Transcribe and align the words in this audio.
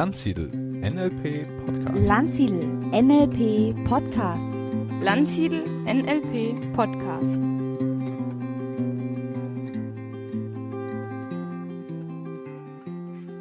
Landsiedel 0.00 0.48
NLP 0.48 1.46
Podcast. 1.66 2.06
Landsiedel 2.06 2.62
NLP 2.90 3.84
Podcast. 3.86 4.48
Landsiedel 5.02 5.62
NLP 5.84 6.74
Podcast. 6.74 7.38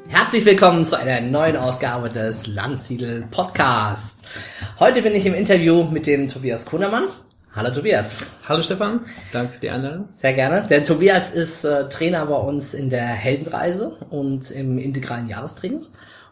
Herzlich 0.09 0.43
willkommen 0.43 0.83
zu 0.83 0.99
einer 0.99 1.21
neuen 1.21 1.55
Ausgabe 1.55 2.09
des 2.09 2.47
Landsiedel 2.47 3.25
Podcast. 3.31 4.25
Heute 4.81 5.01
bin 5.01 5.15
ich 5.15 5.25
im 5.25 5.35
Interview 5.35 5.85
mit 5.85 6.07
dem 6.07 6.27
Tobias 6.27 6.65
Kuhnermann. 6.65 7.05
Hallo 7.55 7.73
Tobias. 7.73 8.25
Hallo 8.49 8.61
Stefan, 8.63 8.99
danke 9.31 9.53
für 9.53 9.59
die 9.61 9.69
Einladung. 9.69 10.09
Sehr 10.11 10.33
gerne. 10.33 10.67
Der 10.69 10.83
Tobias 10.83 11.33
ist 11.33 11.63
äh, 11.63 11.87
Trainer 11.87 12.25
bei 12.25 12.35
uns 12.35 12.73
in 12.73 12.89
der 12.89 13.07
Heldenreise 13.07 13.95
und 14.09 14.51
im 14.51 14.77
integralen 14.77 15.29
Jahrestraining 15.29 15.85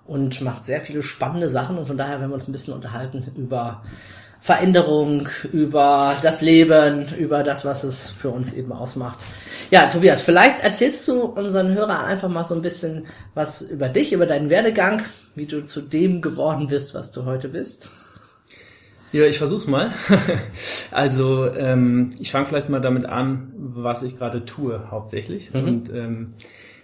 und 0.07 0.41
macht 0.41 0.65
sehr 0.65 0.81
viele 0.81 1.03
spannende 1.03 1.49
Sachen 1.49 1.77
und 1.77 1.85
von 1.85 1.97
daher 1.97 2.19
werden 2.19 2.31
wir 2.31 2.35
uns 2.35 2.47
ein 2.47 2.53
bisschen 2.53 2.73
unterhalten 2.73 3.25
über 3.35 3.83
Veränderung, 4.39 5.27
über 5.51 6.15
das 6.21 6.41
Leben, 6.41 7.05
über 7.17 7.43
das, 7.43 7.65
was 7.65 7.83
es 7.83 8.09
für 8.09 8.29
uns 8.29 8.53
eben 8.53 8.71
ausmacht. 8.71 9.19
Ja, 9.71 9.87
Tobias, 9.87 10.21
vielleicht 10.21 10.63
erzählst 10.63 11.07
du 11.07 11.23
unseren 11.23 11.73
Hörern 11.73 12.05
einfach 12.05 12.29
mal 12.29 12.45
so 12.45 12.55
ein 12.55 12.61
bisschen 12.61 13.07
was 13.33 13.61
über 13.61 13.89
dich, 13.89 14.13
über 14.13 14.25
deinen 14.25 14.49
Werdegang, 14.49 15.01
wie 15.35 15.47
du 15.47 15.65
zu 15.65 15.81
dem 15.81 16.21
geworden 16.21 16.67
bist, 16.67 16.95
was 16.95 17.11
du 17.11 17.25
heute 17.25 17.49
bist. 17.49 17.89
Ja, 19.11 19.25
ich 19.25 19.37
versuch's 19.37 19.67
mal. 19.67 19.91
also 20.91 21.51
ähm, 21.53 22.13
ich 22.19 22.31
fange 22.31 22.45
vielleicht 22.45 22.69
mal 22.69 22.81
damit 22.81 23.05
an, 23.05 23.53
was 23.57 24.03
ich 24.03 24.17
gerade 24.17 24.45
tue 24.45 24.91
hauptsächlich. 24.91 25.53
Mhm. 25.53 25.63
Und 25.67 25.89
ähm, 25.93 26.33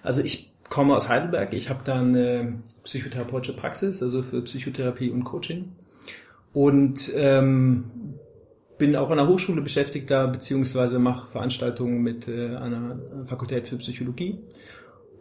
also 0.02 0.22
ich 0.22 0.53
komme 0.73 0.97
aus 0.97 1.07
Heidelberg. 1.07 1.53
Ich 1.53 1.69
habe 1.69 1.81
da 1.83 1.99
eine 1.99 2.55
psychotherapeutische 2.83 3.55
Praxis, 3.55 4.02
also 4.02 4.23
für 4.23 4.41
Psychotherapie 4.41 5.11
und 5.11 5.23
Coaching. 5.23 5.71
Und 6.52 7.11
ähm, 7.16 7.83
bin 8.79 8.95
auch 8.95 9.11
an 9.11 9.17
der 9.17 9.27
Hochschule 9.27 9.61
beschäftigt 9.61 10.09
da, 10.09 10.25
beziehungsweise 10.25 10.97
mache 10.97 11.27
Veranstaltungen 11.27 12.01
mit 12.01 12.27
äh, 12.27 12.55
einer 12.55 12.97
Fakultät 13.25 13.67
für 13.67 13.77
Psychologie. 13.77 14.39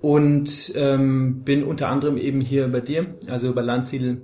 Und 0.00 0.72
ähm, 0.74 1.42
bin 1.44 1.64
unter 1.64 1.90
anderem 1.90 2.16
eben 2.16 2.40
hier 2.40 2.68
bei 2.68 2.80
dir, 2.80 3.04
also 3.28 3.52
bei 3.52 3.60
Landsiedel 3.60 4.22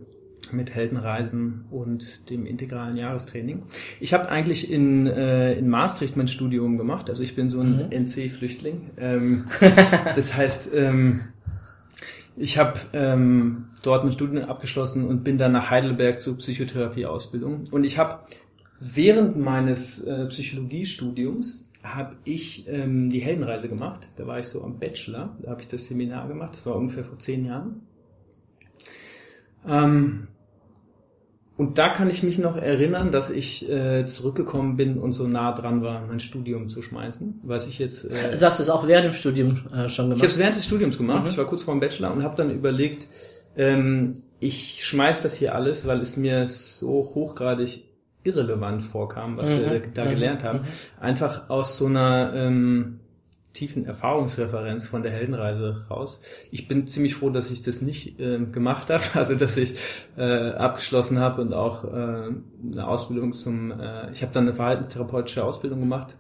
mit 0.53 0.75
Heldenreisen 0.75 1.64
und 1.70 2.31
dem 2.31 2.47
integralen 2.47 2.97
Jahrestraining. 2.97 3.61
Ich 4.00 4.14
habe 4.14 4.28
eigentlich 4.28 4.70
in, 4.70 5.06
äh, 5.06 5.55
in 5.55 5.69
Maastricht 5.69 6.17
mein 6.17 6.28
Studium 6.28 6.78
gemacht, 6.78 7.08
also 7.11 7.22
ich 7.22 7.34
bin 7.34 7.50
so 7.50 7.61
ein 7.61 7.89
Mhm. 7.89 7.92
NC-Flüchtling. 7.92 8.91
Ähm, 8.97 9.45
das 10.17 10.34
heißt, 10.36 10.70
ähm, 10.75 11.20
ich 12.36 12.56
habe 12.56 12.78
ähm, 12.92 13.67
dort 13.83 14.05
mein 14.05 14.12
Studium 14.12 14.45
abgeschlossen 14.45 15.06
und 15.06 15.25
bin 15.25 15.39
dann 15.39 15.53
nach 15.53 15.70
Heidelberg 15.70 16.20
zur 16.20 16.39
Psychotherapieausbildung. 16.39 17.64
Und 17.70 17.84
ich 17.84 17.98
habe 17.98 18.20
während 18.80 19.36
meines 19.36 20.00
äh, 20.05 20.27
Psychologiestudiums 20.27 21.70
habe 21.83 22.17
ich 22.25 22.69
ähm, 22.69 23.11
die 23.11 23.20
Heldenreise 23.20 23.69
gemacht. 23.69 24.08
Da 24.17 24.27
war 24.27 24.39
ich 24.39 24.47
so 24.47 24.62
am 24.62 24.78
Bachelor, 24.78 25.36
da 25.42 25.50
habe 25.50 25.62
ich 25.62 25.69
das 25.69 25.86
Seminar 25.86 26.28
gemacht. 26.28 26.55
Das 26.55 26.67
war 26.67 26.77
ungefähr 26.77 27.05
vor 27.05 27.19
zehn 27.19 27.45
Jahren. 27.45 27.83
Ähm, 29.69 30.28
und 31.56 31.77
da 31.78 31.88
kann 31.88 32.08
ich 32.08 32.22
mich 32.22 32.38
noch 32.38 32.56
erinnern, 32.56 33.11
dass 33.11 33.30
ich 33.30 33.69
äh, 33.69 34.06
zurückgekommen 34.06 34.77
bin 34.77 34.97
und 34.97 35.12
so 35.12 35.27
nah 35.27 35.50
dran 35.52 35.83
war, 35.83 36.06
mein 36.06 36.20
Studium 36.20 36.69
zu 36.69 36.83
schmeißen, 36.83 37.41
was 37.42 37.66
ich 37.66 37.80
jetzt. 37.80 38.05
Äh, 38.05 38.30
Also 38.33 38.46
hast 38.46 38.61
du 38.61 38.62
es 38.62 38.70
auch 38.70 38.86
während 38.86 39.06
dem 39.06 39.14
Studium 39.14 39.50
äh, 39.74 39.89
schon 39.89 40.06
ich 40.06 40.11
gemacht? 40.11 40.19
habe 40.20 40.27
es 40.28 40.39
während 40.39 40.56
des 40.56 40.64
Studiums 40.66 40.96
gemacht. 40.98 41.24
Mhm. 41.24 41.30
Ich 41.30 41.39
war 41.39 41.46
kurz 41.46 41.64
vor 41.64 41.74
dem 41.74 41.80
Bachelor 41.80 42.12
und 42.12 42.22
habe 42.22 42.36
dann 42.36 42.50
überlegt, 42.52 43.08
ähm, 43.56 44.14
ich 44.39 44.84
schmeiß 44.84 45.23
das 45.23 45.34
hier 45.34 45.56
alles, 45.56 45.85
weil 45.85 46.00
es 46.00 46.17
mir 46.17 46.46
so 46.46 47.11
hochgradig 47.14 47.83
irrelevant 48.23 48.83
vorkam, 48.83 49.36
was 49.36 49.48
Mhm. 49.50 49.58
wir 49.70 49.83
da 49.95 50.05
Mhm. 50.05 50.11
gelernt 50.11 50.45
haben. 50.45 50.61
Mhm. 50.61 50.64
Einfach 51.00 51.50
aus 51.50 51.77
so 51.77 51.86
einer 51.86 52.33
ähm, 52.36 53.00
tiefen 53.58 53.85
Erfahrungsreferenz 53.85 54.86
von 54.86 55.02
der 55.02 55.11
Heldenreise 55.11 55.86
raus. 55.91 56.23
Ich 56.52 56.69
bin 56.69 56.86
ziemlich 56.86 57.17
froh, 57.17 57.30
dass 57.30 57.51
ich 57.51 57.63
das 57.63 57.83
nicht 57.83 58.20
ähm, 58.20 58.52
gemacht 58.52 58.89
habe, 58.89 59.02
also 59.14 59.35
dass 59.35 59.57
ich 59.57 59.74
äh, 60.17 60.51
abgeschlossen 60.52 61.19
habe 61.19 61.42
und 61.42 61.52
auch 61.52 61.85
äh, 61.85 61.89
eine 61.89 62.86
Ausbildung 62.86 63.33
zum, 63.33 63.73
äh, 63.73 64.11
ich 64.13 64.23
habe 64.23 64.33
dann 64.33 64.45
eine 64.45 64.55
verhaltenstherapeutische 64.55 65.42
Ausbildung 65.42 65.80
gemacht. 65.80 66.17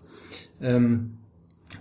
Ähm, 0.60 1.14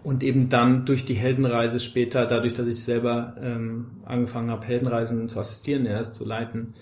und 0.04 0.22
eben 0.22 0.50
dann 0.50 0.86
durch 0.86 1.06
die 1.06 1.16
Heldenreise 1.16 1.80
später, 1.80 2.26
dadurch, 2.26 2.54
dass 2.54 2.68
ich 2.68 2.84
selber 2.84 3.36
ähm, 3.42 3.88
angefangen 4.06 4.52
habe, 4.52 4.66
Heldenreisen 4.66 5.28
zu 5.28 5.40
assistieren, 5.40 5.86
erst 5.86 6.16
zu 6.16 6.26
leiten, 6.26 6.74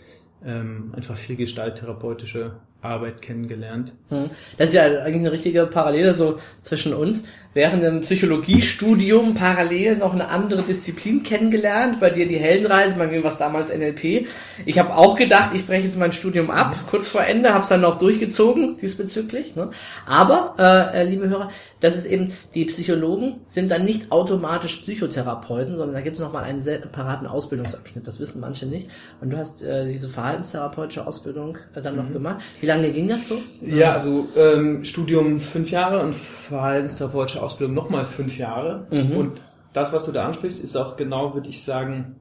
ähm, 0.44 0.92
einfach 0.96 1.16
viel 1.16 1.36
gestalttherapeutische 1.36 2.58
Arbeit 2.82 3.22
kennengelernt. 3.22 3.94
Hm. 4.10 4.30
Das 4.58 4.70
ist 4.70 4.76
ja 4.76 4.84
eigentlich 4.84 5.16
eine 5.16 5.32
richtige 5.32 5.66
Parallele 5.66 6.14
so 6.14 6.38
zwischen 6.62 6.94
uns. 6.94 7.26
Während 7.56 7.84
dem 7.84 8.02
Psychologiestudium 8.02 9.34
parallel 9.34 9.96
noch 9.96 10.12
eine 10.12 10.28
andere 10.28 10.62
Disziplin 10.62 11.24
kennengelernt. 11.24 12.02
Bei 12.02 12.10
dir 12.10 12.28
die 12.28 12.36
Heldenreise, 12.36 12.98
bei 12.98 13.08
mir 13.08 13.24
war 13.24 13.32
es 13.32 13.38
damals 13.38 13.74
NLP. 13.74 14.28
Ich 14.66 14.78
habe 14.78 14.94
auch 14.94 15.16
gedacht, 15.16 15.52
ich 15.54 15.66
breche 15.66 15.86
jetzt 15.86 15.98
mein 15.98 16.12
Studium 16.12 16.52
ab, 16.52 16.76
kurz 16.90 17.08
vor 17.08 17.24
Ende, 17.24 17.54
habe 17.54 17.64
es 17.64 17.70
dann 17.70 17.80
noch 17.80 17.98
durchgezogen 17.98 18.76
diesbezüglich. 18.76 19.56
Ne? 19.56 19.70
Aber, 20.06 20.56
äh, 20.60 21.00
äh, 21.00 21.04
liebe 21.06 21.30
Hörer, 21.30 21.50
das 21.80 21.96
ist 21.96 22.08
eben, 22.08 22.34
die 22.56 22.66
Psychologen 22.66 23.40
sind 23.48 23.72
dann 23.72 23.86
nicht 23.86 24.12
automatisch 24.12 24.80
Psychotherapeuten, 24.80 25.78
sondern 25.78 25.94
da 25.94 26.02
gibt 26.02 26.18
es 26.18 26.22
nochmal 26.22 26.44
einen 26.44 26.60
separaten 26.60 27.26
Ausbildungsabschnitt. 27.26 28.06
Das 28.06 28.20
wissen 28.20 28.42
manche 28.42 28.66
nicht. 28.66 28.90
Und 29.22 29.30
du 29.30 29.38
hast 29.38 29.64
äh, 29.64 29.88
diese 29.88 30.10
verhaltenstherapeutische 30.10 31.08
Ausbildung 31.08 31.58
äh, 31.74 31.82
dann 31.82 31.96
noch 31.96 32.12
gemacht. 32.12 32.44
Wie 32.60 32.66
lange 32.66 32.90
ging 32.90 33.08
das 33.08 33.30
so? 33.30 33.36
Ja, 33.62 33.94
also 33.94 34.28
ähm, 34.36 34.84
Studium 34.84 35.40
fünf 35.40 35.72
Jahre 35.72 36.02
und 36.02 36.16
verhaltenstherapeutische 36.16 37.45
Ausbildung 37.46 37.76
nochmal 37.76 38.06
fünf 38.06 38.38
Jahre. 38.38 38.88
Mhm. 38.92 39.18
Und 39.18 39.42
das, 39.74 39.94
was 39.94 40.06
du 40.06 40.12
da 40.12 40.26
ansprichst, 40.26 40.64
ist 40.64 40.76
auch 40.76 40.98
genau, 40.98 41.34
würde 41.34 41.50
ich 41.50 41.64
sagen, 41.64 42.16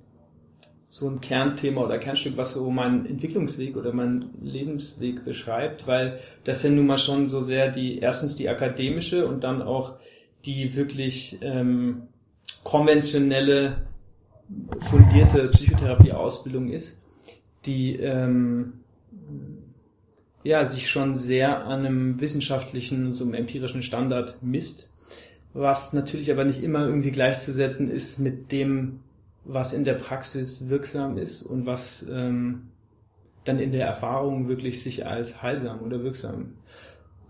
so 0.89 1.09
ein 1.09 1.21
Kernthema 1.21 1.81
oder 1.81 1.99
Kernstück, 1.99 2.37
was 2.37 2.53
so 2.53 2.71
meinen 2.71 3.05
Entwicklungsweg 3.05 3.77
oder 3.77 3.93
meinen 3.93 4.31
Lebensweg 4.41 5.25
beschreibt, 5.25 5.89
weil 5.89 6.21
das 6.45 6.63
ja 6.63 6.71
nun 6.71 6.87
mal 6.87 6.99
schon 6.99 7.27
so 7.27 7.43
sehr 7.43 7.69
die, 7.71 7.99
erstens 7.99 8.37
die 8.37 8.49
akademische 8.49 9.27
und 9.27 9.43
dann 9.43 9.61
auch 9.61 9.95
die 10.45 10.77
wirklich 10.77 11.39
ähm, 11.41 12.03
konventionelle, 12.63 13.89
fundierte 14.79 15.49
Psychotherapieausbildung 15.49 16.69
ist, 16.69 17.01
die 17.67 17.97
ähm, 17.97 18.75
ja, 20.45 20.65
sich 20.65 20.91
schon 20.91 21.15
sehr 21.15 21.67
an 21.67 21.81
einem 21.87 22.21
wissenschaftlichen, 22.21 23.15
so 23.15 23.25
einem 23.25 23.35
empirischen 23.35 23.83
Standard 23.83 24.43
misst, 24.43 24.91
was 25.55 25.93
natürlich 25.93 26.31
aber 26.31 26.45
nicht 26.45 26.63
immer 26.63 26.85
irgendwie 26.85 27.13
gleichzusetzen 27.13 27.91
ist 27.91 28.19
mit 28.19 28.53
dem, 28.53 29.01
was 29.45 29.73
in 29.73 29.85
der 29.85 29.95
Praxis 29.95 30.69
wirksam 30.69 31.17
ist 31.17 31.43
und 31.43 31.65
was 31.65 32.05
ähm, 32.11 32.69
dann 33.45 33.61
in 33.61 33.73
der 33.73 33.87
Erfahrung 33.87 34.49
wirklich 34.49 34.83
sich 34.83 35.07
als 35.07 35.43
heilsam 35.43 35.81
oder 35.81 36.03
wirksam 36.03 36.55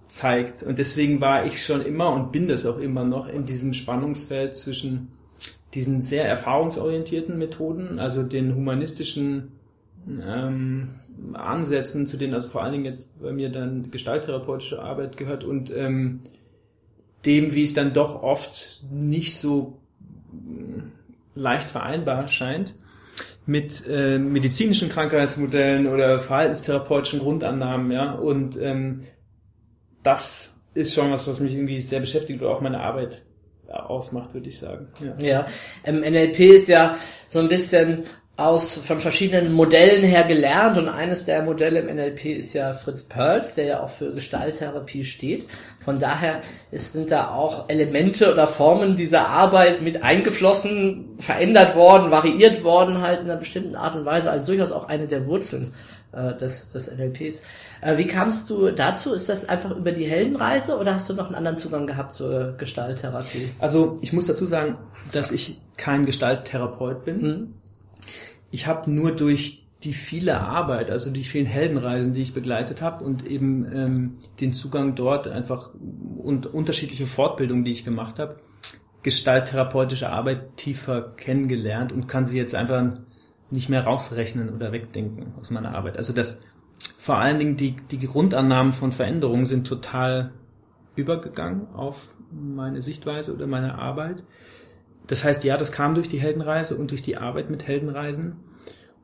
zeigt. 0.08 0.62
Und 0.62 0.78
deswegen 0.78 1.20
war 1.20 1.44
ich 1.44 1.64
schon 1.64 1.82
immer 1.82 2.10
und 2.10 2.32
bin 2.32 2.48
das 2.48 2.66
auch 2.66 2.78
immer 2.78 3.04
noch 3.04 3.28
in 3.28 3.44
diesem 3.44 3.74
Spannungsfeld 3.74 4.54
zwischen 4.54 5.08
diesen 5.74 6.00
sehr 6.00 6.26
erfahrungsorientierten 6.26 7.36
Methoden, 7.36 7.98
also 7.98 8.22
den 8.22 8.54
humanistischen 8.54 9.52
ähm, 10.08 10.90
Ansätzen, 11.32 12.06
zu 12.06 12.16
denen 12.16 12.32
also 12.32 12.48
vor 12.48 12.62
allen 12.62 12.72
Dingen 12.72 12.84
jetzt 12.84 13.20
bei 13.20 13.32
mir 13.32 13.50
dann 13.50 13.90
gestalttherapeutische 13.90 14.80
Arbeit 14.80 15.16
gehört 15.16 15.42
und 15.44 15.74
ähm, 15.74 16.20
dem, 17.26 17.54
wie 17.54 17.62
es 17.62 17.74
dann 17.74 17.92
doch 17.92 18.22
oft 18.22 18.82
nicht 18.90 19.38
so 19.38 19.78
mh, 20.32 20.84
leicht 21.34 21.70
vereinbar 21.70 22.28
scheint 22.28 22.74
mit 23.46 23.86
äh, 23.88 24.18
medizinischen 24.18 24.88
Krankheitsmodellen 24.88 25.86
oder 25.86 26.18
verhaltenstherapeutischen 26.18 27.20
Grundannahmen, 27.20 27.90
ja, 27.90 28.12
und 28.12 28.56
ähm, 28.56 29.02
das 30.02 30.60
ist 30.72 30.94
schon 30.94 31.10
was, 31.10 31.28
was 31.28 31.40
mich 31.40 31.52
irgendwie 31.52 31.80
sehr 31.80 32.00
beschäftigt 32.00 32.40
oder 32.40 32.50
auch 32.50 32.60
meine 32.60 32.80
Arbeit 32.80 33.22
ausmacht, 33.68 34.34
würde 34.34 34.48
ich 34.48 34.58
sagen. 34.58 34.88
Ja. 35.00 35.26
Ja, 35.26 35.46
ähm, 35.84 36.00
NLP 36.00 36.40
ist 36.40 36.68
ja 36.68 36.96
so 37.28 37.40
ein 37.40 37.48
bisschen 37.48 38.04
aus 38.36 38.78
von 38.78 38.98
verschiedenen 38.98 39.52
Modellen 39.52 40.02
her 40.02 40.24
gelernt 40.24 40.76
und 40.76 40.88
eines 40.88 41.24
der 41.24 41.42
Modelle 41.42 41.80
im 41.80 41.94
NLP 41.94 42.24
ist 42.24 42.52
ja 42.52 42.72
Fritz 42.72 43.04
Perls, 43.04 43.54
der 43.54 43.64
ja 43.64 43.80
auch 43.80 43.90
für 43.90 44.12
Gestalttherapie 44.12 45.04
steht. 45.04 45.46
Von 45.84 46.00
daher 46.00 46.40
ist, 46.72 46.94
sind 46.94 47.12
da 47.12 47.30
auch 47.30 47.68
Elemente 47.68 48.32
oder 48.32 48.48
Formen 48.48 48.96
dieser 48.96 49.28
Arbeit 49.28 49.82
mit 49.82 50.02
eingeflossen, 50.02 51.10
verändert 51.18 51.76
worden, 51.76 52.10
variiert 52.10 52.64
worden 52.64 53.02
halt 53.02 53.20
in 53.20 53.30
einer 53.30 53.38
bestimmten 53.38 53.76
Art 53.76 53.94
und 53.94 54.04
Weise, 54.04 54.32
also 54.32 54.46
durchaus 54.46 54.72
auch 54.72 54.88
eine 54.88 55.06
der 55.06 55.26
Wurzeln 55.26 55.72
äh, 56.10 56.34
des, 56.36 56.72
des 56.72 56.90
NLPs. 56.90 57.42
Äh, 57.82 57.98
wie 57.98 58.06
kamst 58.08 58.50
du 58.50 58.72
dazu? 58.72 59.12
Ist 59.12 59.28
das 59.28 59.48
einfach 59.48 59.70
über 59.70 59.92
die 59.92 60.06
Heldenreise 60.06 60.76
oder 60.76 60.94
hast 60.94 61.08
du 61.08 61.14
noch 61.14 61.26
einen 61.26 61.36
anderen 61.36 61.56
Zugang 61.56 61.86
gehabt 61.86 62.12
zur 62.12 62.54
Gestalttherapie? 62.58 63.50
Also 63.60 63.96
ich 64.00 64.12
muss 64.12 64.26
dazu 64.26 64.46
sagen, 64.46 64.76
dass 65.12 65.30
ich 65.30 65.60
kein 65.76 66.04
Gestalttherapeut 66.04 67.04
bin. 67.04 67.20
Mhm. 67.22 67.54
Ich 68.54 68.68
habe 68.68 68.88
nur 68.88 69.10
durch 69.10 69.66
die 69.82 69.92
viele 69.92 70.40
Arbeit, 70.40 70.88
also 70.88 71.10
die 71.10 71.24
vielen 71.24 71.44
Heldenreisen, 71.44 72.12
die 72.12 72.22
ich 72.22 72.34
begleitet 72.34 72.80
habe 72.80 73.04
und 73.04 73.26
eben 73.26 73.66
ähm, 73.74 74.16
den 74.40 74.52
Zugang 74.52 74.94
dort 74.94 75.26
einfach 75.26 75.70
und 76.18 76.46
unterschiedliche 76.46 77.06
Fortbildungen, 77.06 77.64
die 77.64 77.72
ich 77.72 77.84
gemacht 77.84 78.20
habe, 78.20 78.36
gestalttherapeutische 79.02 80.08
Arbeit 80.08 80.56
tiefer 80.56 81.02
kennengelernt 81.16 81.92
und 81.92 82.06
kann 82.06 82.26
sie 82.26 82.38
jetzt 82.38 82.54
einfach 82.54 82.84
nicht 83.50 83.68
mehr 83.68 83.82
rausrechnen 83.82 84.54
oder 84.54 84.70
wegdenken 84.70 85.34
aus 85.40 85.50
meiner 85.50 85.74
Arbeit. 85.74 85.96
Also 85.96 86.12
das 86.12 86.38
vor 86.96 87.18
allen 87.18 87.40
Dingen 87.40 87.56
die, 87.56 87.74
die 87.90 87.98
Grundannahmen 87.98 88.72
von 88.72 88.92
Veränderungen 88.92 89.46
sind 89.46 89.66
total 89.66 90.30
übergegangen 90.94 91.66
auf 91.74 92.14
meine 92.30 92.82
Sichtweise 92.82 93.34
oder 93.34 93.48
meine 93.48 93.78
Arbeit. 93.80 94.22
Das 95.06 95.24
heißt, 95.24 95.44
ja, 95.44 95.56
das 95.56 95.72
kam 95.72 95.94
durch 95.94 96.08
die 96.08 96.18
Heldenreise 96.18 96.76
und 96.76 96.90
durch 96.90 97.02
die 97.02 97.16
Arbeit 97.16 97.50
mit 97.50 97.66
Heldenreisen. 97.66 98.36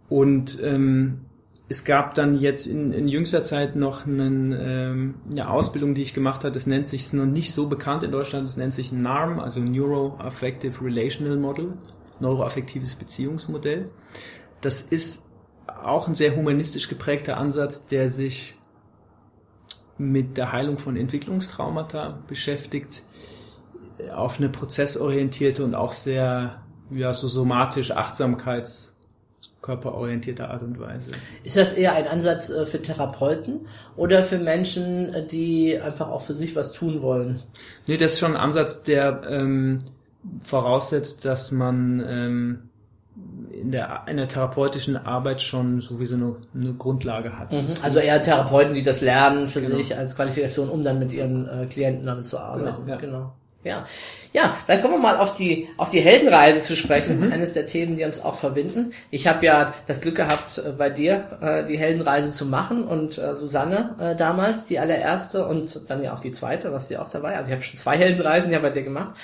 Und 0.08 0.58
ähm, 0.62 1.20
es 1.68 1.84
gab 1.84 2.14
dann 2.14 2.38
jetzt 2.40 2.66
in, 2.66 2.92
in 2.92 3.06
jüngster 3.06 3.44
Zeit 3.44 3.76
noch 3.76 4.04
einen, 4.04 4.52
ähm, 4.52 5.14
eine 5.30 5.48
Ausbildung, 5.48 5.94
die 5.94 6.02
ich 6.02 6.14
gemacht 6.14 6.42
habe. 6.42 6.52
Das 6.52 6.66
nennt 6.66 6.86
sich, 6.86 7.02
ist 7.02 7.14
noch 7.14 7.26
nicht 7.26 7.52
so 7.52 7.68
bekannt 7.68 8.02
in 8.02 8.10
Deutschland, 8.10 8.48
das 8.48 8.56
nennt 8.56 8.74
sich 8.74 8.90
NARM, 8.90 9.38
also 9.38 9.60
Neuroaffective 9.60 10.84
Relational 10.84 11.36
Model, 11.36 11.74
neuroaffektives 12.18 12.96
Beziehungsmodell. 12.96 13.88
Das 14.60 14.82
ist 14.82 15.26
auch 15.66 16.08
ein 16.08 16.16
sehr 16.16 16.34
humanistisch 16.34 16.88
geprägter 16.88 17.36
Ansatz, 17.36 17.86
der 17.86 18.10
sich 18.10 18.54
mit 19.96 20.36
der 20.36 20.50
Heilung 20.50 20.76
von 20.76 20.96
Entwicklungstraumata 20.96 22.18
beschäftigt, 22.26 23.04
auf 24.14 24.38
eine 24.38 24.48
prozessorientierte 24.48 25.64
und 25.64 25.74
auch 25.74 25.92
sehr 25.92 26.62
ja, 26.90 27.12
so 27.12 27.28
somatisch 27.28 27.92
Achtsamkeits 27.92 28.90
körperorientierte 29.62 30.48
Art 30.48 30.62
und 30.62 30.80
Weise. 30.80 31.10
Ist 31.44 31.56
das 31.56 31.74
eher 31.74 31.94
ein 31.94 32.06
Ansatz 32.06 32.50
äh, 32.50 32.64
für 32.64 32.80
Therapeuten 32.80 33.66
oder 33.96 34.22
für 34.22 34.38
Menschen, 34.38 35.14
äh, 35.14 35.26
die 35.26 35.78
einfach 35.78 36.08
auch 36.08 36.22
für 36.22 36.34
sich 36.34 36.56
was 36.56 36.72
tun 36.72 37.02
wollen? 37.02 37.40
Nee, 37.86 37.98
das 37.98 38.14
ist 38.14 38.20
schon 38.20 38.36
ein 38.36 38.40
Ansatz, 38.40 38.82
der 38.82 39.22
ähm, 39.28 39.80
voraussetzt, 40.42 41.24
dass 41.24 41.52
man 41.52 42.02
ähm, 42.06 42.58
in 43.52 43.70
der, 43.70 44.04
in 44.06 44.16
der 44.16 44.28
therapeutischen 44.28 44.96
Arbeit 44.96 45.42
schon 45.42 45.80
sowieso 45.80 46.14
eine, 46.14 46.36
eine 46.54 46.74
Grundlage 46.74 47.38
hat. 47.38 47.52
Mhm. 47.52 47.66
Also 47.82 47.98
eher 47.98 48.22
Therapeuten, 48.22 48.74
die 48.74 48.82
das 48.82 49.02
lernen 49.02 49.46
für 49.46 49.60
genau. 49.60 49.76
sich 49.76 49.96
als 49.96 50.16
Qualifikation, 50.16 50.70
um 50.70 50.82
dann 50.82 50.98
mit 50.98 51.12
ihren 51.12 51.46
äh, 51.46 51.66
Klienten 51.66 52.06
damit 52.06 52.24
zu 52.24 52.38
arbeiten. 52.38 52.84
Genau. 52.84 52.88
Ja. 52.88 52.96
genau. 52.96 53.32
Ja, 53.62 53.84
ja, 54.32 54.56
dann 54.68 54.80
kommen 54.80 54.94
wir 54.94 54.98
mal 54.98 55.16
auf 55.18 55.34
die 55.34 55.68
auf 55.76 55.90
die 55.90 56.00
Heldenreise 56.00 56.60
zu 56.60 56.76
sprechen. 56.76 57.26
Mhm. 57.26 57.32
Eines 57.32 57.52
der 57.52 57.66
Themen, 57.66 57.96
die 57.96 58.04
uns 58.04 58.24
auch 58.24 58.38
verbinden. 58.38 58.92
Ich 59.10 59.26
habe 59.26 59.44
ja 59.44 59.74
das 59.86 60.00
Glück 60.00 60.14
gehabt, 60.14 60.58
äh, 60.58 60.70
bei 60.70 60.88
dir 60.88 61.38
äh, 61.42 61.64
die 61.64 61.76
Heldenreise 61.76 62.30
zu 62.30 62.46
machen 62.46 62.84
und 62.84 63.18
äh, 63.18 63.34
Susanne 63.34 63.96
äh, 64.00 64.16
damals 64.16 64.66
die 64.66 64.78
allererste 64.78 65.46
und 65.46 65.90
dann 65.90 66.02
ja 66.02 66.14
auch 66.14 66.20
die 66.20 66.32
zweite, 66.32 66.72
was 66.72 66.88
die 66.88 66.96
auch 66.96 67.10
dabei. 67.10 67.36
Also 67.36 67.50
ich 67.50 67.54
habe 67.54 67.64
schon 67.64 67.78
zwei 67.78 67.98
Heldenreisen 67.98 68.50
ja 68.50 68.60
bei 68.60 68.70
dir 68.70 68.82
gemacht 68.82 69.14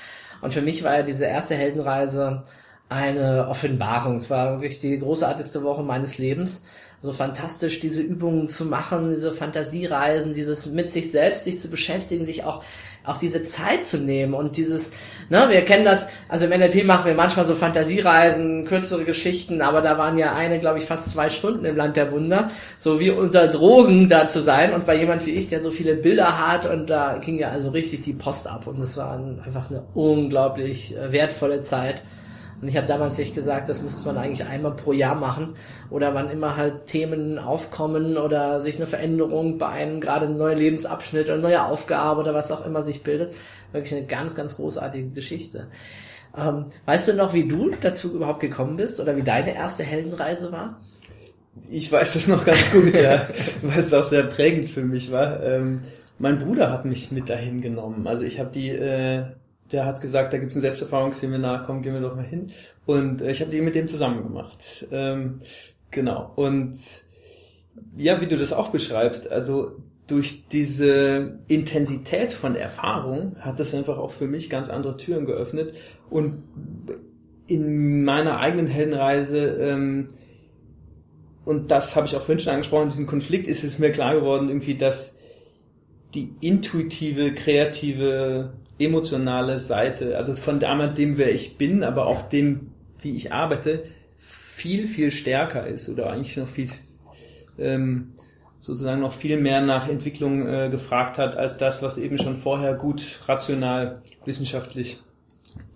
und 0.42 0.52
für 0.52 0.62
mich 0.62 0.84
war 0.84 0.96
ja 0.96 1.02
diese 1.02 1.24
erste 1.24 1.54
Heldenreise 1.54 2.42
eine 2.90 3.48
Offenbarung. 3.48 4.16
Es 4.16 4.28
war 4.28 4.60
wirklich 4.60 4.80
die 4.80 4.98
großartigste 4.98 5.62
Woche 5.62 5.82
meines 5.82 6.18
Lebens 6.18 6.64
so 7.00 7.12
fantastisch, 7.12 7.80
diese 7.80 8.02
Übungen 8.02 8.48
zu 8.48 8.64
machen, 8.64 9.10
diese 9.10 9.32
Fantasiereisen, 9.32 10.34
dieses 10.34 10.66
mit 10.66 10.90
sich 10.90 11.10
selbst 11.10 11.44
sich 11.44 11.60
zu 11.60 11.70
beschäftigen, 11.70 12.24
sich 12.24 12.44
auch 12.44 12.62
auch 13.06 13.18
diese 13.18 13.42
Zeit 13.42 13.86
zu 13.86 13.98
nehmen 13.98 14.34
und 14.34 14.56
dieses, 14.56 14.90
ne, 15.28 15.46
wir 15.48 15.64
kennen 15.64 15.84
das, 15.84 16.08
also 16.28 16.46
im 16.46 16.58
NLP 16.58 16.84
machen 16.84 17.06
wir 17.06 17.14
manchmal 17.14 17.46
so 17.46 17.54
Fantasiereisen, 17.54 18.64
kürzere 18.64 19.04
Geschichten, 19.04 19.62
aber 19.62 19.80
da 19.80 19.96
waren 19.96 20.18
ja 20.18 20.34
eine, 20.34 20.58
glaube 20.58 20.78
ich, 20.78 20.84
fast 20.84 21.10
zwei 21.10 21.30
Stunden 21.30 21.64
im 21.64 21.76
Land 21.76 21.96
der 21.96 22.10
Wunder, 22.10 22.50
so 22.78 23.00
wie 23.00 23.10
unter 23.10 23.48
Drogen 23.48 24.08
da 24.08 24.26
zu 24.26 24.40
sein 24.40 24.74
und 24.74 24.86
bei 24.86 24.96
jemand 24.96 25.24
wie 25.26 25.32
ich, 25.32 25.48
der 25.48 25.60
so 25.60 25.70
viele 25.70 25.94
Bilder 25.94 26.46
hat 26.46 26.66
und 26.66 26.90
da 26.90 27.18
ging 27.18 27.38
ja 27.38 27.50
also 27.50 27.70
richtig 27.70 28.02
die 28.02 28.12
Post 28.12 28.48
ab 28.48 28.66
und 28.66 28.80
es 28.80 28.96
war 28.96 29.18
einfach 29.44 29.70
eine 29.70 29.84
unglaublich 29.94 30.96
äh, 30.96 31.12
wertvolle 31.12 31.60
Zeit. 31.60 32.02
Und 32.60 32.68
ich 32.68 32.76
habe 32.76 32.86
damals 32.86 33.18
nicht 33.18 33.34
gesagt, 33.34 33.68
das 33.68 33.82
müsste 33.82 34.06
man 34.06 34.16
eigentlich 34.16 34.46
einmal 34.46 34.74
pro 34.74 34.92
Jahr 34.92 35.14
machen 35.14 35.56
oder 35.90 36.14
wann 36.14 36.30
immer 36.30 36.56
halt 36.56 36.86
Themen 36.86 37.38
aufkommen 37.38 38.16
oder 38.16 38.60
sich 38.60 38.76
eine 38.76 38.86
Veränderung 38.86 39.58
bei 39.58 39.68
einem 39.68 40.00
gerade 40.00 40.26
ein 40.26 40.38
neuer 40.38 40.54
Lebensabschnitt 40.54 41.26
oder 41.26 41.34
eine 41.34 41.42
neue 41.42 41.64
Aufgabe 41.64 42.20
oder 42.20 42.34
was 42.34 42.50
auch 42.50 42.64
immer 42.64 42.82
sich 42.82 43.02
bildet. 43.02 43.32
Wirklich 43.72 43.94
eine 43.94 44.06
ganz, 44.06 44.34
ganz 44.34 44.56
großartige 44.56 45.10
Geschichte. 45.10 45.66
Ähm, 46.36 46.66
weißt 46.86 47.08
du 47.08 47.14
noch, 47.14 47.34
wie 47.34 47.48
du 47.48 47.70
dazu 47.80 48.14
überhaupt 48.14 48.40
gekommen 48.40 48.76
bist 48.76 49.00
oder 49.00 49.16
wie 49.16 49.22
deine 49.22 49.54
erste 49.54 49.82
Heldenreise 49.82 50.52
war? 50.52 50.80
Ich 51.70 51.90
weiß 51.90 52.14
das 52.14 52.28
noch 52.28 52.44
ganz 52.44 52.70
gut, 52.70 52.94
ja, 52.94 53.26
weil 53.62 53.80
es 53.80 53.94
auch 53.94 54.04
sehr 54.04 54.24
prägend 54.24 54.68
für 54.68 54.82
mich 54.82 55.10
war. 55.10 55.42
Ähm, 55.42 55.80
mein 56.18 56.38
Bruder 56.38 56.70
hat 56.70 56.84
mich 56.84 57.12
mit 57.12 57.28
dahin 57.28 57.60
genommen. 57.60 58.06
Also 58.06 58.22
ich 58.22 58.38
habe 58.38 58.50
die 58.50 58.70
äh, 58.70 59.24
der 59.72 59.84
hat 59.84 60.00
gesagt, 60.00 60.32
da 60.32 60.38
gibt 60.38 60.52
es 60.52 60.56
ein 60.56 60.62
Selbsterfahrungsseminar, 60.62 61.64
komm, 61.64 61.82
gehen 61.82 61.94
wir 61.94 62.00
doch 62.00 62.14
mal 62.14 62.24
hin. 62.24 62.50
Und 62.84 63.22
äh, 63.22 63.30
ich 63.30 63.40
habe 63.40 63.50
die 63.50 63.60
mit 63.60 63.74
dem 63.74 63.88
zusammen 63.88 64.22
gemacht. 64.22 64.86
Ähm, 64.90 65.40
genau. 65.90 66.32
Und 66.36 66.76
ja, 67.94 68.20
wie 68.20 68.26
du 68.26 68.36
das 68.36 68.52
auch 68.52 68.68
beschreibst, 68.68 69.30
also 69.30 69.76
durch 70.06 70.46
diese 70.48 71.38
Intensität 71.48 72.32
von 72.32 72.54
Erfahrung 72.54 73.36
hat 73.40 73.58
das 73.58 73.74
einfach 73.74 73.98
auch 73.98 74.12
für 74.12 74.28
mich 74.28 74.48
ganz 74.48 74.70
andere 74.70 74.96
Türen 74.96 75.26
geöffnet. 75.26 75.74
Und 76.08 76.44
in 77.48 78.04
meiner 78.04 78.38
eigenen 78.38 78.66
Heldenreise, 78.68 79.56
ähm, 79.60 80.10
und 81.44 81.70
das 81.70 81.96
habe 81.96 82.06
ich 82.06 82.16
auch 82.16 82.22
vorhin 82.22 82.40
schon 82.40 82.52
angesprochen, 82.52 82.88
diesen 82.88 83.06
Konflikt 83.06 83.46
ist 83.46 83.64
es 83.64 83.78
mir 83.78 83.90
klar 83.90 84.14
geworden, 84.14 84.48
irgendwie, 84.48 84.76
dass 84.76 85.15
die 86.16 86.32
intuitive, 86.40 87.32
kreative 87.32 88.54
emotionale 88.78 89.58
Seite, 89.58 90.16
also 90.16 90.34
von 90.34 90.60
dem, 90.60 91.18
wer 91.18 91.32
ich 91.32 91.56
bin, 91.56 91.84
aber 91.84 92.06
auch 92.06 92.22
dem, 92.22 92.72
wie 93.00 93.14
ich 93.14 93.32
arbeite, 93.32 93.84
viel, 94.16 94.88
viel 94.88 95.10
stärker 95.10 95.66
ist 95.66 95.88
oder 95.88 96.10
eigentlich 96.10 96.36
noch 96.36 96.48
viel, 96.48 96.70
ähm, 97.58 98.14
sozusagen 98.58 99.02
noch 99.02 99.12
viel 99.12 99.38
mehr 99.38 99.60
nach 99.60 99.88
Entwicklung 99.88 100.46
äh, 100.46 100.68
gefragt 100.70 101.18
hat, 101.18 101.36
als 101.36 101.58
das, 101.58 101.82
was 101.82 101.98
eben 101.98 102.18
schon 102.18 102.36
vorher 102.36 102.74
gut 102.74 103.20
rational, 103.26 104.00
wissenschaftlich, 104.24 104.98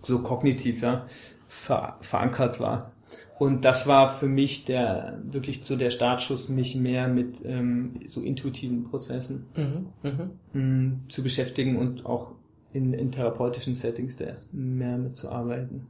so 0.02 0.20
kognitiv, 0.20 0.82
ja, 0.82 1.04
ver 1.48 1.98
verankert 2.00 2.58
war. 2.60 2.92
Und 3.38 3.64
das 3.64 3.86
war 3.86 4.08
für 4.08 4.26
mich 4.26 4.64
der 4.64 5.20
wirklich 5.24 5.64
so 5.64 5.76
der 5.76 5.90
Startschuss, 5.90 6.48
mich 6.48 6.76
mehr 6.76 7.08
mit 7.08 7.42
ähm, 7.44 8.00
so 8.06 8.20
intuitiven 8.20 8.84
Prozessen 8.84 9.46
mhm, 9.56 9.86
mh. 10.02 10.30
Mm, 10.52 11.04
zu 11.08 11.22
beschäftigen 11.22 11.76
und 11.76 12.06
auch 12.06 12.32
in, 12.72 12.92
in 12.92 13.10
therapeutischen 13.10 13.74
Settings 13.74 14.16
da 14.16 14.26
mehr 14.52 14.98
mitzuarbeiten. 14.98 15.86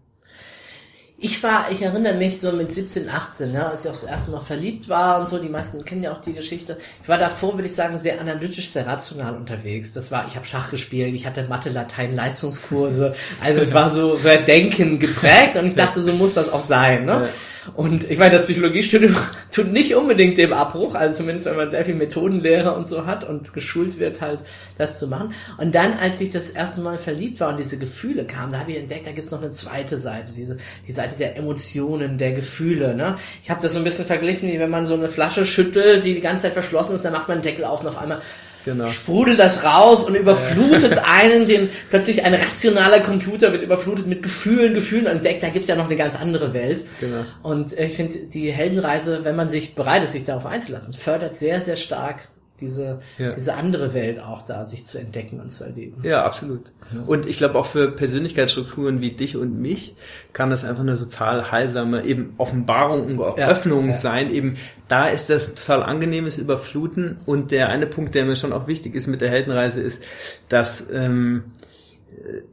Ich 1.23 1.43
war, 1.43 1.67
ich 1.71 1.83
erinnere 1.83 2.15
mich 2.15 2.41
so 2.41 2.51
mit 2.51 2.73
17, 2.73 3.11
18, 3.11 3.53
ne, 3.53 3.67
als 3.67 3.85
ich 3.85 3.91
auch 3.91 3.95
das 3.95 4.05
erste 4.05 4.31
Mal 4.31 4.41
verliebt 4.41 4.89
war 4.89 5.21
und 5.21 5.29
so, 5.29 5.39
die 5.39 5.51
meisten 5.51 5.85
kennen 5.85 6.03
ja 6.03 6.13
auch 6.13 6.19
die 6.21 6.33
Geschichte. 6.33 6.79
Ich 7.03 7.09
war 7.11 7.19
davor, 7.19 7.57
würde 7.57 7.67
ich 7.67 7.75
sagen, 7.75 7.99
sehr 7.99 8.19
analytisch, 8.19 8.71
sehr 8.71 8.87
rational 8.87 9.37
unterwegs. 9.37 9.93
Das 9.93 10.11
war, 10.11 10.27
ich 10.27 10.37
habe 10.37 10.47
Schach 10.47 10.71
gespielt, 10.71 11.15
ich 11.15 11.27
hatte 11.27 11.45
Mathe, 11.45 11.69
Latein, 11.69 12.15
Leistungskurse. 12.15 13.15
Also 13.45 13.61
es 13.61 13.75
war 13.75 13.91
so, 13.91 14.17
so 14.17 14.31
Denken 14.31 14.99
geprägt 14.99 15.57
und 15.57 15.67
ich 15.67 15.75
dachte, 15.75 16.03
so 16.03 16.15
muss 16.15 16.33
das 16.33 16.51
auch 16.51 16.61
sein. 16.61 17.05
Ne? 17.05 17.29
Und 17.75 18.11
ich 18.11 18.19
meine, 18.19 18.33
das 18.33 18.47
Psychologiestudium 18.47 19.17
tut 19.51 19.73
nicht 19.73 19.95
unbedingt 19.95 20.39
dem 20.39 20.53
Abbruch, 20.53 20.95
also 20.95 21.19
zumindest 21.19 21.47
wenn 21.47 21.57
man 21.57 21.71
sehr 21.71 21.85
viel 21.85 21.95
Methodenlehre 21.95 22.75
und 22.75 22.87
so 22.87 23.07
hat 23.07 23.29
und 23.29 23.53
geschult 23.53 23.99
wird, 23.99 24.21
halt 24.21 24.41
das 24.79 24.99
zu 24.99 25.09
machen. 25.09 25.35
Und 25.59 25.75
dann, 25.75 25.95
als 25.95 26.21
ich 26.21 26.31
das 26.31 26.51
erste 26.51 26.81
Mal 26.81 26.99
verliebt 26.99 27.41
war 27.41 27.51
und 27.51 27.59
diese 27.59 27.79
Gefühle 27.79 28.25
kamen, 28.25 28.53
da 28.53 28.61
habe 28.61 28.73
ich 28.73 28.79
entdeckt, 28.79 29.07
da 29.07 29.13
gibt 29.13 29.25
es 29.25 29.31
noch 29.31 29.43
eine 29.43 29.51
zweite 29.51 29.99
Seite, 29.99 30.33
diese 30.35 30.57
die 30.87 30.93
Seite 30.93 31.17
der 31.19 31.37
Emotionen, 31.37 32.19
der 32.19 32.33
Gefühle. 32.33 32.95
Ne? 32.95 33.17
Ich 33.43 33.51
habe 33.51 33.61
das 33.61 33.73
so 33.73 33.79
ein 33.79 33.85
bisschen 33.85 34.05
verglichen, 34.05 34.49
wie 34.51 34.59
wenn 34.59 34.71
man 34.71 34.87
so 34.87 34.95
eine 34.95 35.09
Flasche 35.09 35.45
schüttelt, 35.45 36.05
die 36.05 36.15
die 36.15 36.21
ganze 36.21 36.43
Zeit 36.43 36.53
verschlossen 36.55 36.95
ist, 36.95 37.05
dann 37.05 37.13
macht 37.13 37.29
man 37.29 37.39
den 37.39 37.45
Deckel 37.45 37.65
auf 37.65 37.81
und 37.83 37.89
auf 37.89 37.99
einmal 37.99 38.21
genau. 38.65 38.87
sprudelt 38.87 39.39
das 39.39 39.65
raus 39.65 40.05
und 40.05 40.15
überflutet 40.15 40.99
einen, 41.05 41.47
den 41.47 41.69
plötzlich 41.91 42.25
ein 42.25 42.35
rationaler 42.35 43.01
Computer 43.01 43.53
wird 43.53 43.63
überflutet 43.63 44.07
mit 44.07 44.23
Gefühlen, 44.23 44.75
Gefühlen 44.75 45.07
und 45.07 45.13
entdeckt, 45.13 45.43
da 45.43 45.49
gibt's 45.49 45.69
ja 45.69 45.77
noch 45.77 45.87
eine 45.87 45.97
ganz 45.97 46.19
andere 46.19 46.53
Welt. 46.53 46.85
Genau. 47.01 47.25
Und 47.43 47.73
ich 47.79 47.95
finde, 47.95 48.17
die 48.33 48.51
Heldenreise, 48.51 49.25
wenn 49.25 49.37
man 49.37 49.49
sich 49.49 49.75
bereit 49.75 50.03
ist, 50.03 50.13
sich 50.13 50.25
darauf 50.25 50.47
einzulassen, 50.47 50.95
fördert 50.95 51.35
sehr, 51.35 51.61
sehr 51.61 51.77
stark 51.77 52.29
diese, 52.61 53.01
ja. 53.19 53.33
diese 53.33 53.55
andere 53.55 53.95
Welt 53.95 54.21
auch 54.21 54.43
da 54.43 54.65
sich 54.65 54.87
zu 54.87 54.99
entdecken 54.99 55.41
und 55.41 55.51
zu 55.51 55.65
erleben. 55.65 56.03
Ja, 56.03 56.23
absolut. 56.25 56.73
Und 57.07 57.27
ich 57.27 57.39
glaube 57.39 57.59
auch 57.59 57.67
für 57.67 57.91
Persönlichkeitsstrukturen 57.91 59.01
wie 59.01 59.13
dich 59.13 59.37
und 59.37 59.61
mich 59.61 59.95
kann 60.33 60.51
das 60.51 60.65
einfach 60.65 60.83
eine 60.83 60.99
total 60.99 61.51
heilsame 61.51 62.05
eben 62.05 62.35
Offenbarung 62.39 63.07
und 63.07 63.21
auch 63.21 63.39
ja, 63.39 63.49
Öffnung 63.49 63.89
ja. 63.89 63.95
sein. 63.95 64.31
Eben 64.31 64.57
da 64.89 65.07
ist 65.07 65.31
das 65.31 65.55
total 65.55 65.83
angenehmes 65.83 66.39
Überfluten. 66.39 67.19
Und 67.27 67.51
der 67.51 67.69
eine 67.69 67.87
Punkt, 67.87 68.15
der 68.15 68.25
mir 68.25 68.37
schon 68.37 68.53
auch 68.53 68.67
wichtig 68.67 68.95
ist 68.95 69.07
mit 69.07 69.21
der 69.21 69.31
Heldenreise, 69.31 69.81
ist, 69.81 70.03
dass 70.49 70.91
ähm, 70.91 71.45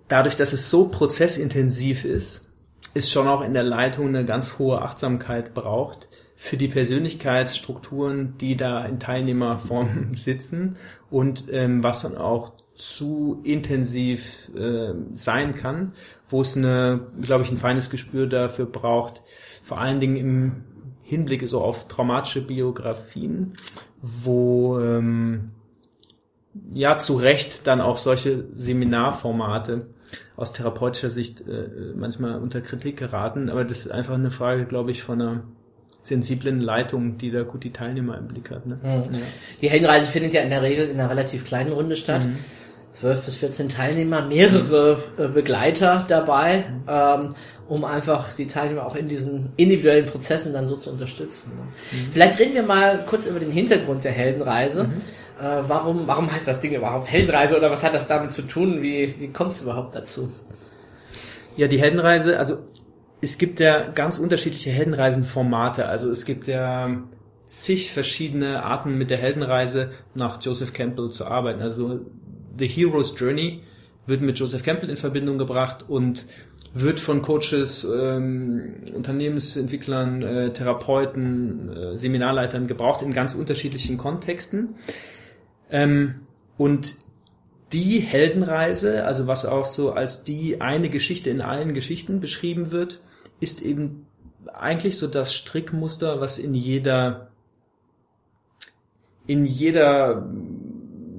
dadurch, 0.08 0.36
dass 0.36 0.54
es 0.54 0.70
so 0.70 0.88
prozessintensiv 0.88 2.06
ist, 2.06 2.44
es 2.94 3.12
schon 3.12 3.28
auch 3.28 3.44
in 3.44 3.54
der 3.54 3.64
Leitung 3.64 4.08
eine 4.08 4.26
ganz 4.26 4.58
hohe 4.60 4.82
Achtsamkeit 4.82 5.54
braucht 5.54 6.08
für 6.40 6.56
die 6.56 6.68
Persönlichkeitsstrukturen, 6.68 8.38
die 8.38 8.56
da 8.56 8.86
in 8.86 9.00
Teilnehmerform 9.00 10.12
sitzen 10.16 10.78
und 11.10 11.46
ähm, 11.52 11.84
was 11.84 12.04
dann 12.04 12.16
auch 12.16 12.54
zu 12.76 13.42
intensiv 13.44 14.52
äh, 14.56 14.94
sein 15.12 15.56
kann, 15.56 15.94
wo 16.28 16.42
es 16.42 16.56
eine, 16.56 17.08
glaube 17.20 17.44
ich, 17.44 17.52
ein 17.52 17.58
feines 17.58 17.90
Gespür 17.90 18.28
dafür 18.28 18.68
braucht, 18.68 19.24
vor 19.64 19.80
allen 19.82 20.00
Dingen 20.00 20.16
im 20.16 20.52
Hinblick 21.02 21.48
so 21.48 21.60
auf 21.62 21.88
traumatische 21.88 22.42
Biografien, 22.46 23.54
wo 24.04 24.80
ähm, 24.80 25.54
ja 26.72 27.00
zu 27.00 27.16
Recht 27.16 27.66
dann 27.66 27.82
auch 27.82 27.98
solche 27.98 28.46
Seminarformate 28.56 29.88
aus 30.36 30.54
therapeutischer 30.54 31.10
Sicht 31.10 31.42
äh, 31.48 31.94
manchmal 31.96 32.40
unter 32.40 32.62
Kritik 32.62 32.98
geraten, 32.98 33.50
aber 33.50 33.66
das 33.66 33.80
ist 33.80 33.92
einfach 33.92 34.14
eine 34.14 34.30
Frage, 34.30 34.66
glaube 34.66 34.92
ich, 34.92 35.02
von 35.02 35.20
einer 35.20 35.44
sensiblen 36.08 36.62
Leitung, 36.62 37.18
die 37.18 37.32
da 37.32 37.44
gut 37.44 37.64
die 37.64 37.74
Teilnehmer 37.74 38.18
im 38.18 38.28
Blick 38.28 38.50
hat. 38.50 38.66
Ne? 38.66 38.80
Mhm. 38.82 39.14
Ja. 39.14 39.20
Die 39.62 39.70
Heldenreise 39.70 40.10
findet 40.10 40.34
ja 40.34 40.42
in 40.42 40.50
der 40.50 40.62
Regel 40.62 40.88
in 40.88 41.00
einer 41.00 41.10
relativ 41.10 41.46
kleinen 41.46 41.74
Runde 41.74 41.96
statt. 41.96 42.24
Mhm. 42.26 42.38
12 42.94 43.26
bis 43.26 43.36
14 43.36 43.70
Teilnehmer, 43.70 44.24
mehrere 44.24 44.98
äh, 45.18 45.28
Begleiter 45.28 46.06
dabei, 46.08 46.64
ähm, 46.88 47.36
um 47.68 47.86
einfach 47.86 48.34
die 48.34 48.48
Teilnehmer 48.48 48.88
auch 48.88 48.96
in 48.96 49.08
diesen 49.08 49.52
individuellen 49.56 50.08
Prozessen 50.08 50.52
dann 50.52 50.66
so 50.66 50.76
zu 50.76 50.90
unterstützen. 50.90 51.52
Ne? 51.56 51.62
Mhm. 51.62 52.12
Vielleicht 52.14 52.40
reden 52.40 52.56
wir 52.56 52.64
mal 52.64 53.06
kurz 53.06 53.28
über 53.28 53.40
den 53.40 53.52
Hintergrund 53.52 54.04
der 54.04 54.14
Heldenreise. 54.14 54.86
Mhm. 54.86 54.94
Äh, 55.40 55.64
warum, 55.68 56.08
warum 56.08 56.32
heißt 56.32 56.48
das 56.48 56.62
Ding 56.62 56.74
überhaupt 56.74 57.12
Heldenreise 57.12 57.58
oder 57.58 57.70
was 57.70 57.84
hat 57.84 57.94
das 57.94 58.08
damit 58.08 58.32
zu 58.32 58.42
tun? 58.44 58.82
Wie, 58.82 59.14
wie 59.20 59.28
kommst 59.28 59.62
du 59.62 59.66
überhaupt 59.66 59.94
dazu? 59.94 60.32
Ja, 61.56 61.68
die 61.68 61.80
Heldenreise, 61.80 62.40
also 62.40 62.60
es 63.28 63.38
gibt 63.38 63.60
ja 63.60 63.90
ganz 63.90 64.20
unterschiedliche 64.20 64.70
Heldenreisenformate. 64.70 65.88
Also 65.88 66.10
es 66.10 66.24
gibt 66.24 66.48
ja 66.48 67.04
zig 67.46 67.92
verschiedene 67.92 68.64
Arten 68.64 68.98
mit 68.98 69.10
der 69.10 69.18
Heldenreise 69.18 69.92
nach 70.16 70.42
Joseph 70.42 70.72
Campbell 70.72 71.10
zu 71.10 71.26
arbeiten. 71.26 71.62
Also 71.62 72.00
The 72.58 72.68
Hero's 72.68 73.14
Journey 73.18 73.64
wird 74.06 74.22
mit 74.22 74.40
Joseph 74.40 74.64
Campbell 74.64 74.90
in 74.90 74.96
Verbindung 74.96 75.38
gebracht 75.38 75.84
und 75.90 76.26
wird 76.74 77.02
von 77.02 77.22
Coaches, 77.22 77.86
ähm, 77.86 78.76
Unternehmensentwicklern, 78.94 80.22
äh, 80.24 80.54
Therapeuten, 80.54 81.70
äh, 81.70 81.98
Seminarleitern 81.98 82.68
gebraucht 82.68 83.02
in 83.02 83.12
ganz 83.12 83.36
unterschiedlichen 83.36 83.98
Kontexten. 83.98 84.76
Ähm, 85.70 86.22
und 86.58 86.96
die 87.74 88.00
Heldenreise, 88.00 89.06
also 89.06 89.28
was 89.28 89.46
auch 89.46 89.66
so 89.66 89.92
als 89.92 90.24
die 90.24 90.62
eine 90.62 90.90
Geschichte 90.90 91.30
in 91.30 91.42
allen 91.42 91.74
Geschichten 91.74 92.22
beschrieben 92.22 92.72
wird, 92.72 93.02
ist 93.40 93.62
eben 93.62 94.06
eigentlich 94.54 94.98
so 94.98 95.08
das 95.08 95.34
Strickmuster, 95.34 96.22
was 96.22 96.40
in 96.40 96.54
jeder 96.54 97.28
in 99.28 99.46
jeder 99.46 100.26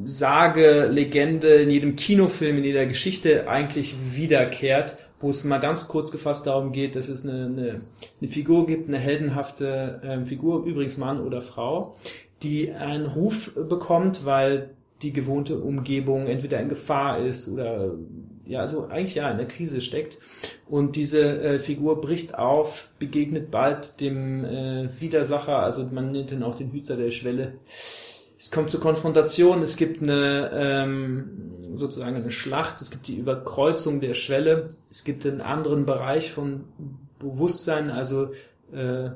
Sage, 0.05 0.87
Legende, 0.87 1.49
in 1.49 1.71
jedem 1.71 1.95
Kinofilm, 1.95 2.57
in 2.57 2.65
jeder 2.65 2.87
Geschichte 2.87 3.49
eigentlich 3.49 3.95
wiederkehrt, 4.15 4.97
wo 5.21 5.29
es 5.29 5.45
mal 5.45 5.59
ganz 5.59 5.89
kurz 5.89 6.11
gefasst 6.11 6.47
darum 6.47 6.73
geht, 6.73 6.97
dass 6.97 7.09
es 7.09 7.27
eine, 7.27 7.45
eine, 7.45 7.81
eine 8.21 8.31
Figur 8.31 8.67
gibt, 8.67 8.89
eine 8.89 8.99
heldenhafte 8.99 10.01
äh, 10.03 10.25
Figur, 10.25 10.65
übrigens 10.65 10.97
Mann 10.97 11.21
oder 11.21 11.43
Frau, 11.43 11.97
die 12.43 12.73
einen 12.73 13.05
Ruf 13.05 13.51
bekommt, 13.55 14.25
weil 14.25 14.71
die 15.03 15.13
gewohnte 15.13 15.59
Umgebung 15.59 16.27
entweder 16.27 16.59
in 16.61 16.71
Gefahr 16.71 17.19
ist 17.19 17.49
oder 17.49 17.93
ja, 18.49 18.61
also 18.61 18.89
eigentlich 18.89 19.15
ja 19.15 19.31
in 19.31 19.37
der 19.37 19.47
Krise 19.47 19.81
steckt. 19.81 20.19
Und 20.67 20.97
diese 20.97 21.21
äh, 21.21 21.59
Figur 21.59 22.01
bricht 22.01 22.37
auf, 22.37 22.89
begegnet 22.99 23.51
bald 23.51 24.01
dem 24.01 24.45
äh, 24.45 24.89
Widersacher, 25.01 25.59
also 25.59 25.85
man 25.85 26.11
nennt 26.11 26.33
ihn 26.33 26.43
auch 26.43 26.55
den 26.55 26.73
Hüter 26.73 26.97
der 26.97 27.11
Schwelle. 27.11 27.53
Es 28.39 28.51
kommt 28.51 28.71
zur 28.71 28.81
Konfrontation, 28.81 29.63
es 29.63 29.77
gibt 29.77 30.03
eine 30.03 30.51
ähm, 30.55 31.57
sozusagen 31.75 32.17
eine 32.17 32.31
Schlacht, 32.31 32.81
es 32.81 32.91
gibt 32.91 33.09
die 33.09 33.17
Überkreuzung 33.17 34.01
der 34.01 34.15
Schwelle, 34.15 34.69
es 34.91 35.05
gibt 35.05 35.27
einen 35.27 35.41
anderen 35.43 35.85
Bereich 35.85 36.31
von 36.31 36.65
Bewusstsein, 37.19 37.91
also 37.91 38.31
äh, 38.73 39.11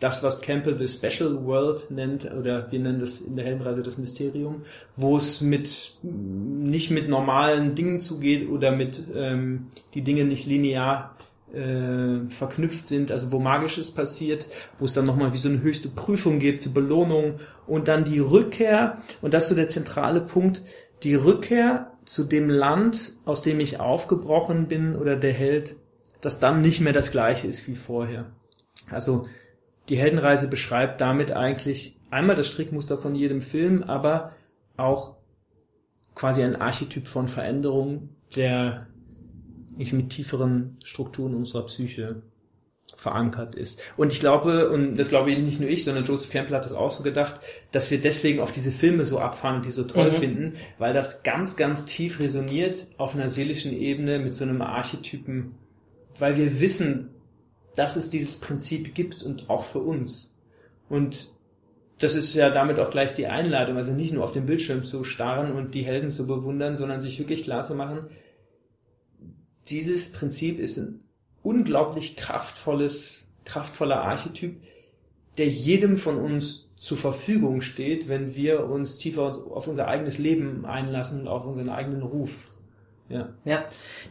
das, 0.00 0.22
was 0.22 0.40
Campbell 0.40 0.74
the 0.74 0.88
Special 0.88 1.44
World 1.44 1.90
nennt, 1.90 2.24
oder 2.32 2.70
wir 2.72 2.80
nennen 2.80 2.98
das 2.98 3.20
in 3.20 3.36
der 3.36 3.44
Heldenreise 3.44 3.82
das 3.82 3.98
Mysterium, 3.98 4.62
wo 4.96 5.16
es 5.16 5.40
mit 5.40 5.98
nicht 6.02 6.90
mit 6.90 7.08
normalen 7.08 7.74
Dingen 7.74 8.00
zugeht 8.00 8.48
oder 8.48 8.72
mit 8.72 9.02
ähm, 9.14 9.66
die 9.94 10.02
Dinge 10.02 10.24
nicht 10.24 10.46
linear 10.46 11.14
äh, 11.52 12.28
verknüpft 12.30 12.86
sind, 12.86 13.12
also 13.12 13.30
wo 13.30 13.38
Magisches 13.38 13.90
passiert, 13.90 14.46
wo 14.78 14.86
es 14.86 14.94
dann 14.94 15.04
nochmal 15.04 15.34
wie 15.34 15.38
so 15.38 15.48
eine 15.48 15.62
höchste 15.62 15.88
Prüfung 15.88 16.38
gibt, 16.38 16.72
Belohnung 16.72 17.34
und 17.66 17.88
dann 17.88 18.04
die 18.04 18.20
Rückkehr, 18.20 18.98
und 19.20 19.34
das 19.34 19.44
ist 19.44 19.48
so 19.50 19.54
der 19.54 19.68
zentrale 19.68 20.22
Punkt, 20.22 20.62
die 21.02 21.14
Rückkehr 21.14 21.92
zu 22.04 22.24
dem 22.24 22.48
Land, 22.48 23.14
aus 23.24 23.42
dem 23.42 23.60
ich 23.60 23.80
aufgebrochen 23.80 24.66
bin 24.66 24.96
oder 24.96 25.16
der 25.16 25.32
Held, 25.32 25.76
das 26.20 26.40
dann 26.40 26.62
nicht 26.62 26.80
mehr 26.80 26.92
das 26.92 27.10
gleiche 27.10 27.46
ist 27.46 27.66
wie 27.66 27.74
vorher. 27.74 28.26
Also 28.90 29.26
die 29.90 29.98
Heldenreise 29.98 30.48
beschreibt 30.48 31.00
damit 31.00 31.32
eigentlich 31.32 31.98
einmal 32.10 32.36
das 32.36 32.46
Strickmuster 32.46 32.96
von 32.96 33.14
jedem 33.14 33.42
Film, 33.42 33.82
aber 33.82 34.32
auch 34.76 35.16
quasi 36.14 36.42
ein 36.42 36.56
Archetyp 36.56 37.06
von 37.06 37.28
Veränderung, 37.28 38.10
der 38.34 38.86
ich 39.76 39.92
mit 39.92 40.10
tieferen 40.10 40.78
Strukturen 40.84 41.34
unserer 41.34 41.64
Psyche 41.66 42.22
verankert 42.96 43.54
ist. 43.54 43.80
Und 43.96 44.12
ich 44.12 44.20
glaube, 44.20 44.70
und 44.70 44.96
das 44.96 45.08
glaube 45.08 45.30
ich 45.30 45.38
nicht 45.38 45.60
nur 45.60 45.68
ich, 45.68 45.84
sondern 45.84 46.04
Joseph 46.04 46.30
Campbell 46.30 46.56
hat 46.56 46.64
das 46.64 46.72
auch 46.72 46.90
so 46.90 47.02
gedacht, 47.02 47.40
dass 47.72 47.90
wir 47.90 48.00
deswegen 48.00 48.40
auf 48.40 48.52
diese 48.52 48.72
Filme 48.72 49.06
so 49.06 49.18
abfahren 49.18 49.56
und 49.56 49.66
die 49.66 49.70
so 49.70 49.84
toll 49.84 50.10
mhm. 50.10 50.16
finden, 50.16 50.52
weil 50.78 50.92
das 50.92 51.22
ganz, 51.22 51.56
ganz 51.56 51.86
tief 51.86 52.20
resoniert 52.20 52.86
auf 52.96 53.14
einer 53.14 53.28
seelischen 53.28 53.72
Ebene 53.72 54.18
mit 54.18 54.34
so 54.34 54.44
einem 54.44 54.60
Archetypen, 54.60 55.52
weil 56.18 56.36
wir 56.36 56.60
wissen, 56.60 57.10
dass 57.76 57.96
es 57.96 58.10
dieses 58.10 58.40
Prinzip 58.40 58.94
gibt 58.94 59.22
und 59.22 59.48
auch 59.50 59.64
für 59.64 59.80
uns. 59.80 60.34
Und 60.88 61.30
das 61.98 62.14
ist 62.14 62.34
ja 62.34 62.50
damit 62.50 62.78
auch 62.78 62.90
gleich 62.90 63.14
die 63.14 63.26
Einladung, 63.26 63.76
also 63.76 63.92
nicht 63.92 64.12
nur 64.12 64.24
auf 64.24 64.32
den 64.32 64.46
Bildschirm 64.46 64.84
zu 64.84 65.04
starren 65.04 65.52
und 65.52 65.74
die 65.74 65.82
Helden 65.82 66.10
zu 66.10 66.26
bewundern, 66.26 66.76
sondern 66.76 67.02
sich 67.02 67.18
wirklich 67.18 67.42
klar 67.42 67.62
zu 67.62 67.74
machen, 67.74 68.06
dieses 69.68 70.12
Prinzip 70.12 70.58
ist 70.58 70.78
ein 70.78 71.00
unglaublich 71.42 72.16
kraftvolles, 72.16 73.28
kraftvoller 73.44 74.02
Archetyp, 74.02 74.60
der 75.38 75.48
jedem 75.48 75.96
von 75.96 76.18
uns 76.18 76.68
zur 76.76 76.98
Verfügung 76.98 77.60
steht, 77.60 78.08
wenn 78.08 78.34
wir 78.34 78.64
uns 78.64 78.98
tiefer 78.98 79.22
auf 79.22 79.68
unser 79.68 79.86
eigenes 79.86 80.18
Leben 80.18 80.64
einlassen 80.64 81.20
und 81.20 81.28
auf 81.28 81.46
unseren 81.46 81.68
eigenen 81.68 82.02
Ruf. 82.02 82.50
Ja. 83.10 83.28
ja. 83.44 83.64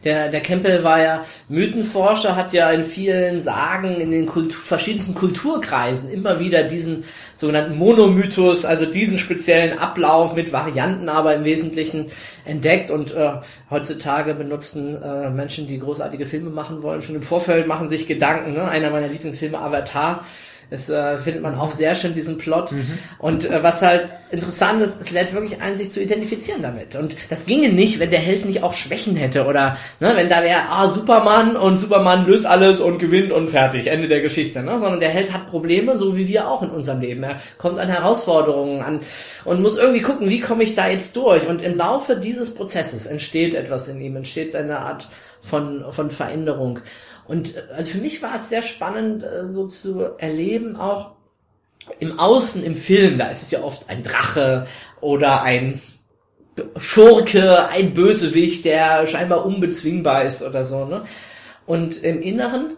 Der, 0.04 0.28
der 0.28 0.42
Campbell 0.42 0.84
war 0.84 1.00
ja 1.00 1.22
Mythenforscher, 1.48 2.36
hat 2.36 2.52
ja 2.52 2.70
in 2.70 2.82
vielen 2.82 3.40
Sagen, 3.40 3.98
in 3.98 4.10
den 4.10 4.26
Kultur, 4.26 4.58
verschiedensten 4.58 5.14
Kulturkreisen 5.14 6.10
immer 6.10 6.38
wieder 6.38 6.64
diesen 6.64 7.04
sogenannten 7.34 7.78
Monomythos, 7.78 8.66
also 8.66 8.84
diesen 8.84 9.16
speziellen 9.16 9.78
Ablauf 9.78 10.36
mit 10.36 10.52
Varianten, 10.52 11.08
aber 11.08 11.34
im 11.34 11.44
Wesentlichen 11.46 12.06
entdeckt 12.44 12.90
und 12.90 13.14
äh, 13.14 13.32
heutzutage 13.70 14.34
benutzen 14.34 15.02
äh, 15.02 15.30
Menschen, 15.30 15.66
die 15.66 15.78
großartige 15.78 16.26
Filme 16.26 16.50
machen 16.50 16.82
wollen, 16.82 17.00
schon 17.00 17.14
im 17.14 17.22
Vorfeld 17.22 17.66
machen 17.66 17.88
sich 17.88 18.06
Gedanken. 18.06 18.52
Ne? 18.52 18.68
Einer 18.68 18.90
meiner 18.90 19.08
Lieblingsfilme, 19.08 19.58
Avatar, 19.58 20.26
das 20.70 20.88
äh, 20.88 21.18
findet 21.18 21.42
man 21.42 21.56
auch 21.56 21.72
sehr 21.72 21.96
schön, 21.96 22.14
diesen 22.14 22.38
Plot. 22.38 22.72
Mhm. 22.72 22.98
Und 23.18 23.44
äh, 23.44 23.62
was 23.62 23.82
halt 23.82 24.06
interessant 24.30 24.80
ist, 24.82 25.00
es 25.00 25.10
lädt 25.10 25.32
wirklich 25.32 25.60
ein, 25.60 25.76
sich 25.76 25.90
zu 25.90 26.00
identifizieren 26.00 26.62
damit. 26.62 26.94
Und 26.94 27.16
das 27.28 27.44
ginge 27.46 27.70
nicht, 27.70 27.98
wenn 27.98 28.10
der 28.10 28.20
Held 28.20 28.44
nicht 28.44 28.62
auch 28.62 28.74
Schwächen 28.74 29.16
hätte 29.16 29.46
oder 29.46 29.76
ne, 29.98 30.12
wenn 30.14 30.28
da 30.28 30.42
wäre, 30.42 30.60
ah, 30.70 30.88
Superman 30.88 31.56
und 31.56 31.78
Superman 31.78 32.26
löst 32.26 32.46
alles 32.46 32.80
und 32.80 32.98
gewinnt 32.98 33.32
und 33.32 33.50
fertig, 33.50 33.88
Ende 33.88 34.06
der 34.06 34.20
Geschichte. 34.20 34.62
Ne? 34.62 34.78
Sondern 34.78 35.00
der 35.00 35.08
Held 35.10 35.32
hat 35.32 35.48
Probleme, 35.48 35.98
so 35.98 36.16
wie 36.16 36.28
wir 36.28 36.48
auch 36.48 36.62
in 36.62 36.70
unserem 36.70 37.00
Leben. 37.00 37.24
Er 37.24 37.36
kommt 37.58 37.78
an 37.78 37.88
Herausforderungen 37.88 38.82
an 38.82 39.00
und 39.44 39.62
muss 39.62 39.76
irgendwie 39.76 40.02
gucken, 40.02 40.30
wie 40.30 40.40
komme 40.40 40.62
ich 40.62 40.76
da 40.76 40.88
jetzt 40.88 41.16
durch. 41.16 41.48
Und 41.48 41.62
im 41.62 41.76
Laufe 41.76 42.16
dieses 42.16 42.54
Prozesses 42.54 43.06
entsteht 43.06 43.54
etwas 43.54 43.88
in 43.88 44.00
ihm, 44.00 44.14
entsteht 44.14 44.54
eine 44.54 44.78
Art 44.78 45.08
von, 45.42 45.84
von 45.90 46.10
Veränderung. 46.10 46.80
Und 47.30 47.54
äh, 47.54 47.62
also 47.76 47.92
für 47.92 47.98
mich 47.98 48.20
war 48.22 48.34
es 48.34 48.48
sehr 48.48 48.62
spannend, 48.62 49.22
äh, 49.22 49.46
so 49.46 49.64
zu 49.64 50.00
erleben, 50.18 50.74
auch 50.74 51.12
im 52.00 52.18
Außen, 52.18 52.64
im 52.64 52.74
Film, 52.74 53.18
da 53.18 53.28
ist 53.28 53.42
es 53.42 53.50
ja 53.52 53.62
oft 53.62 53.88
ein 53.88 54.02
Drache 54.02 54.66
oder 55.00 55.42
ein 55.42 55.80
Schurke, 56.76 57.68
ein 57.68 57.94
Bösewicht, 57.94 58.64
der 58.64 59.06
scheinbar 59.06 59.46
unbezwingbar 59.46 60.24
ist 60.24 60.42
oder 60.42 60.64
so. 60.64 60.84
Ne? 60.84 61.02
Und 61.66 62.02
im 62.02 62.20
Inneren 62.20 62.76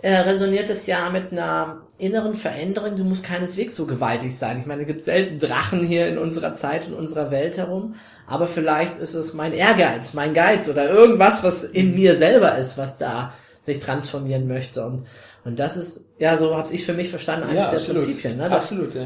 äh, 0.00 0.14
resoniert 0.16 0.70
es 0.70 0.86
ja 0.86 1.10
mit 1.10 1.30
einer 1.30 1.82
inneren 1.98 2.34
Veränderung. 2.34 2.96
Du 2.96 3.04
musst 3.04 3.22
keineswegs 3.22 3.76
so 3.76 3.84
gewaltig 3.84 4.36
sein. 4.36 4.58
Ich 4.58 4.66
meine, 4.66 4.80
es 4.80 4.86
gibt 4.86 5.02
selten 5.02 5.38
Drachen 5.38 5.86
hier 5.86 6.08
in 6.08 6.16
unserer 6.16 6.54
Zeit, 6.54 6.88
in 6.88 6.94
unserer 6.94 7.30
Welt 7.30 7.58
herum. 7.58 7.96
Aber 8.26 8.46
vielleicht 8.46 8.96
ist 8.96 9.14
es 9.14 9.34
mein 9.34 9.52
Ehrgeiz, 9.52 10.14
mein 10.14 10.32
Geiz 10.32 10.70
oder 10.70 10.88
irgendwas, 10.88 11.44
was 11.44 11.64
in 11.64 11.94
mir 11.94 12.16
selber 12.16 12.56
ist, 12.56 12.78
was 12.78 12.96
da 12.96 13.34
sich 13.60 13.80
transformieren 13.80 14.46
möchte. 14.46 14.84
Und, 14.84 15.04
und 15.44 15.58
das 15.58 15.76
ist, 15.76 16.10
ja, 16.18 16.36
so 16.36 16.54
habe 16.56 16.72
ich 16.72 16.84
für 16.84 16.94
mich 16.94 17.10
verstanden, 17.10 17.44
eines 17.44 17.56
Ja, 17.56 17.70
der 17.70 17.78
absolut. 17.78 18.04
Prinzipien. 18.04 18.36
Ne? 18.36 18.48
Das, 18.48 18.64
Absolut, 18.70 18.94
ja. 18.94 19.02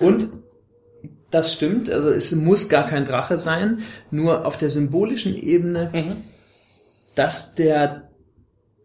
Und 0.00 0.28
das 1.30 1.52
stimmt, 1.52 1.90
also 1.90 2.10
es 2.10 2.32
muss 2.32 2.68
gar 2.68 2.86
kein 2.86 3.04
Drache 3.04 3.38
sein, 3.38 3.82
nur 4.10 4.44
auf 4.46 4.56
der 4.58 4.68
symbolischen 4.68 5.34
Ebene, 5.36 5.90
Mhm. 5.92 6.16
dass 7.14 7.54
der 7.54 8.08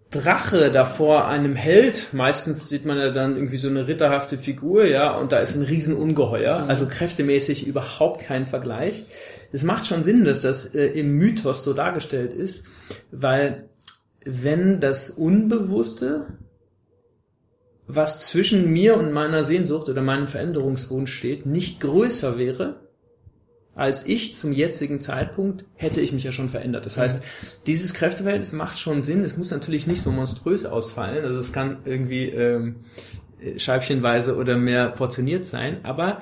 Drache 0.09 0.71
davor 0.71 1.27
einem 1.27 1.55
Held, 1.55 2.13
meistens 2.13 2.69
sieht 2.69 2.85
man 2.85 2.97
ja 2.97 3.11
dann 3.11 3.35
irgendwie 3.35 3.57
so 3.57 3.67
eine 3.67 3.87
ritterhafte 3.89 4.37
Figur, 4.37 4.85
ja, 4.85 5.11
und 5.17 5.33
da 5.33 5.39
ist 5.39 5.55
ein 5.55 5.63
Riesenungeheuer, 5.63 6.63
Mhm. 6.63 6.69
also 6.69 6.85
kräftemäßig 6.87 7.67
überhaupt 7.67 8.21
kein 8.21 8.45
Vergleich. 8.45 9.05
Es 9.51 9.63
macht 9.63 9.85
schon 9.85 10.03
Sinn, 10.03 10.23
dass 10.23 10.39
das 10.39 10.73
äh, 10.73 10.85
im 10.87 11.11
Mythos 11.17 11.63
so 11.65 11.73
dargestellt 11.73 12.31
ist, 12.31 12.63
weil 13.11 13.66
wenn 14.27 14.79
das 14.79 15.09
Unbewusste 15.09 16.37
was 17.87 18.27
zwischen 18.27 18.71
mir 18.73 18.97
und 18.97 19.13
meiner 19.13 19.45
Sehnsucht 19.45 19.87
oder 19.87 20.01
meinem 20.01 20.27
Veränderungswunsch 20.27 21.13
steht, 21.13 21.45
nicht 21.45 21.79
größer 21.79 22.37
wäre, 22.37 22.81
als 23.75 24.05
ich 24.05 24.35
zum 24.35 24.51
jetzigen 24.51 24.99
Zeitpunkt, 24.99 25.63
hätte 25.75 26.01
ich 26.01 26.11
mich 26.11 26.23
ja 26.23 26.31
schon 26.31 26.49
verändert. 26.49 26.85
Das 26.85 26.97
heißt, 26.97 27.23
dieses 27.65 27.93
Kräfteverhältnis 27.93 28.51
macht 28.51 28.79
schon 28.79 29.03
Sinn. 29.03 29.23
Es 29.23 29.37
muss 29.37 29.51
natürlich 29.51 29.87
nicht 29.87 30.01
so 30.01 30.11
monströs 30.11 30.65
ausfallen. 30.65 31.23
Also 31.23 31.39
es 31.39 31.53
kann 31.53 31.77
irgendwie 31.85 32.25
ähm, 32.25 32.77
scheibchenweise 33.57 34.35
oder 34.35 34.57
mehr 34.57 34.89
portioniert 34.89 35.45
sein, 35.45 35.79
aber 35.83 36.21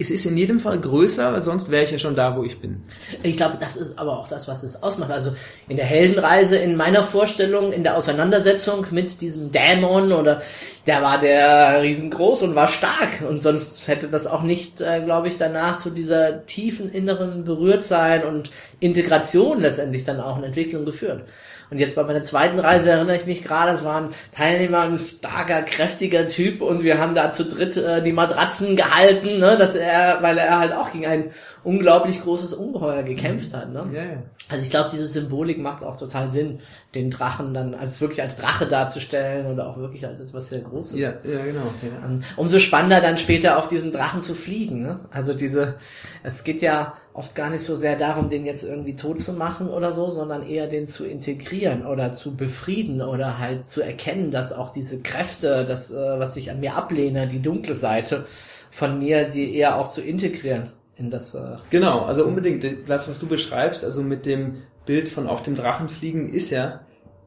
es 0.00 0.10
ist 0.10 0.24
in 0.24 0.36
jedem 0.36 0.58
Fall 0.58 0.80
größer, 0.80 1.32
weil 1.34 1.42
sonst 1.42 1.70
wäre 1.70 1.84
ich 1.84 1.90
ja 1.90 1.98
schon 1.98 2.16
da, 2.16 2.34
wo 2.34 2.42
ich 2.42 2.58
bin. 2.58 2.82
Ich 3.22 3.36
glaube, 3.36 3.58
das 3.60 3.76
ist 3.76 3.98
aber 3.98 4.18
auch 4.18 4.28
das, 4.28 4.48
was 4.48 4.62
es 4.62 4.82
ausmacht. 4.82 5.10
Also 5.10 5.32
in 5.68 5.76
der 5.76 5.84
Heldenreise, 5.84 6.56
in 6.56 6.74
meiner 6.74 7.02
Vorstellung, 7.02 7.70
in 7.70 7.82
der 7.82 7.98
Auseinandersetzung 7.98 8.86
mit 8.92 9.20
diesem 9.20 9.52
Dämon 9.52 10.12
oder 10.12 10.40
der 10.86 11.02
war 11.02 11.20
der 11.20 11.82
riesengroß 11.82 12.42
und 12.42 12.54
war 12.54 12.68
stark 12.68 13.22
und 13.28 13.42
sonst 13.42 13.86
hätte 13.88 14.08
das 14.08 14.26
auch 14.26 14.42
nicht, 14.42 14.80
äh, 14.80 15.02
glaube 15.04 15.28
ich, 15.28 15.36
danach 15.36 15.78
zu 15.78 15.90
dieser 15.90 16.46
tiefen 16.46 16.90
inneren 16.90 17.44
Berührtsein 17.44 18.24
und 18.24 18.50
Integration 18.80 19.60
letztendlich 19.60 20.04
dann 20.04 20.20
auch 20.20 20.38
in 20.38 20.44
Entwicklung 20.44 20.86
geführt. 20.86 21.24
Und 21.70 21.78
jetzt 21.78 21.94
bei 21.94 22.02
meiner 22.02 22.22
zweiten 22.22 22.58
Reise 22.58 22.90
erinnere 22.90 23.16
ich 23.16 23.26
mich 23.26 23.42
gerade, 23.44 23.72
es 23.72 23.84
war 23.84 24.00
ein 24.00 24.08
Teilnehmer, 24.34 24.80
ein 24.80 24.98
starker, 24.98 25.62
kräftiger 25.62 26.26
Typ 26.26 26.62
und 26.62 26.82
wir 26.82 26.98
haben 26.98 27.14
da 27.14 27.30
zu 27.30 27.44
dritt 27.44 27.76
äh, 27.76 28.02
die 28.02 28.12
Matratzen 28.12 28.76
gehalten, 28.76 29.38
ne, 29.38 29.56
dass 29.56 29.76
er, 29.76 30.18
weil 30.20 30.38
er 30.38 30.58
halt 30.58 30.72
auch 30.72 30.92
gegen 30.92 31.06
ein 31.06 31.30
unglaublich 31.62 32.22
großes 32.22 32.54
Ungeheuer 32.54 33.02
gekämpft 33.02 33.54
hat. 33.54 33.72
Ne? 33.72 33.84
Ja, 33.92 34.02
ja. 34.02 34.22
Also 34.48 34.64
ich 34.64 34.70
glaube, 34.70 34.90
diese 34.90 35.06
Symbolik 35.06 35.58
macht 35.58 35.84
auch 35.84 35.96
total 35.96 36.28
Sinn, 36.28 36.58
den 36.94 37.10
Drachen 37.10 37.54
dann 37.54 37.74
als 37.74 38.00
wirklich 38.00 38.20
als 38.20 38.36
Drache 38.36 38.66
darzustellen 38.66 39.52
oder 39.52 39.68
auch 39.68 39.76
wirklich 39.76 40.04
als 40.04 40.18
etwas 40.18 40.48
sehr 40.48 40.60
Großes. 40.60 40.98
Ja, 40.98 41.10
ja, 41.22 41.44
genau. 41.44 41.66
Ja. 41.82 42.04
Ähm, 42.04 42.22
Umso 42.36 42.58
spannender 42.58 43.00
dann 43.00 43.16
später 43.16 43.58
auf 43.58 43.68
diesen 43.68 43.92
Drachen 43.92 44.22
zu 44.22 44.34
fliegen. 44.34 44.82
Ne? 44.82 44.98
Also 45.12 45.34
diese, 45.34 45.76
es 46.24 46.42
geht 46.42 46.62
ja 46.62 46.94
oft 47.12 47.34
gar 47.34 47.50
nicht 47.50 47.64
so 47.64 47.76
sehr 47.76 47.96
darum, 47.96 48.28
den 48.28 48.44
jetzt 48.44 48.62
irgendwie 48.62 48.94
tot 48.94 49.20
zu 49.20 49.32
machen 49.32 49.68
oder 49.68 49.92
so, 49.92 50.10
sondern 50.10 50.46
eher 50.46 50.68
den 50.68 50.86
zu 50.86 51.04
integrieren 51.06 51.84
oder 51.84 52.12
zu 52.12 52.36
befrieden 52.36 53.02
oder 53.02 53.38
halt 53.38 53.66
zu 53.66 53.82
erkennen, 53.82 54.30
dass 54.30 54.52
auch 54.52 54.72
diese 54.72 55.02
Kräfte, 55.02 55.64
das, 55.66 55.90
äh, 55.90 56.18
was 56.18 56.36
ich 56.36 56.50
an 56.50 56.60
mir 56.60 56.76
ablehne, 56.76 57.26
die 57.26 57.42
dunkle 57.42 57.74
Seite 57.74 58.26
von 58.70 58.98
mir, 59.00 59.28
sie 59.28 59.52
eher 59.52 59.76
auch 59.76 59.90
zu 59.90 60.00
integrieren 60.00 60.70
in 60.96 61.10
das. 61.10 61.34
Äh, 61.34 61.56
Genau, 61.70 62.04
also 62.04 62.24
unbedingt. 62.24 62.64
Das, 62.88 63.08
was 63.08 63.18
du 63.18 63.26
beschreibst, 63.26 63.84
also 63.84 64.02
mit 64.02 64.24
dem 64.24 64.58
Bild 64.86 65.08
von 65.08 65.26
auf 65.26 65.42
dem 65.42 65.56
Drachen 65.56 65.88
fliegen, 65.88 66.32
ist 66.32 66.50
ja 66.50 66.80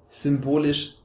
symbolisch, 0.07 0.95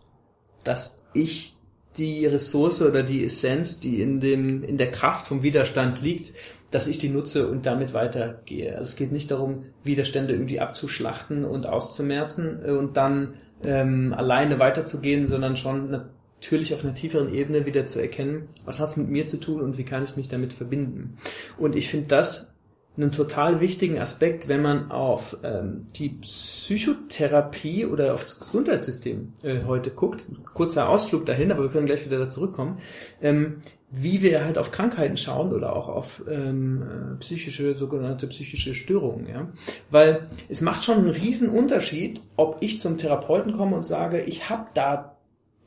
dass 0.62 1.02
ich 1.14 1.56
die 1.96 2.26
Ressource 2.26 2.82
oder 2.82 3.02
die 3.02 3.24
Essenz, 3.24 3.80
die 3.80 4.00
in 4.00 4.20
dem, 4.20 4.62
in 4.62 4.78
der 4.78 4.90
Kraft 4.92 5.26
vom 5.26 5.42
Widerstand 5.42 6.00
liegt, 6.00 6.32
dass 6.70 6.86
ich 6.86 6.98
die 6.98 7.08
nutze 7.08 7.48
und 7.48 7.66
damit 7.66 7.94
weitergehe. 7.94 8.76
Also 8.76 8.90
es 8.90 8.96
geht 8.96 9.12
nicht 9.12 9.30
darum, 9.30 9.60
Widerstände 9.84 10.34
irgendwie 10.34 10.60
abzuschlachten 10.60 11.44
und 11.44 11.66
auszumerzen 11.66 12.60
äh, 12.64 12.70
und 12.72 12.96
dann 12.96 13.34
ähm, 13.62 14.14
alleine 14.16 14.58
weiterzugehen, 14.58 15.26
sondern 15.26 15.56
schon 15.56 15.90
natürlich 15.90 16.74
auf 16.74 16.84
einer 16.84 16.94
tieferen 16.94 17.32
Ebene 17.32 17.66
wieder 17.66 17.86
zu 17.86 18.00
erkennen, 18.00 18.48
was 18.64 18.80
hat's 18.80 18.96
mit 18.96 19.08
mir 19.08 19.26
zu 19.26 19.38
tun 19.38 19.60
und 19.60 19.78
wie 19.78 19.84
kann 19.84 20.04
ich 20.04 20.16
mich 20.16 20.28
damit 20.28 20.52
verbinden. 20.52 21.16
Und 21.56 21.74
ich 21.74 21.88
finde 21.88 22.08
das 22.08 22.54
einen 22.96 23.12
total 23.12 23.60
wichtigen 23.60 23.98
Aspekt, 23.98 24.48
wenn 24.48 24.60
man 24.60 24.90
auf 24.90 25.36
ähm, 25.44 25.86
die 25.94 26.08
Psychotherapie 26.08 27.86
oder 27.86 28.14
auf 28.14 28.24
das 28.24 28.40
Gesundheitssystem 28.40 29.32
äh, 29.42 29.62
heute 29.64 29.90
guckt. 29.90 30.24
Kurzer 30.52 30.88
Ausflug 30.88 31.24
dahin, 31.24 31.52
aber 31.52 31.62
wir 31.62 31.70
können 31.70 31.86
gleich 31.86 32.04
wieder 32.04 32.18
da 32.18 32.28
zurückkommen. 32.28 32.78
Ähm, 33.22 33.58
wie 33.90 34.20
wir 34.22 34.44
halt 34.44 34.58
auf 34.58 34.70
Krankheiten 34.70 35.16
schauen 35.16 35.52
oder 35.52 35.74
auch 35.74 35.88
auf 35.88 36.22
ähm, 36.30 36.82
äh, 36.82 37.18
psychische, 37.20 37.74
sogenannte 37.74 38.26
psychische 38.26 38.74
Störungen, 38.74 39.26
ja. 39.26 39.48
Weil 39.90 40.26
es 40.48 40.60
macht 40.60 40.84
schon 40.84 40.98
einen 40.98 41.08
riesen 41.08 41.48
Unterschied, 41.48 42.20
ob 42.36 42.58
ich 42.60 42.80
zum 42.80 42.98
Therapeuten 42.98 43.52
komme 43.52 43.76
und 43.76 43.86
sage, 43.86 44.20
ich 44.20 44.50
habe 44.50 44.66
da 44.74 45.16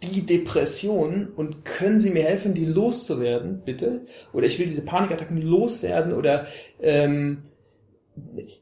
die 0.04 0.26
Depression 0.26 1.28
und 1.28 1.66
können 1.66 2.00
Sie 2.00 2.10
mir 2.10 2.24
helfen, 2.24 2.54
die 2.54 2.66
loszuwerden, 2.66 3.62
bitte? 3.66 4.02
Oder 4.34 4.46
ich 4.46 4.58
will 4.60 4.68
diese 4.68 4.84
Panikattacken 4.84 5.42
loswerden 5.42 6.14
oder 6.14 6.46
ähm, 6.80 7.44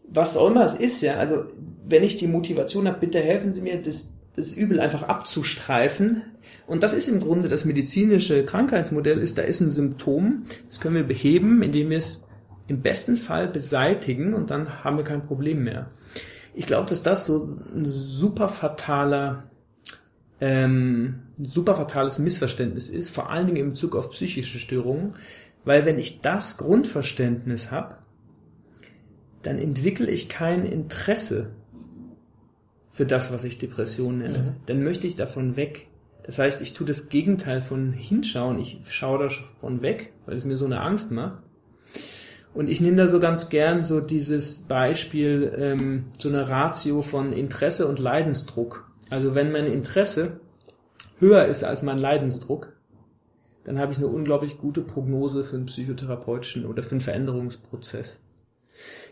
was 0.07 0.37
auch 0.37 0.49
immer 0.49 0.65
es 0.65 0.73
ist, 0.73 1.01
ja. 1.01 1.15
Also 1.15 1.43
wenn 1.85 2.03
ich 2.03 2.17
die 2.17 2.27
Motivation 2.27 2.87
habe, 2.87 2.99
bitte 2.99 3.19
helfen 3.19 3.53
Sie 3.53 3.61
mir, 3.61 3.81
das, 3.81 4.15
das 4.35 4.53
Übel 4.53 4.79
einfach 4.79 5.03
abzustreifen. 5.03 6.23
Und 6.69 6.83
das 6.83 6.93
ist 6.93 7.07
im 7.07 7.19
Grunde 7.19 7.49
das 7.49 7.65
medizinische 7.65 8.45
Krankheitsmodell, 8.45 9.19
ist, 9.19 9.37
da 9.37 9.41
ist 9.41 9.59
ein 9.59 9.71
Symptom, 9.71 10.45
das 10.67 10.79
können 10.79 10.95
wir 10.95 11.03
beheben, 11.03 11.63
indem 11.63 11.89
wir 11.89 11.97
es 11.97 12.25
im 12.67 12.81
besten 12.81 13.15
Fall 13.15 13.47
beseitigen 13.47 14.35
und 14.35 14.51
dann 14.51 14.83
haben 14.83 14.97
wir 14.97 15.03
kein 15.03 15.23
Problem 15.23 15.63
mehr. 15.63 15.89
Ich 16.53 16.67
glaube, 16.67 16.87
dass 16.87 17.01
das 17.01 17.25
so 17.25 17.57
ein 17.73 17.85
super 17.85 18.49
fataler 18.49 19.49
ähm, 20.41 21.21
super 21.41 21.75
fatales 21.75 22.19
Missverständnis 22.19 22.89
ist, 22.89 23.09
vor 23.09 23.31
allen 23.31 23.47
Dingen 23.47 23.57
in 23.57 23.69
Bezug 23.69 23.95
auf 23.95 24.11
psychische 24.11 24.59
Störungen, 24.59 25.15
weil 25.65 25.85
wenn 25.85 25.99
ich 25.99 26.21
das 26.21 26.57
Grundverständnis 26.57 27.71
habe, 27.71 27.97
dann 29.41 29.57
entwickle 29.57 30.09
ich 30.09 30.29
kein 30.29 30.65
Interesse 30.65 31.51
für 32.89 33.05
das, 33.05 33.31
was 33.31 33.43
ich 33.43 33.57
Depression 33.57 34.19
nenne. 34.19 34.37
Mhm. 34.37 34.65
Dann 34.65 34.83
möchte 34.83 35.07
ich 35.07 35.15
davon 35.15 35.55
weg. 35.55 35.87
Das 36.29 36.37
heißt, 36.37 36.61
ich 36.61 36.75
tue 36.75 36.85
das 36.85 37.09
Gegenteil 37.09 37.59
von 37.59 37.91
hinschauen. 37.91 38.59
Ich 38.59 38.81
schaue 38.87 39.17
davon 39.17 39.81
weg, 39.81 40.13
weil 40.27 40.35
es 40.35 40.45
mir 40.45 40.57
so 40.57 40.65
eine 40.65 40.79
Angst 40.79 41.09
macht. 41.09 41.41
Und 42.53 42.69
ich 42.69 42.81
nehme 42.81 42.97
da 42.97 43.07
so 43.07 43.19
ganz 43.19 43.49
gern 43.49 43.83
so 43.83 43.99
dieses 43.99 44.67
Beispiel, 44.67 45.51
ähm, 45.57 46.11
so 46.19 46.29
eine 46.29 46.47
Ratio 46.47 47.01
von 47.01 47.33
Interesse 47.33 47.87
und 47.87 47.97
Leidensdruck. 47.97 48.91
Also 49.09 49.33
wenn 49.33 49.51
mein 49.51 49.65
Interesse 49.65 50.39
höher 51.17 51.45
ist 51.45 51.63
als 51.63 51.81
mein 51.81 51.97
Leidensdruck, 51.97 52.73
dann 53.63 53.79
habe 53.79 53.91
ich 53.91 53.97
eine 53.97 54.07
unglaublich 54.07 54.59
gute 54.59 54.81
Prognose 54.81 55.43
für 55.43 55.55
einen 55.55 55.65
psychotherapeutischen 55.65 56.67
oder 56.67 56.83
für 56.83 56.91
einen 56.91 57.01
Veränderungsprozess. 57.01 58.19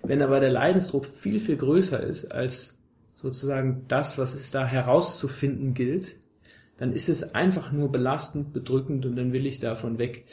Wenn 0.03 0.21
aber 0.21 0.39
der 0.39 0.51
Leidensdruck 0.51 1.07
viel, 1.07 1.39
viel 1.39 1.57
größer 1.57 1.99
ist 1.99 2.31
als 2.31 2.77
sozusagen 3.15 3.85
das, 3.87 4.19
was 4.19 4.35
es 4.35 4.51
da 4.51 4.67
herauszufinden 4.67 5.73
gilt, 5.73 6.17
dann 6.77 6.93
ist 6.93 7.09
es 7.09 7.35
einfach 7.35 7.71
nur 7.71 7.91
belastend, 7.91 8.53
bedrückend 8.53 9.05
und 9.05 9.15
dann 9.15 9.33
will 9.33 9.45
ich 9.45 9.59
davon 9.59 9.97
weg. 9.97 10.25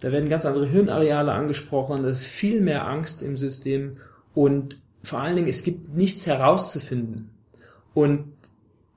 Da 0.00 0.12
werden 0.12 0.28
ganz 0.28 0.44
andere 0.44 0.66
Hirnareale 0.66 1.32
angesprochen, 1.32 2.02
da 2.02 2.10
ist 2.10 2.26
viel 2.26 2.60
mehr 2.60 2.88
Angst 2.88 3.22
im 3.22 3.36
System 3.36 3.92
und 4.34 4.80
vor 5.02 5.20
allen 5.20 5.36
Dingen, 5.36 5.48
es 5.48 5.62
gibt 5.62 5.94
nichts 5.94 6.26
herauszufinden. 6.26 7.30
Und 7.94 8.32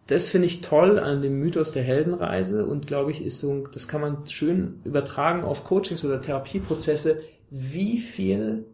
das 0.08 0.30
finde 0.30 0.47
ich 0.47 0.62
toll 0.62 0.97
an 0.97 1.21
dem 1.21 1.39
Mythos 1.39 1.71
der 1.71 1.84
Heldenreise 1.84 2.65
und 2.65 2.88
glaube 2.88 3.12
ich, 3.12 3.23
ist 3.23 3.39
so, 3.39 3.63
das 3.71 3.88
kann 3.88 4.02
man 4.02 4.28
schön 4.28 4.82
übertragen 4.84 5.43
auf 5.43 5.63
Coachings 5.63 6.04
oder 6.04 6.19
Therapieprozesse. 6.19 7.21
Wie 7.52 7.99
viel 7.99 8.65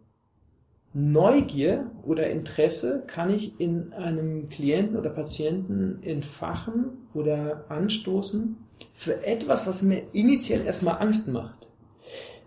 Neugier 0.98 1.90
oder 2.04 2.30
Interesse 2.30 3.02
kann 3.06 3.28
ich 3.28 3.60
in 3.60 3.92
einem 3.92 4.48
Klienten 4.48 4.96
oder 4.96 5.10
Patienten 5.10 5.98
entfachen 6.02 7.08
oder 7.12 7.66
anstoßen 7.68 8.56
für 8.94 9.22
etwas, 9.22 9.66
was 9.66 9.82
mir 9.82 10.04
initial 10.14 10.62
erstmal 10.64 11.02
Angst 11.02 11.28
macht? 11.28 11.70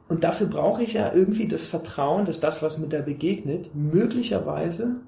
Und 0.07 0.23
dafür 0.23 0.47
brauche 0.47 0.81
ich 0.81 0.93
ja 0.93 1.13
irgendwie 1.13 1.47
das 1.47 1.67
Vertrauen, 1.67 2.25
dass 2.25 2.39
das, 2.39 2.63
was 2.63 2.79
mir 2.79 2.87
da 2.87 3.01
begegnet, 3.01 3.75
möglicherweise 3.75 5.01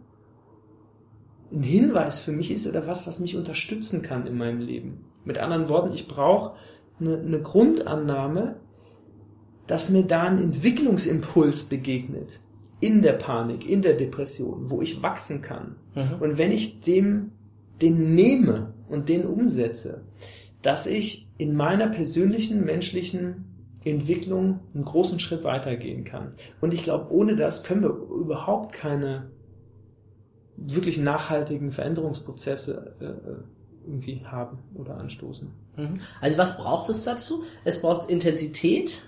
ein 1.52 1.64
Hinweis 1.64 2.20
für 2.20 2.34
mich 2.34 2.52
ist 2.52 2.68
oder 2.68 2.86
was, 2.86 3.08
was 3.08 3.20
mich 3.20 3.36
unterstützen 3.36 4.04
kann 4.04 4.28
in 4.28 4.38
meinem 4.38 4.60
Leben. 4.60 5.06
Mit 5.26 5.40
anderen 5.40 5.68
Worten, 5.68 5.96
ich 5.96 6.08
brauche 6.08 6.54
eine, 7.00 7.18
eine 7.18 7.42
Grundannahme, 7.42 8.58
dass 9.66 9.90
mir 9.90 10.04
da 10.04 10.26
ein 10.26 10.38
Entwicklungsimpuls 10.38 11.64
begegnet. 11.64 12.40
In 12.82 13.02
der 13.02 13.14
Panik, 13.14 13.70
in 13.70 13.82
der 13.82 13.94
Depression, 13.94 14.70
wo 14.70 14.82
ich 14.82 15.02
wachsen 15.02 15.42
kann. 15.42 15.78
Mhm. 15.96 16.16
Und 16.20 16.38
wenn 16.38 16.52
ich 16.52 16.82
dem, 16.82 17.32
den 17.82 18.14
nehme 18.16 18.74
und 18.90 19.08
den 19.08 19.26
umsetze, 19.26 20.02
dass 20.62 20.86
ich 20.86 21.28
in 21.38 21.56
meiner 21.56 21.88
persönlichen 21.88 22.66
menschlichen 22.66 23.46
Entwicklung 23.84 24.60
einen 24.74 24.86
großen 24.86 25.20
Schritt 25.20 25.44
weitergehen 25.44 26.04
kann. 26.04 26.34
Und 26.60 26.74
ich 26.74 26.84
glaube, 26.84 27.12
ohne 27.12 27.36
das 27.36 27.64
können 27.64 27.82
wir 27.82 27.90
überhaupt 27.90 28.74
keine 28.74 29.32
wirklich 30.58 31.00
nachhaltigen 31.00 31.72
Veränderungsprozesse 31.72 32.96
äh, 33.00 33.88
irgendwie 33.88 34.24
haben 34.26 34.60
oder 34.76 34.98
anstoßen. 34.98 35.52
Mhm. 35.78 36.00
Also 36.20 36.38
was 36.38 36.58
braucht 36.58 36.90
es 36.90 37.04
dazu? 37.04 37.44
Es 37.64 37.82
braucht 37.82 38.10
Intensität. 38.10 39.02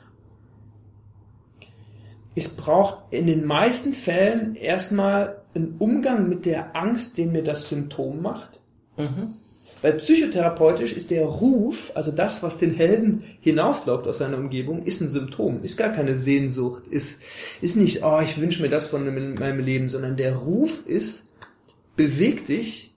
Es 2.35 2.55
braucht 2.55 3.03
in 3.11 3.27
den 3.27 3.45
meisten 3.45 3.93
Fällen 3.93 4.55
erstmal 4.55 5.41
einen 5.53 5.75
Umgang 5.79 6.29
mit 6.29 6.45
der 6.45 6.75
Angst, 6.75 7.17
den 7.17 7.31
mir 7.31 7.43
das 7.43 7.69
Symptom 7.69 8.21
macht. 8.21 8.61
Mhm. 8.97 9.33
Weil 9.81 9.93
psychotherapeutisch 9.93 10.93
ist 10.93 11.11
der 11.11 11.25
Ruf, 11.25 11.91
also 11.93 12.11
das, 12.11 12.41
was 12.41 12.57
den 12.57 12.73
Helden 12.73 13.23
hinauslockt 13.41 14.07
aus 14.07 14.19
seiner 14.19 14.37
Umgebung, 14.37 14.83
ist 14.83 15.01
ein 15.01 15.09
Symptom, 15.09 15.61
ist 15.61 15.75
gar 15.75 15.89
keine 15.89 16.17
Sehnsucht, 16.17 16.87
ist, 16.87 17.21
ist 17.61 17.75
nicht, 17.75 18.01
oh, 18.01 18.21
ich 18.23 18.39
wünsche 18.39 18.61
mir 18.61 18.69
das 18.69 18.87
von 18.87 19.03
meinem 19.35 19.59
Leben, 19.59 19.89
sondern 19.89 20.15
der 20.15 20.35
Ruf 20.35 20.85
ist, 20.85 21.31
beweg 21.97 22.45
dich, 22.45 22.92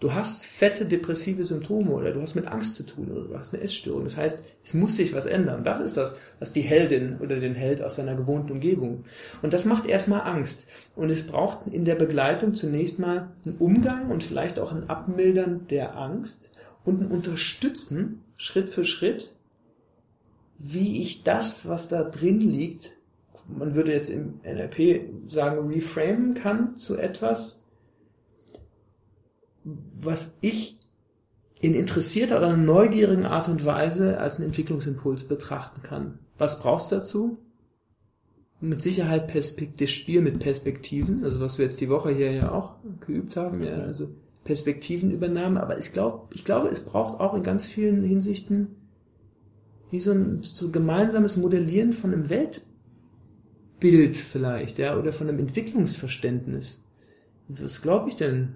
du 0.00 0.14
hast 0.14 0.46
fette 0.46 0.86
depressive 0.86 1.44
Symptome 1.44 1.90
oder 1.90 2.12
du 2.12 2.22
hast 2.22 2.34
mit 2.34 2.46
Angst 2.46 2.74
zu 2.74 2.84
tun 2.84 3.10
oder 3.10 3.28
du 3.28 3.38
hast 3.38 3.54
eine 3.54 3.62
Essstörung. 3.62 4.04
Das 4.04 4.16
heißt, 4.16 4.44
es 4.64 4.74
muss 4.74 4.96
sich 4.96 5.12
was 5.12 5.26
ändern. 5.26 5.62
Das 5.62 5.78
ist 5.78 5.96
das, 5.96 6.16
was 6.38 6.52
die 6.52 6.62
Heldin 6.62 7.18
oder 7.20 7.38
den 7.38 7.54
Held 7.54 7.82
aus 7.82 7.96
seiner 7.96 8.14
gewohnten 8.14 8.52
Umgebung. 8.52 9.04
Und 9.42 9.52
das 9.52 9.66
macht 9.66 9.86
erstmal 9.86 10.22
Angst. 10.22 10.64
Und 10.96 11.10
es 11.10 11.26
braucht 11.26 11.66
in 11.68 11.84
der 11.84 11.96
Begleitung 11.96 12.54
zunächst 12.54 12.98
mal 12.98 13.30
einen 13.44 13.58
Umgang 13.58 14.10
und 14.10 14.24
vielleicht 14.24 14.58
auch 14.58 14.72
ein 14.72 14.88
Abmildern 14.88 15.66
der 15.68 15.96
Angst 15.96 16.50
und 16.84 17.02
ein 17.02 17.06
Unterstützen 17.08 18.22
Schritt 18.38 18.70
für 18.70 18.86
Schritt, 18.86 19.34
wie 20.58 21.02
ich 21.02 21.24
das, 21.24 21.68
was 21.68 21.88
da 21.88 22.04
drin 22.04 22.40
liegt, 22.40 22.96
man 23.48 23.74
würde 23.74 23.92
jetzt 23.92 24.10
im 24.10 24.40
NLP 24.44 25.30
sagen, 25.30 25.68
reframen 25.68 26.34
kann 26.34 26.76
zu 26.76 26.96
etwas, 26.96 27.59
was 29.64 30.36
ich 30.40 30.78
in 31.60 31.74
interessierter 31.74 32.38
oder 32.38 32.56
neugierigen 32.56 33.26
Art 33.26 33.48
und 33.48 33.64
Weise 33.64 34.18
als 34.18 34.36
einen 34.36 34.46
Entwicklungsimpuls 34.46 35.24
betrachten 35.24 35.82
kann. 35.82 36.18
Was 36.38 36.60
brauchst 36.60 36.90
du 36.90 36.96
dazu? 36.96 37.38
Mit 38.62 38.80
Sicherheit 38.82 39.32
das 39.34 39.90
Spiel 39.90 40.22
mit 40.22 40.38
Perspektiven, 40.38 41.24
also 41.24 41.40
was 41.40 41.58
wir 41.58 41.64
jetzt 41.64 41.80
die 41.80 41.88
Woche 41.88 42.10
hier 42.10 42.32
ja 42.32 42.52
auch 42.52 42.74
geübt 43.06 43.36
haben, 43.36 43.62
ja, 43.62 43.74
also 43.74 44.08
Perspektivenübernahme, 44.44 45.62
aber 45.62 45.78
ich 45.78 45.92
glaube, 45.92 46.28
ich 46.34 46.44
glaube, 46.44 46.68
es 46.68 46.80
braucht 46.80 47.20
auch 47.20 47.34
in 47.34 47.42
ganz 47.42 47.66
vielen 47.66 48.02
Hinsichten 48.02 48.76
wie 49.90 50.00
so 50.00 50.12
ein 50.12 50.42
so 50.42 50.70
gemeinsames 50.70 51.36
Modellieren 51.36 51.92
von 51.92 52.12
einem 52.12 52.30
Weltbild 52.30 54.16
vielleicht, 54.16 54.78
ja, 54.78 54.96
oder 54.96 55.12
von 55.12 55.28
einem 55.28 55.40
Entwicklungsverständnis. 55.40 56.82
Was 57.48 57.82
glaube 57.82 58.08
ich 58.08 58.16
denn? 58.16 58.54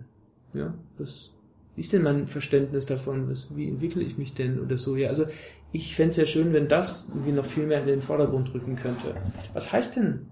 Ja, 0.54 0.72
was, 0.98 1.30
wie 1.74 1.80
ist 1.80 1.92
denn 1.92 2.02
mein 2.02 2.26
Verständnis 2.26 2.86
davon? 2.86 3.28
Was, 3.28 3.54
wie 3.56 3.68
entwickle 3.68 4.02
ich 4.02 4.16
mich 4.16 4.34
denn 4.34 4.60
oder 4.60 4.78
so? 4.78 4.96
Ja, 4.96 5.08
also 5.08 5.26
ich 5.72 5.96
fände 5.96 6.10
es 6.10 6.16
ja 6.16 6.26
schön, 6.26 6.52
wenn 6.52 6.68
das 6.68 7.08
irgendwie 7.08 7.32
noch 7.32 7.44
viel 7.44 7.66
mehr 7.66 7.80
in 7.80 7.86
den 7.86 8.02
Vordergrund 8.02 8.54
rücken 8.54 8.76
könnte. 8.76 9.16
Was 9.52 9.72
heißt 9.72 9.96
denn 9.96 10.26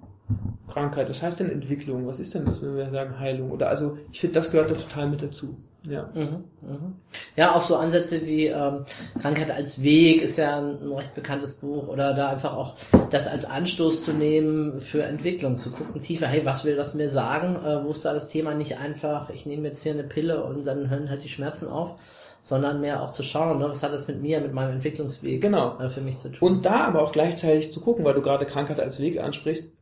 Krankheit? 0.69 1.09
Was 1.09 1.23
heißt 1.23 1.41
denn 1.41 1.51
Entwicklung? 1.51 2.07
Was 2.07 2.21
ist 2.21 2.35
denn 2.35 2.45
das, 2.45 2.63
wenn 2.63 2.77
wir 2.77 2.91
sagen 2.91 3.19
Heilung? 3.19 3.51
Oder 3.51 3.69
also 3.69 3.99
ich 4.11 4.21
finde, 4.21 4.35
das 4.35 4.51
gehört 4.51 4.71
da 4.71 4.75
total 4.75 5.09
mit 5.09 5.23
dazu. 5.23 5.57
Ja. 5.89 6.09
Mhm, 6.15 6.45
mhm. 6.61 6.95
Ja, 7.35 7.57
auch 7.57 7.61
so 7.61 7.77
Ansätze 7.77 8.25
wie 8.25 8.47
ähm, 8.47 8.85
Krankheit 9.21 9.51
als 9.51 9.83
Weg 9.83 10.23
ist 10.23 10.39
ja 10.39 10.59
ein, 10.59 10.79
ein, 10.81 10.93
recht 10.93 11.15
bekanntes 11.15 11.55
Buch 11.55 11.89
oder 11.89 12.15
da 12.15 12.29
einfach 12.29 12.57
auch 12.57 12.77
das 13.11 13.27
als 13.27 13.45
Anstoß 13.45 14.05
zu 14.05 14.13
nehmen 14.13 14.81
für 14.81 15.03
Entwicklung, 15.03 15.59
zu 15.59 15.73
gucken 15.73 16.01
tiefer, 16.01 16.29
hey, 16.29 16.45
was 16.45 16.65
will 16.65 16.77
das 16.77 16.95
mir 16.95 17.11
sagen? 17.11 17.57
Äh, 17.57 17.85
wo 17.85 17.91
ist 17.91 18.05
da 18.05 18.15
das 18.15 18.29
Thema 18.29 18.55
nicht 18.55 18.79
einfach, 18.79 19.31
ich 19.31 19.45
nehme 19.45 19.69
jetzt 19.69 19.83
hier 19.83 19.93
eine 19.93 20.05
Pille 20.05 20.45
und 20.45 20.65
dann 20.65 20.89
hören 20.89 21.11
halt 21.11 21.25
die 21.25 21.29
Schmerzen 21.29 21.67
auf, 21.67 21.97
sondern 22.45 22.81
mehr 22.81 23.03
auch 23.03 23.11
zu 23.11 23.25
schauen, 23.25 23.59
ne, 23.59 23.69
was 23.69 23.83
hat 23.83 23.93
das 23.93 24.07
mit 24.07 24.23
mir, 24.23 24.41
mit 24.41 24.53
meinem 24.53 24.75
Entwicklungsweg 24.75 25.41
genau. 25.41 25.79
äh, 25.81 25.89
für 25.89 26.01
mich 26.01 26.19
zu 26.19 26.31
tun. 26.31 26.49
Und 26.49 26.65
da 26.65 26.87
aber 26.87 27.03
auch 27.03 27.13
gleichzeitig 27.13 27.73
zu 27.73 27.81
gucken, 27.81 28.05
weil 28.05 28.15
du 28.15 28.23
gerade 28.23 28.47
Krankheit 28.47 28.79
als 28.79 29.01
Weg 29.01 29.21
ansprichst, 29.21 29.73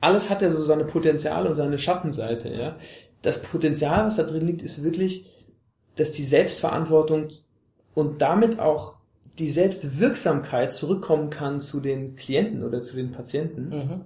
alles 0.00 0.30
hat 0.30 0.42
ja 0.42 0.50
so 0.50 0.64
seine 0.64 0.84
Potenziale 0.84 1.48
und 1.48 1.54
seine 1.54 1.78
Schattenseite, 1.78 2.48
ja 2.50 2.76
das 3.22 3.42
Potenzial, 3.42 4.06
was 4.06 4.16
da 4.16 4.22
drin 4.22 4.46
liegt, 4.46 4.62
ist 4.62 4.82
wirklich, 4.82 5.26
dass 5.96 6.12
die 6.12 6.22
Selbstverantwortung 6.22 7.28
und 7.94 8.22
damit 8.22 8.60
auch 8.60 8.96
die 9.38 9.50
Selbstwirksamkeit 9.50 10.72
zurückkommen 10.72 11.30
kann 11.30 11.60
zu 11.60 11.80
den 11.80 12.16
Klienten 12.16 12.62
oder 12.62 12.82
zu 12.82 12.96
den 12.96 13.12
Patienten. 13.12 13.68
Mhm. 13.68 14.00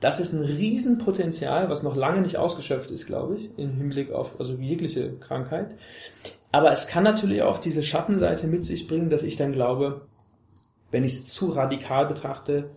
Das 0.00 0.20
ist 0.20 0.32
ein 0.32 0.42
Riesenpotenzial, 0.42 1.68
was 1.68 1.82
noch 1.82 1.94
lange 1.94 2.22
nicht 2.22 2.38
ausgeschöpft 2.38 2.90
ist, 2.90 3.06
glaube 3.06 3.36
ich, 3.36 3.50
im 3.58 3.74
Hinblick 3.74 4.12
auf 4.12 4.40
also 4.40 4.54
jegliche 4.54 5.16
Krankheit. 5.18 5.76
Aber 6.52 6.72
es 6.72 6.86
kann 6.86 7.04
natürlich 7.04 7.42
auch 7.42 7.58
diese 7.58 7.82
Schattenseite 7.82 8.46
mit 8.46 8.64
sich 8.64 8.88
bringen, 8.88 9.10
dass 9.10 9.22
ich 9.22 9.36
dann 9.36 9.52
glaube, 9.52 10.06
wenn 10.90 11.04
ich 11.04 11.12
es 11.12 11.28
zu 11.28 11.50
radikal 11.50 12.06
betrachte, 12.06 12.70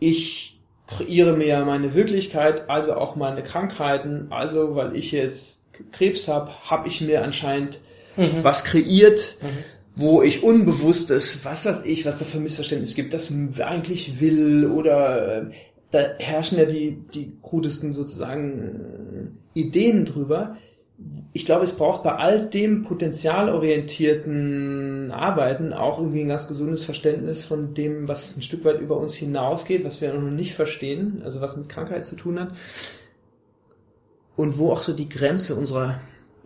ich 0.00 0.59
kreiere 0.96 1.36
mir 1.36 1.64
meine 1.64 1.94
Wirklichkeit, 1.94 2.68
also 2.68 2.94
auch 2.94 3.16
meine 3.16 3.42
Krankheiten. 3.42 4.26
Also, 4.30 4.76
weil 4.76 4.96
ich 4.96 5.12
jetzt 5.12 5.62
Krebs 5.92 6.28
habe, 6.28 6.50
habe 6.64 6.88
ich 6.88 7.00
mir 7.00 7.22
anscheinend 7.22 7.80
mhm. 8.16 8.42
was 8.42 8.64
kreiert, 8.64 9.36
mhm. 9.40 9.46
wo 9.96 10.22
ich 10.22 10.42
unbewusstes, 10.42 11.44
was 11.44 11.66
weiß 11.66 11.84
ich, 11.84 12.06
was 12.06 12.18
da 12.18 12.24
für 12.24 12.38
Missverständnisse 12.38 12.94
gibt, 12.94 13.14
das 13.14 13.32
eigentlich 13.60 14.20
will 14.20 14.66
oder 14.66 15.42
äh, 15.42 15.50
da 15.90 16.00
herrschen 16.18 16.58
ja 16.58 16.66
die, 16.66 16.98
die 17.14 17.32
krudesten 17.42 17.94
sozusagen 17.94 19.38
Ideen 19.54 20.04
drüber 20.04 20.56
ich 21.32 21.44
glaube, 21.44 21.64
es 21.64 21.74
braucht 21.74 22.02
bei 22.02 22.16
all 22.16 22.48
dem 22.48 22.82
potenzialorientierten 22.82 25.12
Arbeiten 25.12 25.72
auch 25.72 25.98
irgendwie 25.98 26.22
ein 26.22 26.28
ganz 26.28 26.48
gesundes 26.48 26.84
Verständnis 26.84 27.44
von 27.44 27.74
dem, 27.74 28.08
was 28.08 28.36
ein 28.36 28.42
Stück 28.42 28.64
weit 28.64 28.80
über 28.80 28.96
uns 28.96 29.14
hinausgeht, 29.14 29.84
was 29.84 30.00
wir 30.00 30.12
noch 30.12 30.28
nicht 30.30 30.54
verstehen, 30.54 31.22
also 31.24 31.40
was 31.40 31.56
mit 31.56 31.68
Krankheit 31.68 32.04
zu 32.06 32.16
tun 32.16 32.40
hat. 32.40 32.50
Und 34.36 34.58
wo 34.58 34.72
auch 34.72 34.82
so 34.82 34.92
die 34.92 35.08
Grenze 35.08 35.54
unserer 35.54 36.00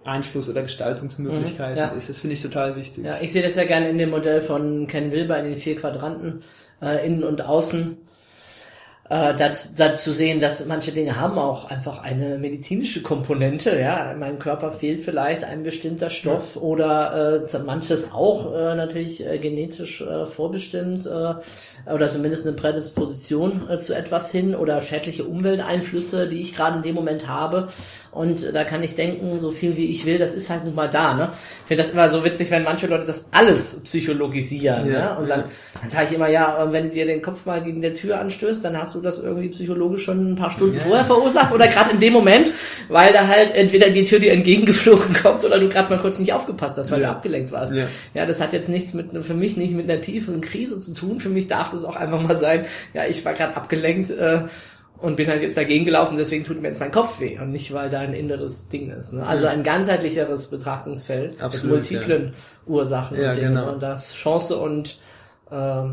Einfluss- 0.05 0.51
oder 0.51 0.63
Gestaltungsmöglichkeiten 0.63 1.75
mhm, 1.75 1.79
ja. 1.79 1.89
ist. 1.89 2.09
Das 2.11 2.19
finde 2.19 2.35
ich 2.35 2.43
total 2.43 2.77
wichtig. 2.77 3.05
Ja, 3.05 3.19
ich 3.21 3.33
sehe 3.33 3.43
das 3.43 3.55
ja 3.55 3.65
gerne 3.65 3.89
in 3.89 3.97
dem 3.99 4.11
Modell 4.11 4.43
von 4.43 4.87
Ken 4.87 5.13
Wilber 5.13 5.39
in 5.39 5.47
den 5.47 5.57
vier 5.57 5.77
Quadranten, 5.77 6.43
äh, 6.83 7.07
innen 7.07 7.25
und 7.25 7.41
außen 7.43 7.97
äh, 9.11 9.35
dazu, 9.35 9.69
dazu 9.77 10.13
sehen, 10.13 10.41
dass 10.41 10.65
manche 10.65 10.91
Dinge 10.91 11.21
haben 11.21 11.39
auch 11.39 11.71
einfach 11.71 12.03
eine 12.03 12.39
medizinische 12.39 13.03
Komponente. 13.03 13.79
Ja, 13.79 14.13
in 14.13 14.19
meinem 14.19 14.39
Körper 14.39 14.71
fehlt 14.71 15.03
vielleicht 15.03 15.45
ein 15.45 15.63
bestimmter 15.63 16.09
Stoff 16.09 16.55
ja. 16.55 16.63
oder 16.63 17.45
äh, 17.53 17.59
manches 17.59 18.13
auch 18.13 18.55
äh, 18.55 18.75
natürlich 18.75 19.27
äh, 19.27 19.39
genetisch 19.39 20.01
äh, 20.01 20.25
vorbestimmt 20.25 21.05
äh, 21.05 21.35
oder 21.93 22.09
zumindest 22.09 22.47
eine 22.47 22.57
Prädisposition 22.57 23.69
äh, 23.69 23.79
zu 23.79 23.95
etwas 23.95 24.33
hin 24.33 24.55
oder 24.55 24.81
schädliche 24.81 25.25
Umwelteinflüsse, 25.25 26.27
die 26.27 26.41
ich 26.41 26.57
gerade 26.57 26.79
in 26.79 26.83
dem 26.83 26.95
Moment 26.95 27.29
habe. 27.29 27.69
Und 28.15 28.55
da 28.55 28.63
kann 28.63 28.83
ich 28.85 28.95
denken, 28.95 29.41
so 29.41 29.51
viel 29.51 29.77
wie 29.77 29.87
ich 29.87 30.07
will, 30.07 30.19
das 30.19 30.35
ist 30.35 30.49
halt 30.49 30.65
nun 30.65 30.75
mal 30.75 30.89
da. 30.89 31.15
Ne? 31.15 31.31
Ich 31.63 31.69
finde 31.69 31.83
das 31.83 31.93
immer 31.93 32.09
so 32.09 32.25
witzig, 32.25 32.49
wenn 32.53 32.63
manche 32.63 32.87
Leute 32.87 33.07
das 33.07 33.29
alles 33.33 33.81
psychologisieren. 33.83 34.89
Ja, 34.89 35.15
ne? 35.15 35.19
Und 35.19 35.29
dann, 35.29 35.45
dann 35.81 35.91
sage 35.91 36.07
ich 36.11 36.15
immer, 36.15 36.29
ja, 36.29 36.69
wenn 36.71 36.91
dir 36.91 37.07
den 37.07 37.23
Kopf 37.23 37.45
mal 37.45 37.63
gegen 37.63 37.83
der 37.83 37.95
Tür 37.95 38.21
anstößt, 38.21 38.65
dann 38.65 38.79
hast 38.81 38.95
du 38.95 39.01
das 39.01 39.19
irgendwie 39.19 39.49
psychologisch 39.49 40.05
schon 40.05 40.33
ein 40.33 40.37
paar 40.37 40.53
Stunden 40.53 40.77
ja. 40.77 40.83
vorher 40.83 41.05
verursacht 41.05 41.53
oder 41.53 41.67
gerade 41.67 41.91
in 41.91 42.01
dem 42.01 42.13
Moment, 42.13 42.53
weil 42.89 43.13
da 43.13 43.27
halt 43.27 43.53
entweder 43.55 43.91
die 43.91 44.05
Tür 44.05 44.21
dir 44.21 44.33
entgegengeflogen 44.33 45.13
kommt 45.23 45.45
oder 45.45 45.59
du 45.59 45.69
gerade 45.69 45.93
mal 45.93 46.01
kurz 46.01 46.21
nicht 46.21 46.33
aufgepasst 46.33 46.79
hast, 46.79 46.93
weil 46.93 47.01
ja. 47.01 47.09
du 47.09 47.13
abgelenkt 47.15 47.51
warst. 47.51 47.75
Ja. 47.75 47.87
ja, 48.15 48.27
das 48.27 48.41
hat 48.41 48.53
jetzt 48.53 48.69
nichts 48.69 48.95
mit, 48.95 49.07
für 49.25 49.35
mich 49.35 49.57
nicht 49.57 49.75
mit 49.75 49.91
einer 49.91 50.01
tieferen 50.01 50.41
Krise 50.41 50.79
zu 50.79 50.95
tun. 50.95 51.19
Für 51.19 51.31
mich 51.31 51.49
darf 51.49 51.73
das 51.73 51.85
auch 51.85 51.97
einfach 51.97 52.23
mal 52.23 52.37
sein, 52.37 52.67
ja, 52.93 53.07
ich 53.07 53.25
war 53.25 53.33
gerade 53.33 53.57
abgelenkt, 53.57 54.11
äh, 54.11 54.43
und 54.99 55.17
bin 55.17 55.29
halt 55.29 55.43
jetzt 55.43 55.57
dagegen 55.57 55.85
gelaufen, 55.85 56.17
deswegen 56.17 56.45
tut 56.45 56.61
mir 56.61 56.69
jetzt 56.69 56.81
mein 56.81 56.93
Kopf 56.93 57.21
weh 57.21 57.39
und 57.39 57.51
nicht, 57.51 57.73
weil 57.73 57.91
da 57.91 58.01
ein 58.01 58.15
inneres 58.15 58.69
Ding 58.69 58.91
ist. 58.91 59.13
Ne? 59.13 59.27
Also 59.27 59.47
ein 59.47 59.63
ganzheitlicheres 59.63 60.49
Betrachtungsfeld 60.49 61.43
Absolut, 61.43 61.81
mit 61.81 61.91
multiplen 61.91 62.25
ja. 62.27 62.73
Ursachen 62.73 63.21
ja, 63.21 63.33
und 63.33 63.41
Genau. 63.41 63.73
Und 63.73 63.83
das 63.83 64.15
Chance 64.15 64.57
und 64.57 65.01
äh, 65.51 65.89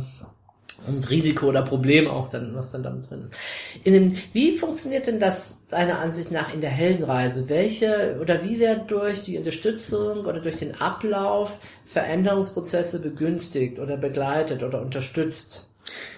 und 0.87 1.09
Risiko 1.09 1.47
oder 1.47 1.61
Problem 1.61 2.07
auch 2.07 2.27
dann, 2.27 2.55
was 2.55 2.71
dann 2.71 2.83
damit 2.83 3.09
drin 3.09 3.27
ist. 3.29 3.85
In 3.85 3.93
dem, 3.93 4.17
wie 4.33 4.57
funktioniert 4.57 5.07
denn 5.07 5.19
das 5.19 5.67
deiner 5.67 5.99
Ansicht 5.99 6.31
nach 6.31 6.53
in 6.53 6.61
der 6.61 6.69
Heldenreise? 6.69 7.49
Welche 7.49 8.17
oder 8.19 8.43
wie 8.43 8.59
werden 8.59 8.87
durch 8.87 9.21
die 9.21 9.37
Unterstützung 9.37 10.25
oder 10.25 10.39
durch 10.39 10.57
den 10.57 10.79
Ablauf 10.81 11.59
Veränderungsprozesse 11.85 12.99
begünstigt 12.99 13.79
oder 13.79 13.97
begleitet 13.97 14.63
oder 14.63 14.81
unterstützt? 14.81 15.69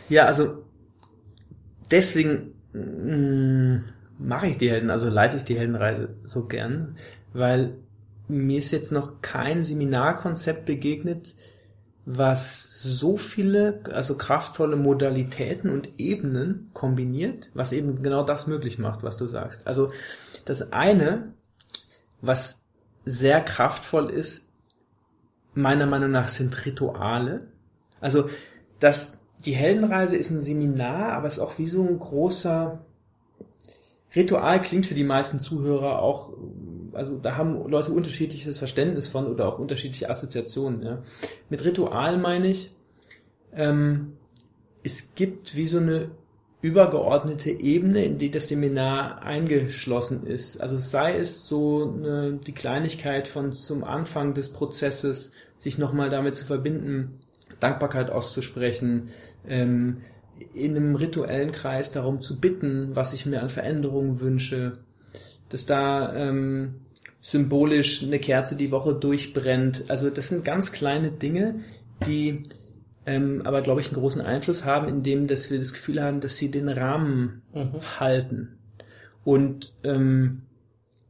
Ja, 0.10 0.26
also 0.26 0.64
deswegen 1.92 2.54
mache 2.74 4.48
ich 4.48 4.58
die 4.58 4.70
Helden, 4.70 4.90
also 4.90 5.10
leite 5.10 5.38
ich 5.38 5.44
die 5.44 5.58
Heldenreise 5.58 6.16
so 6.24 6.46
gern, 6.46 6.96
weil 7.34 7.76
mir 8.28 8.58
ist 8.58 8.72
jetzt 8.72 8.92
noch 8.92 9.22
kein 9.22 9.64
Seminarkonzept 9.64 10.66
begegnet, 10.66 11.36
was 12.06 12.82
so 12.82 13.16
viele, 13.16 13.82
also 13.94 14.18
kraftvolle 14.18 14.76
Modalitäten 14.76 15.70
und 15.70 15.90
Ebenen 15.98 16.70
kombiniert, 16.74 17.50
was 17.54 17.72
eben 17.72 18.02
genau 18.02 18.24
das 18.24 18.48
möglich 18.48 18.78
macht, 18.78 19.04
was 19.04 19.18
du 19.18 19.28
sagst. 19.28 19.68
Also 19.68 19.92
das 20.46 20.74
eine, 20.74 21.34
was 22.22 22.64
sehr 23.06 23.42
kraftvoll 23.42 24.10
ist, 24.10 24.50
meiner 25.54 25.86
Meinung 25.86 26.12
nach 26.12 26.28
sind 26.28 26.66
Rituale. 26.66 27.48
Also 28.02 28.30
das, 28.80 29.23
die 29.46 29.54
Heldenreise 29.54 30.16
ist 30.16 30.30
ein 30.30 30.42
Seminar, 30.42 31.14
aber 31.14 31.28
es 31.28 31.38
ist 31.38 31.40
auch 31.40 31.58
wie 31.58 31.68
so 31.68 31.82
ein 31.82 32.00
großer 32.00 32.80
Ritual 34.16 34.62
klingt 34.62 34.86
für 34.86 34.94
die 34.94 35.04
meisten 35.04 35.40
Zuhörer 35.40 36.02
auch, 36.02 36.34
also 36.94 37.18
da 37.18 37.36
haben 37.36 37.68
Leute 37.68 37.92
unterschiedliches 37.92 38.58
Verständnis 38.58 39.08
von 39.08 39.26
oder 39.26 39.48
auch 39.48 39.58
unterschiedliche 39.58 40.10
Assoziationen. 40.10 40.84
Ja. 40.84 41.02
Mit 41.50 41.64
Ritual 41.66 42.18
meine 42.20 42.48
ich, 42.48 42.72
ähm, 43.54 44.14
es 44.84 45.16
gibt 45.16 45.56
wie 45.56 45.68
so 45.68 45.80
eine 45.80 46.12
übergeordnete 46.62 47.50
Ebene, 47.52 48.06
in 48.06 48.20
die 48.20 48.32
das 48.32 48.48
Seminar 48.48 49.24
eingeschlossen 49.24 50.26
ist. 50.26 50.62
Also 50.62 50.78
sei 50.78 51.18
es 51.18 51.46
so 51.46 51.94
eine, 51.94 52.34
die 52.34 52.54
Kleinigkeit 52.54 53.28
von 53.28 53.52
zum 53.52 53.84
Anfang 53.84 54.34
des 54.34 54.50
Prozesses, 54.50 55.32
sich 55.58 55.78
nochmal 55.78 56.10
damit 56.10 56.36
zu 56.36 56.46
verbinden, 56.46 57.20
Dankbarkeit 57.60 58.12
auszusprechen, 58.12 59.10
ähm, 59.48 59.98
in 60.54 60.76
einem 60.76 60.96
rituellen 60.96 61.52
Kreis 61.52 61.92
darum 61.92 62.22
zu 62.22 62.40
bitten, 62.40 62.96
was 62.96 63.14
ich 63.14 63.26
mir 63.26 63.42
an 63.42 63.50
Veränderungen 63.50 64.20
wünsche, 64.20 64.74
dass 65.50 65.66
da 65.66 66.14
ähm, 66.16 66.76
symbolisch 67.22 68.04
eine 68.04 68.20
Kerze 68.20 68.56
die 68.56 68.72
Woche 68.72 68.94
durchbrennt. 68.94 69.86
Also 69.90 70.10
das 70.10 70.30
sind 70.30 70.44
ganz 70.44 70.72
kleine 70.72 71.12
Dinge, 71.12 71.62
die 72.06 72.44
ähm, 73.06 73.42
aber, 73.44 73.62
glaube 73.62 73.82
ich, 73.82 73.88
einen 73.88 73.98
großen 73.98 74.22
Einfluss 74.22 74.66
haben, 74.66 74.88
indem 74.88 75.28
dass 75.28 75.52
wir 75.52 75.60
das 75.60 75.74
Gefühl 75.74 76.02
haben, 76.02 76.22
dass 76.22 76.38
sie 76.38 76.50
den 76.52 76.70
Rahmen 76.70 77.42
mhm. 77.54 78.00
halten. 78.00 78.58
Und 79.24 79.74
ähm, 79.84 80.44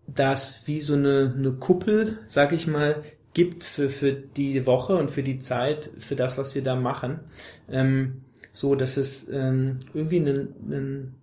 das 0.07 0.63
wie 0.65 0.81
so 0.81 0.93
eine, 0.93 1.33
eine 1.35 1.53
Kuppel, 1.53 2.19
sag 2.27 2.51
ich 2.51 2.67
mal, 2.67 2.95
gibt 3.33 3.63
für, 3.63 3.89
für 3.89 4.11
die 4.11 4.65
Woche 4.65 4.95
und 4.95 5.11
für 5.11 5.23
die 5.23 5.39
Zeit, 5.39 5.89
für 5.97 6.15
das, 6.15 6.37
was 6.37 6.55
wir 6.55 6.63
da 6.63 6.75
machen. 6.75 7.23
Ähm, 7.69 8.21
so 8.53 8.75
dass 8.75 8.97
es 8.97 9.27
ähm, 9.29 9.79
irgendwie 9.93 10.19
einen, 10.19 10.55
einen, 10.65 11.15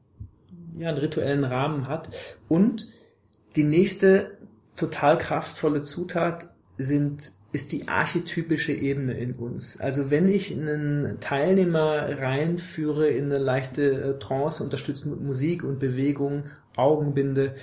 ja, 0.79 0.89
einen 0.91 0.99
rituellen 0.99 1.45
Rahmen 1.45 1.89
hat. 1.89 2.11
Und 2.49 2.89
die 3.57 3.63
nächste 3.63 4.33
total 4.77 5.17
kraftvolle 5.17 5.83
Zutat 5.83 6.51
sind 6.77 7.33
ist 7.53 7.73
die 7.73 7.89
archetypische 7.89 8.73
Ebene 8.73 9.15
in 9.15 9.33
uns. 9.35 9.81
Also 9.81 10.11
wenn 10.11 10.29
ich 10.29 10.53
einen 10.53 11.19
Teilnehmer 11.19 12.21
reinführe 12.21 13.09
in 13.09 13.25
eine 13.25 13.39
leichte 13.39 13.91
äh, 13.91 14.19
Trance, 14.21 14.63
unterstützend 14.63 15.17
mit 15.17 15.25
Musik 15.25 15.65
und 15.65 15.81
Bewegung, 15.81 16.45
Augenbinde, 16.77 17.55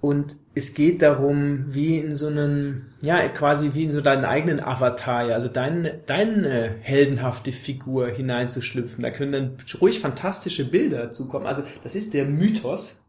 und 0.00 0.36
es 0.54 0.72
geht 0.74 1.02
darum, 1.02 1.74
wie 1.74 1.98
in 1.98 2.14
so 2.14 2.26
einem, 2.26 2.86
ja, 3.02 3.28
quasi 3.28 3.70
wie 3.74 3.84
in 3.84 3.90
so 3.90 4.00
deinen 4.00 4.24
eigenen 4.24 4.60
Avatar, 4.60 5.28
ja, 5.28 5.34
also 5.34 5.48
deine, 5.48 6.00
deine 6.06 6.76
heldenhafte 6.80 7.52
Figur 7.52 8.08
hineinzuschlüpfen. 8.08 9.02
Da 9.02 9.10
können 9.10 9.32
dann 9.32 9.56
ruhig 9.80 10.00
fantastische 10.00 10.68
Bilder 10.68 11.10
zukommen. 11.10 11.46
Also 11.46 11.62
das 11.82 11.94
ist 11.94 12.14
der 12.14 12.24
Mythos. 12.24 13.02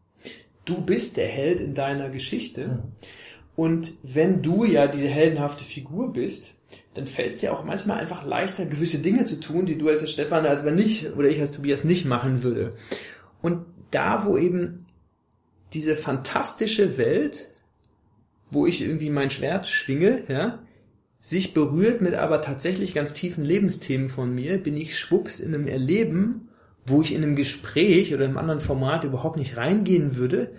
Du 0.65 0.81
bist 0.81 1.17
der 1.17 1.27
Held 1.27 1.61
in 1.61 1.73
deiner 1.73 2.09
Geschichte. 2.09 2.67
Mhm. 2.67 2.79
Und 3.55 3.93
wenn 4.03 4.41
du 4.41 4.65
ja 4.65 4.87
diese 4.87 5.07
heldenhafte 5.07 5.63
Figur 5.63 6.11
bist, 6.11 6.55
dann 6.93 7.07
fällt 7.07 7.29
es 7.29 7.37
dir 7.37 7.53
auch 7.53 7.63
manchmal 7.63 7.99
einfach 7.99 8.25
leichter, 8.25 8.65
gewisse 8.65 8.99
Dinge 8.99 9.25
zu 9.25 9.39
tun, 9.39 9.65
die 9.65 9.77
du 9.77 9.87
als 9.87 10.09
Stefan, 10.09 10.45
als 10.45 10.65
wenn 10.65 10.75
nicht, 10.75 11.15
oder 11.15 11.29
ich 11.29 11.39
als 11.39 11.53
Tobias 11.53 11.83
nicht 11.83 12.05
machen 12.05 12.43
würde. 12.43 12.71
Und 13.41 13.65
da, 13.91 14.25
wo 14.25 14.37
eben 14.37 14.77
diese 15.73 15.95
fantastische 15.95 16.97
Welt, 16.97 17.49
wo 18.49 18.65
ich 18.65 18.81
irgendwie 18.81 19.09
mein 19.09 19.29
Schwert 19.29 19.67
schwinge, 19.67 20.23
ja, 20.27 20.59
sich 21.19 21.53
berührt 21.53 22.01
mit 22.01 22.15
aber 22.15 22.41
tatsächlich 22.41 22.93
ganz 22.93 23.13
tiefen 23.13 23.45
Lebensthemen 23.45 24.09
von 24.09 24.33
mir, 24.33 24.57
bin 24.57 24.75
ich 24.75 24.97
schwupps 24.97 25.39
in 25.39 25.53
einem 25.53 25.67
Erleben, 25.67 26.49
wo 26.85 27.01
ich 27.01 27.13
in 27.13 27.23
einem 27.23 27.35
Gespräch 27.35 28.13
oder 28.13 28.25
einem 28.25 28.37
anderen 28.37 28.59
Format 28.59 29.03
überhaupt 29.03 29.37
nicht 29.37 29.55
reingehen 29.55 30.15
würde. 30.15 30.51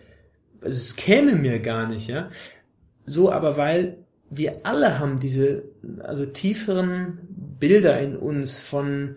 Also 0.60 0.76
es 0.76 0.94
käme 0.94 1.34
mir 1.34 1.58
gar 1.58 1.88
nicht, 1.88 2.06
ja. 2.06 2.30
So 3.04 3.32
aber 3.32 3.56
weil 3.56 3.98
wir 4.30 4.64
alle 4.64 4.98
haben 5.00 5.18
diese, 5.18 5.64
also 5.98 6.24
tieferen 6.24 7.18
Bilder 7.58 7.98
in 8.00 8.16
uns 8.16 8.60
von, 8.60 9.16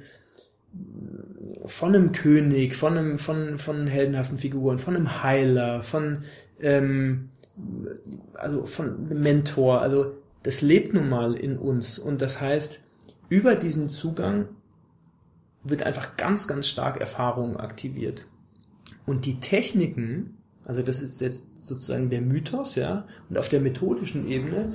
von 1.66 1.96
einem 1.96 2.12
König, 2.12 2.76
von 2.76 2.98
einem, 2.98 3.18
von, 3.18 3.58
von 3.58 3.88
heldenhaften 3.88 4.38
Figuren, 4.38 4.80
von 4.80 4.96
einem 4.96 5.24
Heiler, 5.24 5.82
von, 5.82 6.20
ähm, 6.60 7.30
also 8.34 8.64
von 8.64 9.06
einem 9.06 9.22
Mentor. 9.22 9.82
Also 9.82 10.14
das 10.44 10.62
lebt 10.62 10.94
nun 10.94 11.10
mal 11.10 11.34
in 11.34 11.58
uns 11.58 12.00
und 12.00 12.22
das 12.22 12.42
heißt, 12.42 12.80
über 13.30 13.56
diesen 13.56 13.90
Zugang 13.90 14.48
wird 15.64 15.84
einfach 15.84 16.16
ganz, 16.16 16.48
ganz 16.48 16.68
stark 16.68 17.00
Erfahrung 17.00 17.58
aktiviert. 17.58 18.28
Und 19.06 19.26
die 19.26 19.40
Techniken, 19.40 20.38
also 20.66 20.82
das 20.82 21.02
ist 21.02 21.22
jetzt 21.22 21.48
sozusagen 21.62 22.10
der 22.10 22.22
Mythos, 22.22 22.76
ja, 22.76 23.08
und 23.30 23.38
auf 23.38 23.50
der 23.50 23.62
methodischen 23.62 24.28
Ebene 24.28 24.74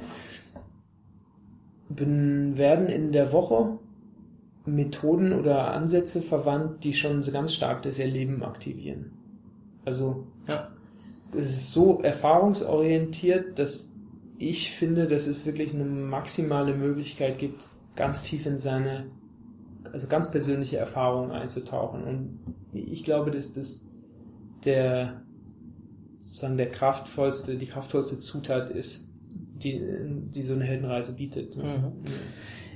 werden 1.88 2.87
in 2.87 3.12
der 3.12 3.33
Woche 3.33 3.78
Methoden 4.74 5.33
oder 5.33 5.72
Ansätze 5.72 6.22
verwandt, 6.22 6.85
die 6.85 6.92
schon 6.92 7.22
ganz 7.33 7.54
stark 7.54 7.83
das 7.83 7.98
Erleben 7.98 8.42
aktivieren. 8.42 9.12
Also 9.85 10.26
ja. 10.46 10.68
es 11.33 11.46
ist 11.46 11.72
so 11.72 12.00
erfahrungsorientiert, 12.00 13.59
dass 13.59 13.92
ich 14.38 14.70
finde, 14.70 15.06
dass 15.06 15.26
es 15.26 15.44
wirklich 15.44 15.74
eine 15.74 15.85
maximale 15.85 16.74
Möglichkeit 16.74 17.38
gibt, 17.38 17.68
ganz 17.96 18.22
tief 18.22 18.46
in 18.46 18.56
seine, 18.56 19.06
also 19.92 20.06
ganz 20.06 20.30
persönliche 20.30 20.78
Erfahrungen 20.78 21.30
einzutauchen. 21.30 22.04
Und 22.04 22.40
ich 22.72 23.04
glaube, 23.04 23.30
dass 23.30 23.52
das 23.52 23.85
der 24.64 25.22
sozusagen 26.20 26.56
der 26.56 26.68
kraftvollste, 26.68 27.56
die 27.56 27.66
kraftvollste 27.66 28.18
Zutat 28.20 28.70
ist, 28.70 29.09
die, 29.30 29.80
die 30.30 30.42
so 30.42 30.54
eine 30.54 30.64
Heldenreise 30.64 31.12
bietet. 31.12 31.56
Ne? 31.56 31.64
Mhm. 31.64 32.04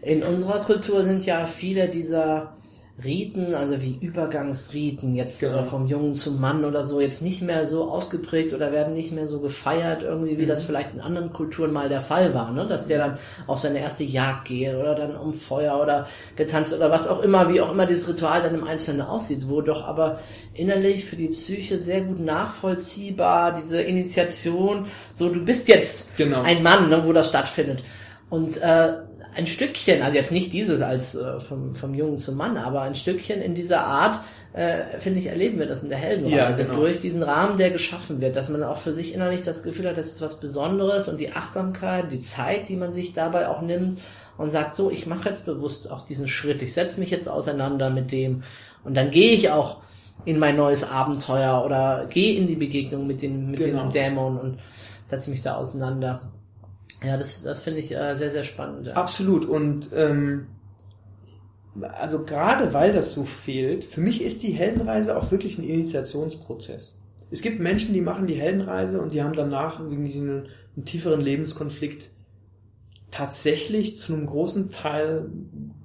In 0.05 0.23
unserer 0.23 0.61
Kultur 0.65 1.05
sind 1.05 1.25
ja 1.25 1.47
viele 1.47 1.89
dieser 1.89 2.55
Riten, 3.03 3.55
also 3.55 3.83
wie 3.83 3.99
Übergangsriten, 4.01 5.17
jetzt 5.17 5.41
genau. 5.41 5.65
vom 5.65 5.89
Jungen 5.89 6.15
zum 6.15 6.41
Mann 6.41 6.65
oder 6.65 6.85
so, 6.85 7.01
jetzt 7.01 7.23
nicht 7.23 7.43
mehr 7.43 7.67
so 7.67 7.91
ausgeprägt 7.91 8.55
oder 8.55 8.71
werden 8.71 8.95
nicht 8.95 9.11
mehr 9.11 9.27
so 9.27 9.41
gefeiert, 9.41 10.05
irgendwie, 10.05 10.39
wie 10.39 10.45
mhm. 10.45 10.49
das 10.49 10.63
vielleicht 10.63 10.95
in 10.95 11.01
anderen 11.01 11.33
Kulturen 11.33 11.73
mal 11.73 11.89
der 11.89 12.01
Fall 12.01 12.35
war, 12.35 12.53
ne? 12.53 12.69
dass 12.69 12.87
der 12.87 12.99
dann 12.99 13.19
auf 13.49 13.59
seine 13.59 13.81
erste 13.81 14.05
Jagd 14.05 14.45
geht 14.45 14.77
oder 14.77 14.95
dann 14.95 15.17
um 15.17 15.35
Feuer 15.35 15.81
oder 15.81 16.07
getanzt 16.37 16.73
oder 16.73 16.89
was 16.89 17.09
auch 17.09 17.21
immer, 17.23 17.53
wie 17.53 17.61
auch 17.61 17.73
immer 17.73 17.87
dieses 17.87 18.09
Ritual 18.09 18.43
dann 18.43 18.55
im 18.55 18.65
Einzelnen 18.65 19.01
aussieht, 19.01 19.49
wo 19.49 19.61
doch 19.61 19.83
aber 19.83 20.21
innerlich 20.53 21.05
für 21.05 21.17
die 21.17 21.29
Psyche 21.29 21.81
sehr 21.81 22.03
gut 22.03 22.21
nachvollziehbar 22.21 23.57
diese 23.57 23.83
Initiation, 23.83 24.87
so 25.15 25.31
du 25.31 25.45
bist 25.45 25.67
jetzt 25.67 26.17
genau. 26.17 26.43
ein 26.43 26.63
Mann, 26.63 26.91
ne, 26.91 27.05
wo 27.05 27.13
das 27.13 27.31
stattfindet. 27.31 27.83
Und 28.31 28.63
äh, 28.63 28.93
ein 29.37 29.47
Stückchen, 29.47 30.03
also 30.03 30.17
jetzt 30.17 30.33
nicht 30.33 30.53
dieses 30.53 30.81
als 30.81 31.15
äh, 31.15 31.41
vom, 31.41 31.75
vom 31.75 31.95
Jungen 31.95 32.19
zum 32.19 32.37
Mann, 32.37 32.57
aber 32.57 32.83
ein 32.83 32.95
Stückchen 32.95 33.41
in 33.41 33.55
dieser 33.55 33.81
Art, 33.85 34.21
äh, 34.53 34.99
finde 34.99 35.19
ich, 35.19 35.27
erleben 35.27 35.59
wir 35.59 35.67
das 35.67 35.83
in 35.83 35.89
der 35.89 35.99
Heldenreise. 35.99 36.63
Ja, 36.63 36.67
genau. 36.69 36.81
Durch 36.81 37.01
diesen 37.01 37.23
Rahmen, 37.23 37.57
der 37.57 37.71
geschaffen 37.71 38.21
wird, 38.21 38.37
dass 38.37 38.49
man 38.49 38.63
auch 38.63 38.79
für 38.79 38.93
sich 38.93 39.15
innerlich 39.15 39.43
das 39.43 39.63
Gefühl 39.63 39.89
hat, 39.89 39.97
das 39.97 40.09
ist 40.09 40.21
was 40.21 40.41
Besonderes 40.41 41.09
und 41.09 41.21
die 41.21 41.33
Achtsamkeit, 41.33 42.13
die 42.13 42.21
Zeit, 42.21 42.69
die 42.69 42.77
man 42.77 42.93
sich 42.93 43.13
dabei 43.13 43.49
auch 43.49 43.63
nimmt 43.63 43.99
und 44.37 44.51
sagt, 44.51 44.75
so, 44.75 44.91
ich 44.91 45.07
mache 45.07 45.29
jetzt 45.29 45.47
bewusst 45.47 45.91
auch 45.91 46.05
diesen 46.05 46.29
Schritt, 46.29 46.63
ich 46.63 46.73
setze 46.73 47.01
mich 47.01 47.11
jetzt 47.11 47.29
auseinander 47.29 47.91
mit 47.91 48.13
dem 48.13 48.43
und 48.85 48.95
dann 48.97 49.11
gehe 49.11 49.33
ich 49.33 49.51
auch 49.51 49.79
in 50.25 50.39
mein 50.39 50.57
neues 50.57 50.89
Abenteuer 50.89 51.65
oder 51.65 52.07
gehe 52.09 52.37
in 52.37 52.47
die 52.47 52.57
Begegnung 52.57 53.07
mit 53.07 53.23
dem, 53.23 53.51
mit 53.51 53.61
genau. 53.61 53.83
dem 53.83 53.93
Dämon 53.93 54.39
und 54.39 54.59
setze 55.09 55.31
mich 55.31 55.43
da 55.43 55.57
auseinander. 55.57 56.21
Ja, 57.07 57.17
das, 57.17 57.43
das 57.43 57.63
finde 57.63 57.81
ich 57.81 57.93
äh, 57.93 58.15
sehr, 58.15 58.31
sehr 58.31 58.45
spannend. 58.45 58.89
Absolut. 58.97 59.45
Und 59.45 59.91
ähm, 59.95 60.47
also 61.83 62.25
gerade 62.25 62.73
weil 62.73 62.93
das 62.93 63.15
so 63.15 63.25
fehlt, 63.25 63.85
für 63.85 64.01
mich 64.01 64.23
ist 64.23 64.43
die 64.43 64.53
Heldenreise 64.53 65.17
auch 65.17 65.31
wirklich 65.31 65.59
ein 65.59 65.65
Initiationsprozess. 65.65 67.01
Es 67.31 67.43
gibt 67.43 67.59
Menschen, 67.59 67.95
die 67.95 68.01
machen 68.01 68.27
die 68.27 68.35
Heldenreise 68.35 69.01
und 69.01 69.15
die 69.15 69.23
haben 69.23 69.35
danach 69.35 69.81
irgendwie 69.81 70.19
einen, 70.19 70.49
einen 70.77 70.85
tieferen 70.85 71.21
Lebenskonflikt 71.21 72.11
tatsächlich 73.11 73.97
zu 73.97 74.13
einem 74.13 74.27
großen 74.27 74.71
Teil 74.71 75.31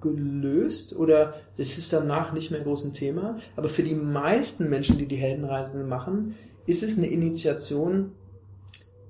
gelöst 0.01 0.95
oder 0.95 1.35
das 1.57 1.77
ist 1.77 1.93
danach 1.93 2.33
nicht 2.33 2.51
mehr 2.51 2.61
groß 2.61 2.85
ein 2.85 2.93
Thema. 2.93 3.37
Aber 3.55 3.69
für 3.69 3.83
die 3.83 3.95
meisten 3.95 4.69
Menschen, 4.69 4.97
die 4.97 5.07
die 5.07 5.15
Heldenreise 5.15 5.83
machen, 5.83 6.35
ist 6.65 6.83
es 6.83 6.97
eine 6.97 7.07
Initiation 7.07 8.11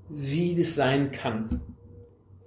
wie 0.09 0.55
das 0.55 0.75
sein 0.75 1.11
kann. 1.11 1.61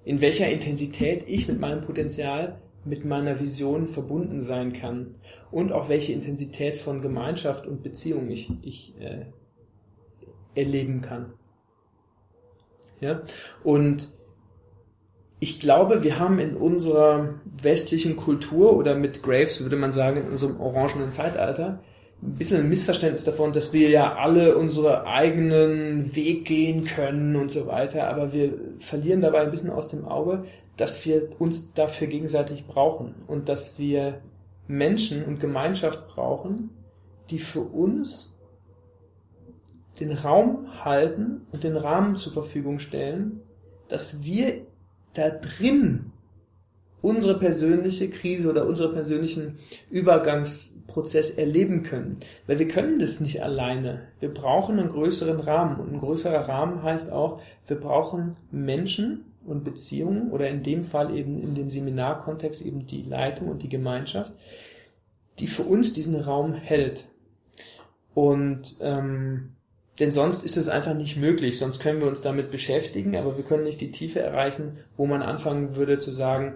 In 0.05 0.21
welcher 0.21 0.49
Intensität 0.51 1.25
ich 1.29 1.49
mit 1.49 1.61
meinem 1.61 1.83
Potenzial, 1.83 2.61
mit 2.85 3.05
meiner 3.05 3.39
Vision 3.39 3.87
verbunden 3.87 4.41
sein 4.41 4.73
kann. 4.73 5.15
Und 5.51 5.73
auch 5.73 5.89
welche 5.89 6.13
Intensität 6.13 6.77
von 6.77 7.01
Gemeinschaft 7.01 7.67
und 7.67 7.83
Beziehung 7.83 8.31
ich, 8.31 8.51
ich 8.63 8.95
äh, 9.01 9.27
erleben 10.55 11.01
kann. 11.01 11.35
Ja? 13.01 13.21
Und 13.63 14.09
ich 15.39 15.59
glaube, 15.59 16.05
wir 16.05 16.19
haben 16.19 16.39
in 16.39 16.57
unserer 16.57 17.41
westlichen 17.45 18.17
Kultur 18.17 18.77
oder 18.77 18.95
mit 18.95 19.23
Graves 19.23 19.63
würde 19.63 19.77
man 19.77 19.91
sagen, 19.91 20.19
in 20.19 20.29
unserem 20.29 20.61
orangenen 20.61 21.13
Zeitalter, 21.13 21.81
ein 22.23 22.35
bisschen 22.35 22.61
ein 22.61 22.69
Missverständnis 22.69 23.25
davon, 23.25 23.53
dass 23.53 23.73
wir 23.73 23.91
ja 23.91 24.15
alle 24.15 24.57
unsere 24.57 25.07
eigenen 25.07 26.15
Weg 26.15 26.45
gehen 26.45 26.85
können 26.85 27.35
und 27.35 27.51
so 27.51 27.67
weiter, 27.67 28.09
aber 28.09 28.33
wir 28.33 28.55
verlieren 28.79 29.21
dabei 29.21 29.41
ein 29.41 29.51
bisschen 29.51 29.71
aus 29.71 29.89
dem 29.89 30.05
Auge, 30.05 30.43
dass 30.77 31.05
wir 31.05 31.29
uns 31.41 31.75
dafür 31.75 32.07
gegenseitig 32.07 32.67
brauchen 32.67 33.15
und 33.27 33.49
dass 33.49 33.79
wir 33.79 34.21
Menschen 34.69 35.25
und 35.25 35.41
Gemeinschaft 35.41 36.07
brauchen, 36.09 36.71
die 37.31 37.41
für 37.41 37.61
uns 37.63 38.41
den 39.99 40.13
Raum 40.13 40.85
halten 40.85 41.47
und 41.51 41.65
den 41.65 41.77
Rahmen 41.77 42.17
zur 42.17 42.33
Verfügung 42.33 42.79
stellen, 42.79 43.41
dass 43.89 44.23
wir 44.23 44.65
da 45.15 45.31
drin 45.31 46.12
unsere 47.03 47.39
persönliche 47.39 48.09
Krise 48.09 48.49
oder 48.49 48.67
unseren 48.67 48.95
persönlichen 48.95 49.59
Übergangsprozess 49.91 51.33
erleben 51.33 51.83
können. 51.83 52.19
Weil 52.47 52.61
wir 52.61 52.69
können 52.69 53.01
das 53.01 53.21
nicht 53.21 53.43
alleine. 53.43 54.03
Wir 54.21 54.33
brauchen 54.33 54.79
einen 54.79 54.89
größeren 54.89 55.41
Rahmen. 55.41 55.81
Und 55.81 55.93
ein 55.93 55.99
größerer 55.99 56.49
Rahmen 56.49 56.83
heißt 56.83 57.13
auch, 57.13 57.43
wir 57.67 57.79
brauchen 57.79 58.37
Menschen 58.51 59.25
und 59.45 59.65
Beziehungen 59.65 60.31
oder 60.31 60.49
in 60.49 60.63
dem 60.63 60.85
Fall 60.85 61.15
eben 61.17 61.43
in 61.43 61.55
dem 61.57 61.69
Seminarkontext 61.69 62.63
eben 62.63 62.87
die 62.87 63.03
Leitung 63.03 63.49
und 63.49 63.65
die 63.65 63.69
Gemeinschaft, 63.69 64.33
die 65.41 65.49
für 65.49 65.65
uns 65.65 65.93
diesen 65.93 66.15
Raum 66.15 66.55
hält. 66.55 67.09
Und 68.15 68.77
ähm, 68.81 69.57
denn 69.99 70.13
sonst 70.13 70.45
ist 70.45 70.57
es 70.57 70.69
einfach 70.69 70.95
nicht 70.95 71.17
möglich. 71.17 71.59
Sonst 71.59 71.81
können 71.81 72.01
wir 72.01 72.09
uns 72.09 72.23
damit 72.23 72.51
beschäftigen, 72.51 73.17
aber 73.17 73.37
wir 73.37 73.45
können 73.45 73.65
nicht 73.65 73.81
die 73.81 73.93
Tiefe 73.93 74.21
erreichen, 74.21 74.73
wo 74.97 75.07
man 75.07 75.23
anfangen 75.23 75.77
würde 75.77 75.99
zu 75.99 76.13
sagen, 76.13 76.55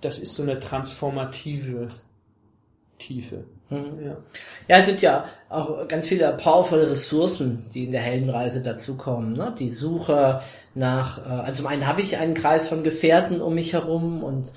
das 0.00 0.18
ist 0.18 0.34
so 0.34 0.42
eine 0.42 0.60
transformative 0.60 1.88
Tiefe. 2.98 3.44
Mhm. 3.68 4.04
Ja. 4.04 4.16
ja, 4.68 4.78
es 4.78 4.86
sind 4.86 5.02
ja 5.02 5.24
auch 5.48 5.88
ganz 5.88 6.06
viele 6.06 6.32
powerful 6.36 6.84
Ressourcen, 6.84 7.66
die 7.74 7.84
in 7.84 7.90
der 7.90 8.00
Heldenreise 8.00 8.62
dazukommen. 8.62 9.32
Ne? 9.32 9.54
Die 9.58 9.68
Suche 9.68 10.40
nach, 10.74 11.18
äh, 11.18 11.30
also 11.30 11.62
zum 11.62 11.66
einen 11.66 11.86
habe 11.86 12.00
ich 12.00 12.16
einen 12.16 12.34
Kreis 12.34 12.68
von 12.68 12.84
Gefährten 12.84 13.40
um 13.40 13.54
mich 13.54 13.72
herum 13.72 14.22
und 14.22 14.52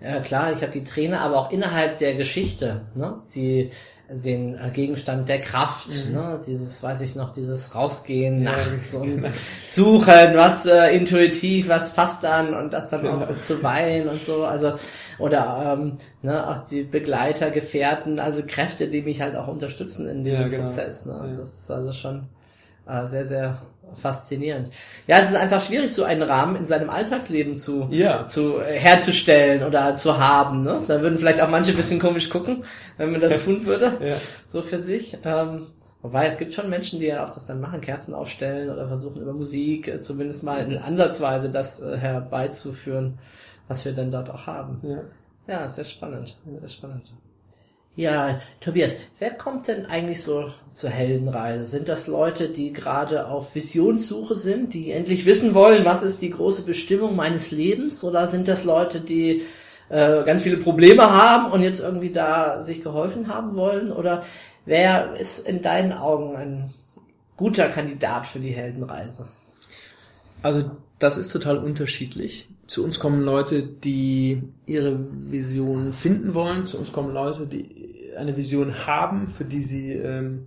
äh, 0.00 0.20
klar, 0.20 0.52
ich 0.52 0.62
habe 0.62 0.72
die 0.72 0.84
Trainer, 0.84 1.20
aber 1.20 1.38
auch 1.38 1.50
innerhalb 1.50 1.98
der 1.98 2.14
Geschichte. 2.14 2.82
Ne? 2.94 3.16
Sie 3.20 3.70
den 4.12 4.58
äh, 4.58 4.70
Gegenstand 4.70 5.28
der 5.28 5.40
Kraft, 5.40 5.88
mhm. 6.08 6.14
ne? 6.14 6.40
dieses, 6.44 6.82
weiß 6.82 7.00
ich 7.02 7.14
noch, 7.14 7.30
dieses 7.30 7.74
Rausgehen 7.74 8.42
ja, 8.42 8.52
nachts 8.52 8.94
und 8.94 9.22
genau. 9.22 9.28
suchen, 9.68 10.34
was 10.34 10.66
äh, 10.66 10.96
intuitiv, 10.96 11.68
was 11.68 11.94
passt 11.94 12.24
dann 12.24 12.54
und 12.54 12.72
das 12.72 12.90
dann 12.90 13.02
genau. 13.02 13.18
auch 13.18 13.40
zu 13.40 13.62
weilen 13.62 14.08
und 14.08 14.20
so, 14.20 14.44
also 14.44 14.74
oder 15.18 15.76
ähm, 15.78 15.98
ne, 16.22 16.48
auch 16.48 16.58
die 16.66 16.82
Begleiter, 16.82 17.50
Gefährten, 17.50 18.18
also 18.18 18.42
Kräfte, 18.46 18.88
die 18.88 19.02
mich 19.02 19.20
halt 19.20 19.36
auch 19.36 19.46
unterstützen 19.46 20.08
in 20.08 20.24
diesem 20.24 20.42
ja, 20.42 20.48
genau. 20.48 20.64
Prozess. 20.64 21.06
Ne? 21.06 21.28
Ja. 21.32 21.38
Das 21.38 21.62
ist 21.62 21.70
also 21.70 21.92
schon 21.92 22.24
äh, 22.88 23.06
sehr, 23.06 23.26
sehr 23.26 23.58
faszinierend. 23.94 24.70
Ja, 25.06 25.18
es 25.18 25.30
ist 25.30 25.36
einfach 25.36 25.60
schwierig, 25.60 25.92
so 25.92 26.04
einen 26.04 26.22
Rahmen 26.22 26.56
in 26.56 26.66
seinem 26.66 26.90
Alltagsleben 26.90 27.58
zu, 27.58 27.88
ja. 27.90 28.26
zu 28.26 28.58
äh, 28.58 28.78
herzustellen 28.78 29.62
oder 29.62 29.96
zu 29.96 30.18
haben. 30.18 30.62
Ne? 30.62 30.80
Da 30.86 31.00
würden 31.00 31.18
vielleicht 31.18 31.40
auch 31.40 31.48
manche 31.48 31.72
ein 31.72 31.76
bisschen 31.76 32.00
komisch 32.00 32.30
gucken, 32.30 32.64
wenn 32.96 33.12
man 33.12 33.20
das 33.20 33.44
tun 33.44 33.66
würde, 33.66 33.92
ja. 34.04 34.14
so 34.48 34.62
für 34.62 34.78
sich. 34.78 35.18
Ähm, 35.24 35.66
wobei 36.02 36.26
es 36.26 36.38
gibt 36.38 36.52
schon 36.52 36.70
Menschen, 36.70 37.00
die 37.00 37.06
ja 37.06 37.24
auch 37.24 37.30
das 37.30 37.46
dann 37.46 37.60
machen, 37.60 37.80
Kerzen 37.80 38.14
aufstellen 38.14 38.70
oder 38.70 38.88
versuchen 38.88 39.22
über 39.22 39.32
Musik 39.32 39.88
äh, 39.88 40.00
zumindest 40.00 40.44
mal 40.44 40.58
in 40.58 40.78
Ansatzweise 40.78 41.50
das 41.50 41.80
äh, 41.80 41.96
herbeizuführen, 41.96 43.18
was 43.68 43.84
wir 43.84 43.92
dann 43.92 44.10
dort 44.10 44.30
auch 44.30 44.46
haben. 44.46 44.80
Ja, 44.82 45.02
ja 45.46 45.68
sehr 45.68 45.84
spannend, 45.84 46.36
sehr 46.60 46.68
spannend. 46.68 47.12
Ja, 47.96 48.40
Tobias, 48.60 48.92
wer 49.18 49.30
kommt 49.32 49.66
denn 49.68 49.86
eigentlich 49.86 50.22
so 50.22 50.52
zur 50.72 50.90
Heldenreise? 50.90 51.64
Sind 51.64 51.88
das 51.88 52.06
Leute, 52.06 52.48
die 52.48 52.72
gerade 52.72 53.26
auf 53.26 53.54
Visionssuche 53.54 54.36
sind, 54.36 54.74
die 54.74 54.92
endlich 54.92 55.26
wissen 55.26 55.54
wollen, 55.54 55.84
was 55.84 56.02
ist 56.02 56.22
die 56.22 56.30
große 56.30 56.64
Bestimmung 56.64 57.16
meines 57.16 57.50
Lebens? 57.50 58.04
Oder 58.04 58.28
sind 58.28 58.46
das 58.46 58.64
Leute, 58.64 59.00
die 59.00 59.42
äh, 59.88 60.22
ganz 60.24 60.42
viele 60.42 60.58
Probleme 60.58 61.10
haben 61.10 61.50
und 61.50 61.62
jetzt 61.62 61.80
irgendwie 61.80 62.12
da 62.12 62.60
sich 62.60 62.82
geholfen 62.82 63.26
haben 63.28 63.56
wollen? 63.56 63.92
Oder 63.92 64.22
wer 64.64 65.16
ist 65.18 65.46
in 65.46 65.60
deinen 65.60 65.92
Augen 65.92 66.36
ein 66.36 66.70
guter 67.36 67.68
Kandidat 67.68 68.26
für 68.26 68.38
die 68.38 68.52
Heldenreise? 68.52 69.26
Also 70.42 70.70
das 71.00 71.18
ist 71.18 71.32
total 71.32 71.58
unterschiedlich. 71.58 72.48
Zu 72.70 72.84
uns 72.84 73.00
kommen 73.00 73.22
Leute, 73.22 73.64
die 73.64 74.44
ihre 74.64 74.96
Vision 75.32 75.92
finden 75.92 76.34
wollen. 76.34 76.66
Zu 76.66 76.78
uns 76.78 76.92
kommen 76.92 77.12
Leute, 77.12 77.48
die 77.48 78.12
eine 78.16 78.36
Vision 78.36 78.86
haben, 78.86 79.26
für 79.26 79.44
die 79.44 79.60
sie, 79.60 79.90
ähm, 79.94 80.46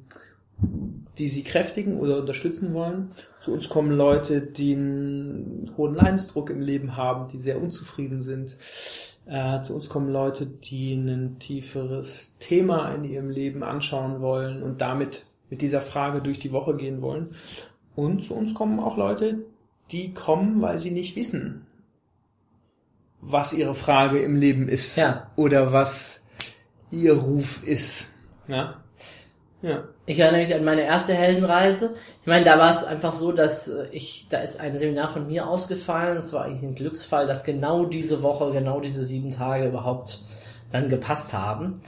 die 1.18 1.28
sie 1.28 1.44
kräftigen 1.44 2.00
oder 2.00 2.20
unterstützen 2.20 2.74
wollen. 2.74 3.12
Zu 3.42 3.52
uns 3.52 3.68
kommen 3.68 3.92
Leute, 3.92 4.40
die 4.40 4.74
einen 4.74 5.74
hohen 5.76 5.96
Leidensdruck 5.96 6.50
im 6.50 6.62
Leben 6.62 6.96
haben, 6.96 7.28
die 7.28 7.40
sehr 7.40 7.62
unzufrieden 7.62 8.22
sind. 8.22 8.56
Äh, 9.26 9.62
zu 9.64 9.76
uns 9.76 9.90
kommen 9.90 10.10
Leute, 10.10 10.46
die 10.46 10.94
ein 10.94 11.40
tieferes 11.40 12.38
Thema 12.40 12.94
in 12.94 13.04
ihrem 13.04 13.32
Leben 13.32 13.64
anschauen 13.64 14.22
wollen 14.22 14.64
und 14.64 14.80
damit 14.80 15.26
mit 15.50 15.60
dieser 15.60 15.82
Frage 15.82 16.22
durch 16.22 16.40
die 16.40 16.54
Woche 16.54 16.78
gehen 16.78 17.02
wollen. 17.02 17.32
Und 17.98 18.24
zu 18.24 18.34
uns 18.34 18.54
kommen 18.54 18.80
auch 18.80 18.96
Leute, 18.96 19.40
die 19.92 20.14
kommen, 20.14 20.62
weil 20.62 20.78
sie 20.78 20.92
nicht 20.92 21.18
wissen, 21.18 21.63
was 23.26 23.54
ihre 23.54 23.76
Frage 23.76 24.20
im 24.20 24.36
Leben 24.36 24.68
ist 24.68 24.98
ja. 24.98 25.28
oder 25.36 25.74
was 25.74 26.24
ihr 26.92 27.14
Ruf 27.14 27.64
ist. 27.64 28.08
Ja. 28.48 28.76
Ja. 29.62 29.86
Ich 30.06 30.20
erinnere 30.20 30.42
mich 30.42 30.54
an 30.54 30.66
meine 30.66 30.82
erste 30.84 31.14
Heldenreise. 31.14 31.96
Ich 32.20 32.28
meine, 32.28 32.44
da 32.44 32.60
war 32.60 32.70
es 32.70 32.84
einfach 32.84 33.14
so, 33.14 33.32
dass 33.32 33.70
äh, 33.70 33.88
ich, 33.94 34.28
da 34.30 34.40
ist 34.40 34.60
ein 34.60 34.78
Seminar 34.78 35.10
von 35.10 35.28
mir 35.28 35.48
ausgefallen. 35.48 36.18
Es 36.18 36.34
war 36.34 36.44
eigentlich 36.44 36.64
ein 36.64 36.76
Glücksfall, 36.76 37.28
dass 37.28 37.46
genau 37.46 37.86
diese 37.86 38.22
Woche, 38.22 38.52
genau 38.52 38.82
diese 38.82 39.06
sieben 39.06 39.32
Tage 39.32 39.70
überhaupt 39.70 40.20
dann 40.74 40.90
gepasst 40.90 41.34
haben. 41.34 41.82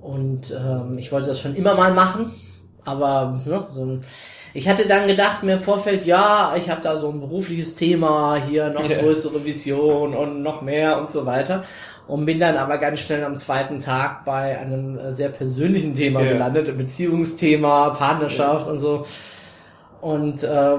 Und 0.00 0.56
ähm, 0.56 0.98
ich 0.98 1.10
wollte 1.10 1.28
das 1.28 1.40
schon 1.40 1.56
immer 1.56 1.74
mal 1.74 1.92
machen, 1.92 2.30
aber 2.84 3.42
ne, 3.44 3.66
so 3.74 3.84
ein 3.84 4.04
ich 4.54 4.68
hatte 4.68 4.86
dann 4.86 5.06
gedacht 5.06 5.42
mir 5.42 5.54
im 5.54 5.60
Vorfeld, 5.60 6.04
ja, 6.04 6.54
ich 6.56 6.68
habe 6.68 6.80
da 6.82 6.96
so 6.96 7.10
ein 7.10 7.20
berufliches 7.20 7.76
Thema, 7.76 8.36
hier 8.36 8.70
noch 8.70 8.88
yeah. 8.88 9.00
größere 9.00 9.44
Vision 9.44 10.14
und 10.14 10.42
noch 10.42 10.62
mehr 10.62 10.98
und 10.98 11.10
so 11.10 11.26
weiter. 11.26 11.62
Und 12.06 12.26
bin 12.26 12.40
dann 12.40 12.56
aber 12.56 12.78
ganz 12.78 13.00
schnell 13.00 13.22
am 13.22 13.36
zweiten 13.36 13.78
Tag 13.78 14.24
bei 14.24 14.58
einem 14.58 14.98
äh, 14.98 15.12
sehr 15.12 15.28
persönlichen 15.28 15.94
Thema 15.94 16.20
yeah. 16.20 16.32
gelandet, 16.32 16.76
Beziehungsthema, 16.76 17.90
Partnerschaft 17.90 18.66
yeah. 18.66 18.72
und 18.72 18.78
so. 18.78 19.06
Und 20.00 20.42
äh, 20.42 20.76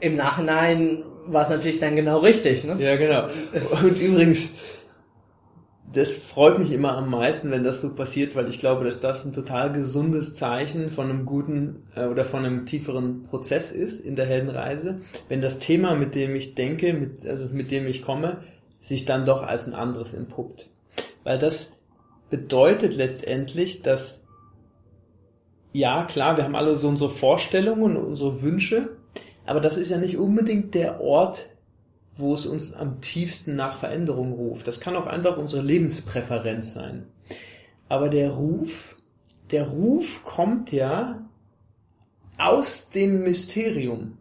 im 0.00 0.16
Nachhinein 0.16 1.04
war 1.26 1.42
es 1.42 1.50
natürlich 1.50 1.78
dann 1.78 1.94
genau 1.94 2.18
richtig. 2.18 2.64
Ne? 2.64 2.76
Ja, 2.78 2.96
genau. 2.96 3.26
Und 3.82 4.00
übrigens, 4.00 4.54
das 5.92 6.14
freut 6.14 6.58
mich 6.58 6.72
immer 6.72 6.96
am 6.96 7.10
meisten, 7.10 7.50
wenn 7.50 7.64
das 7.64 7.80
so 7.80 7.94
passiert, 7.94 8.34
weil 8.34 8.48
ich 8.48 8.58
glaube, 8.58 8.84
dass 8.84 9.00
das 9.00 9.24
ein 9.24 9.32
total 9.32 9.72
gesundes 9.72 10.34
Zeichen 10.34 10.88
von 10.88 11.10
einem 11.10 11.26
guten 11.26 11.82
äh, 11.94 12.06
oder 12.06 12.24
von 12.24 12.44
einem 12.44 12.66
tieferen 12.66 13.22
Prozess 13.24 13.72
ist 13.72 14.00
in 14.00 14.16
der 14.16 14.26
Heldenreise, 14.26 15.00
wenn 15.28 15.40
das 15.40 15.58
Thema, 15.58 15.94
mit 15.94 16.14
dem 16.14 16.34
ich 16.34 16.54
denke, 16.54 16.92
mit, 16.94 17.26
also 17.26 17.46
mit 17.52 17.70
dem 17.70 17.86
ich 17.86 18.02
komme, 18.02 18.38
sich 18.80 19.04
dann 19.04 19.24
doch 19.24 19.42
als 19.42 19.66
ein 19.66 19.74
anderes 19.74 20.14
entpuppt. 20.14 20.70
Weil 21.24 21.38
das 21.38 21.78
bedeutet 22.30 22.96
letztendlich, 22.96 23.82
dass 23.82 24.26
ja, 25.72 26.04
klar, 26.04 26.36
wir 26.36 26.44
haben 26.44 26.56
alle 26.56 26.76
so 26.76 26.88
unsere 26.88 27.10
Vorstellungen 27.10 27.96
und 27.96 28.04
unsere 28.04 28.42
Wünsche, 28.42 28.96
aber 29.46 29.60
das 29.60 29.78
ist 29.78 29.90
ja 29.90 29.98
nicht 29.98 30.18
unbedingt 30.18 30.74
der 30.74 31.00
Ort, 31.00 31.48
wo 32.16 32.34
es 32.34 32.46
uns 32.46 32.72
am 32.72 33.00
tiefsten 33.00 33.54
nach 33.54 33.78
Veränderung 33.78 34.32
ruft. 34.32 34.68
Das 34.68 34.80
kann 34.80 34.96
auch 34.96 35.06
einfach 35.06 35.36
unsere 35.38 35.62
Lebenspräferenz 35.62 36.74
sein. 36.74 37.06
Aber 37.88 38.08
der 38.08 38.30
Ruf, 38.30 38.96
der 39.50 39.68
Ruf 39.68 40.24
kommt 40.24 40.72
ja 40.72 41.28
aus 42.38 42.90
dem 42.90 43.22
Mysterium. 43.22 44.18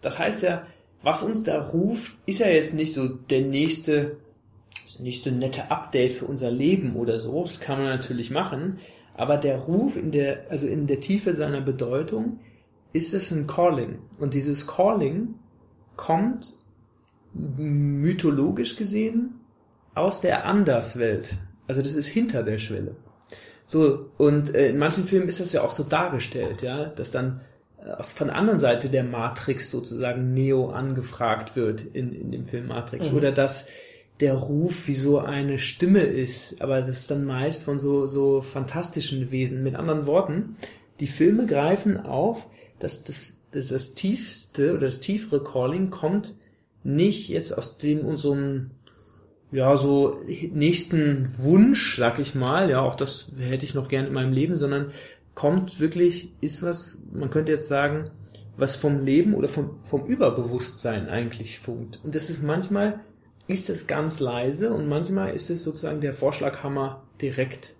Das 0.00 0.18
heißt 0.18 0.42
ja, 0.42 0.66
was 1.02 1.22
uns 1.22 1.44
da 1.44 1.60
ruft, 1.60 2.14
ist 2.26 2.40
ja 2.40 2.48
jetzt 2.48 2.74
nicht 2.74 2.94
so 2.94 3.08
der 3.08 3.42
nächste, 3.42 4.16
das 4.84 5.00
nächste 5.00 5.32
nette 5.32 5.70
Update 5.70 6.14
für 6.14 6.26
unser 6.26 6.50
Leben 6.50 6.96
oder 6.96 7.20
so. 7.20 7.44
Das 7.44 7.60
kann 7.60 7.78
man 7.78 7.88
natürlich 7.88 8.30
machen. 8.30 8.78
Aber 9.14 9.36
der 9.36 9.58
Ruf 9.58 9.96
in 9.96 10.10
der, 10.10 10.50
also 10.50 10.66
in 10.66 10.86
der 10.86 11.00
Tiefe 11.00 11.34
seiner 11.34 11.60
Bedeutung 11.60 12.40
ist 12.92 13.14
es 13.14 13.30
ein 13.30 13.46
Calling. 13.46 13.98
Und 14.18 14.34
dieses 14.34 14.66
Calling 14.66 15.34
kommt 15.96 16.56
mythologisch 17.34 18.76
gesehen 18.76 19.40
aus 19.94 20.20
der 20.20 20.46
Anderswelt. 20.46 21.38
Also 21.66 21.82
das 21.82 21.94
ist 21.94 22.06
hinter 22.06 22.42
der 22.42 22.58
Schwelle. 22.58 22.96
So, 23.66 24.10
und 24.18 24.54
äh, 24.54 24.70
in 24.70 24.78
manchen 24.78 25.04
Filmen 25.04 25.28
ist 25.28 25.40
das 25.40 25.52
ja 25.52 25.62
auch 25.62 25.70
so 25.70 25.84
dargestellt, 25.84 26.62
ja, 26.62 26.84
dass 26.84 27.10
dann 27.10 27.40
äh, 27.78 27.90
aus, 27.90 28.12
von 28.12 28.28
der 28.28 28.36
anderen 28.36 28.60
Seite 28.60 28.90
der 28.90 29.04
Matrix 29.04 29.70
sozusagen 29.70 30.34
Neo 30.34 30.70
angefragt 30.70 31.56
wird 31.56 31.82
in, 31.82 32.12
in 32.12 32.30
dem 32.30 32.44
Film 32.44 32.66
Matrix. 32.66 33.10
Mhm. 33.10 33.16
Oder 33.16 33.32
dass 33.32 33.68
der 34.20 34.34
Ruf 34.34 34.86
wie 34.86 34.94
so 34.94 35.18
eine 35.18 35.58
Stimme 35.58 36.00
ist, 36.00 36.62
aber 36.62 36.80
das 36.80 36.90
ist 36.90 37.10
dann 37.10 37.24
meist 37.24 37.64
von 37.64 37.78
so, 37.78 38.06
so 38.06 38.42
fantastischen 38.42 39.30
Wesen. 39.30 39.62
Mit 39.62 39.74
anderen 39.74 40.06
Worten, 40.06 40.54
die 41.00 41.08
Filme 41.08 41.46
greifen 41.46 41.98
auf, 41.98 42.48
dass 42.78 43.02
das, 43.02 43.32
dass 43.50 43.68
das 43.68 43.94
tiefste 43.94 44.74
oder 44.74 44.86
das 44.86 45.00
tiefere 45.00 45.42
Calling 45.42 45.90
kommt 45.90 46.34
nicht 46.84 47.28
jetzt 47.28 47.56
aus 47.56 47.78
dem 47.78 48.00
unserem 48.00 48.70
ja, 49.50 49.76
so 49.76 50.20
nächsten 50.52 51.28
Wunsch, 51.38 51.96
sag 51.96 52.18
ich 52.18 52.34
mal, 52.34 52.70
ja, 52.70 52.80
auch 52.80 52.96
das 52.96 53.28
hätte 53.38 53.64
ich 53.64 53.74
noch 53.74 53.88
gern 53.88 54.06
in 54.06 54.12
meinem 54.12 54.32
Leben, 54.32 54.56
sondern 54.56 54.90
kommt 55.34 55.80
wirklich, 55.80 56.32
ist 56.40 56.62
was, 56.62 56.98
man 57.12 57.30
könnte 57.30 57.52
jetzt 57.52 57.68
sagen, 57.68 58.10
was 58.56 58.76
vom 58.76 59.04
Leben 59.04 59.34
oder 59.34 59.48
vom, 59.48 59.78
vom 59.84 60.06
Überbewusstsein 60.06 61.08
eigentlich 61.08 61.58
funkt. 61.58 62.00
Und 62.04 62.14
das 62.14 62.30
ist 62.30 62.42
manchmal, 62.42 63.00
ist 63.46 63.68
es 63.68 63.86
ganz 63.86 64.20
leise 64.20 64.72
und 64.72 64.88
manchmal 64.88 65.34
ist 65.34 65.50
es 65.50 65.64
sozusagen 65.64 66.00
der 66.00 66.14
Vorschlaghammer 66.14 67.02
direkt 67.20 67.74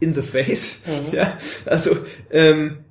in 0.00 0.14
the 0.14 0.22
face. 0.22 0.82
Ja, 1.12 1.36
also, 1.64 1.96
ähm, 2.30 2.84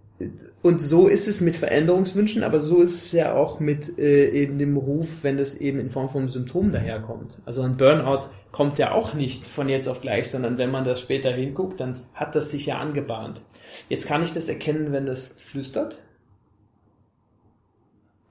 und 0.62 0.82
so 0.82 1.10
ist 1.10 1.28
es 1.28 1.42
mit 1.42 1.58
Veränderungswünschen, 1.58 2.44
aber 2.44 2.60
so 2.60 2.82
ist 2.82 3.06
es 3.06 3.12
ja 3.12 3.34
auch 3.34 3.60
mit 3.60 4.00
äh, 4.00 4.30
eben 4.30 4.58
dem 4.58 4.78
Ruf, 4.78 5.24
wenn 5.24 5.36
das 5.36 5.56
eben 5.56 5.78
in 5.78 5.90
Form 5.90 6.08
von 6.08 6.30
Symptomen 6.30 6.72
daherkommt. 6.72 7.40
Also 7.46 7.62
ein 7.64 7.76
Burnout 7.76 8.30
kommt 8.54 8.80
ja 8.80 8.94
auch 8.94 9.14
nicht 9.14 9.44
von 9.44 9.68
jetzt 9.68 9.90
auf 9.90 10.00
gleich, 10.00 10.30
sondern 10.30 10.58
wenn 10.58 10.72
man 10.72 10.86
das 10.86 11.02
später 11.02 11.32
hinguckt, 11.32 11.82
dann 11.82 12.00
hat 12.14 12.34
das 12.34 12.50
sich 12.50 12.66
ja 12.66 12.80
angebahnt. 12.80 13.44
Jetzt 13.90 14.08
kann 14.08 14.24
ich 14.24 14.32
das 14.32 14.48
erkennen, 14.48 14.94
wenn 14.94 15.06
das 15.06 15.34
flüstert 15.34 16.02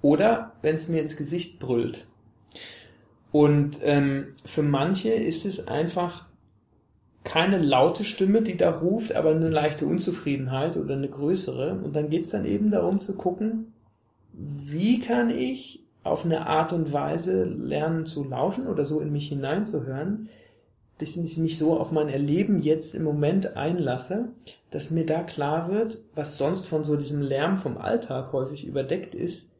oder 0.01 0.53
wenn 0.63 0.77
es 0.77 0.89
mir 0.89 1.03
ins 1.03 1.17
Gesicht 1.17 1.59
brüllt. 1.59 2.07
Und 3.31 3.81
ähm, 3.83 4.29
für 4.45 4.63
manche 4.63 5.11
ist 5.11 5.45
es 5.45 5.69
einfach 5.69 6.27
keine 7.25 7.59
laute 7.59 8.05
Stimme, 8.05 8.43
die 8.43 8.57
da 8.57 8.71
ruft, 8.71 9.15
aber 9.15 9.31
eine 9.31 9.49
leichte 9.49 9.87
Unzufriedenheit 9.87 10.77
oder 10.77 10.95
eine 10.95 11.09
größere. 11.09 11.81
Und 11.83 11.97
dann 11.97 12.11
geht's 12.11 12.31
dann 12.31 12.45
eben 12.45 12.71
darum 12.71 13.01
zu 13.01 13.15
gucken, 13.15 13.73
wie 14.33 15.01
kann 15.01 15.31
ich 15.31 15.83
auf 16.03 16.25
eine 16.25 16.47
Art 16.47 16.73
und 16.73 16.93
Weise 16.93 17.45
lernen 17.45 18.05
zu 18.05 18.25
lauschen 18.25 18.67
oder 18.67 18.85
so 18.85 19.01
in 19.01 19.11
mich 19.11 19.29
hineinzuhören, 19.29 20.29
dass 20.99 21.17
ich 21.17 21.39
mich 21.39 21.59
so 21.59 21.79
auf 21.79 21.93
mein 21.93 22.09
Erleben 22.09 22.63
jetzt 22.63 22.95
im 22.95 23.05
Moment 23.05 23.57
einlasse, 23.57 24.29
dass 24.71 24.91
mir 24.91 25.07
da 25.07 25.23
klar 25.23 25.71
wird, 25.71 26.03
was 26.15 26.39
sonst 26.39 26.69
von 26.69 26.85
so 26.85 26.97
diesem 26.97 27.23
Lärm 27.23 27.57
vom 27.57 27.79
Alltag 27.79 28.33
häufig 28.33 28.67
überdeckt 28.67 29.15
ist, 29.15 29.51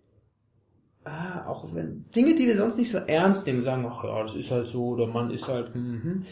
ah, 1.05 1.47
auch 1.49 1.75
wenn 1.75 2.05
Dinge, 2.15 2.35
die 2.35 2.47
wir 2.47 2.57
sonst 2.57 2.79
nicht 2.79 2.91
so 2.91 2.99
ernst 2.99 3.47
nehmen, 3.47 3.63
sagen, 3.63 3.87
ach 3.89 4.05
ja, 4.05 4.23
das 4.23 4.35
ist 4.35 4.51
halt 4.51 4.69
so, 4.69 4.89
oder 4.89 5.07
man 5.07 5.31
ist 5.31 5.49
halt, 5.49 5.75
mhm, 5.75 6.25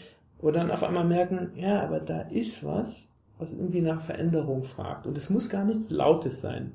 oder 0.43 0.59
dann 0.59 0.71
auf 0.71 0.83
einmal 0.83 1.05
merken, 1.05 1.51
ja, 1.55 1.81
aber 1.81 2.01
da 2.01 2.21
ist 2.21 2.65
was, 2.65 3.09
was 3.39 3.53
irgendwie 3.53 3.79
nach 3.79 4.01
Veränderung 4.01 4.65
fragt. 4.65 5.07
Und 5.07 5.17
es 5.17 5.29
muss 5.29 5.49
gar 5.49 5.63
nichts 5.63 5.89
Lautes 5.89 6.41
sein. 6.41 6.73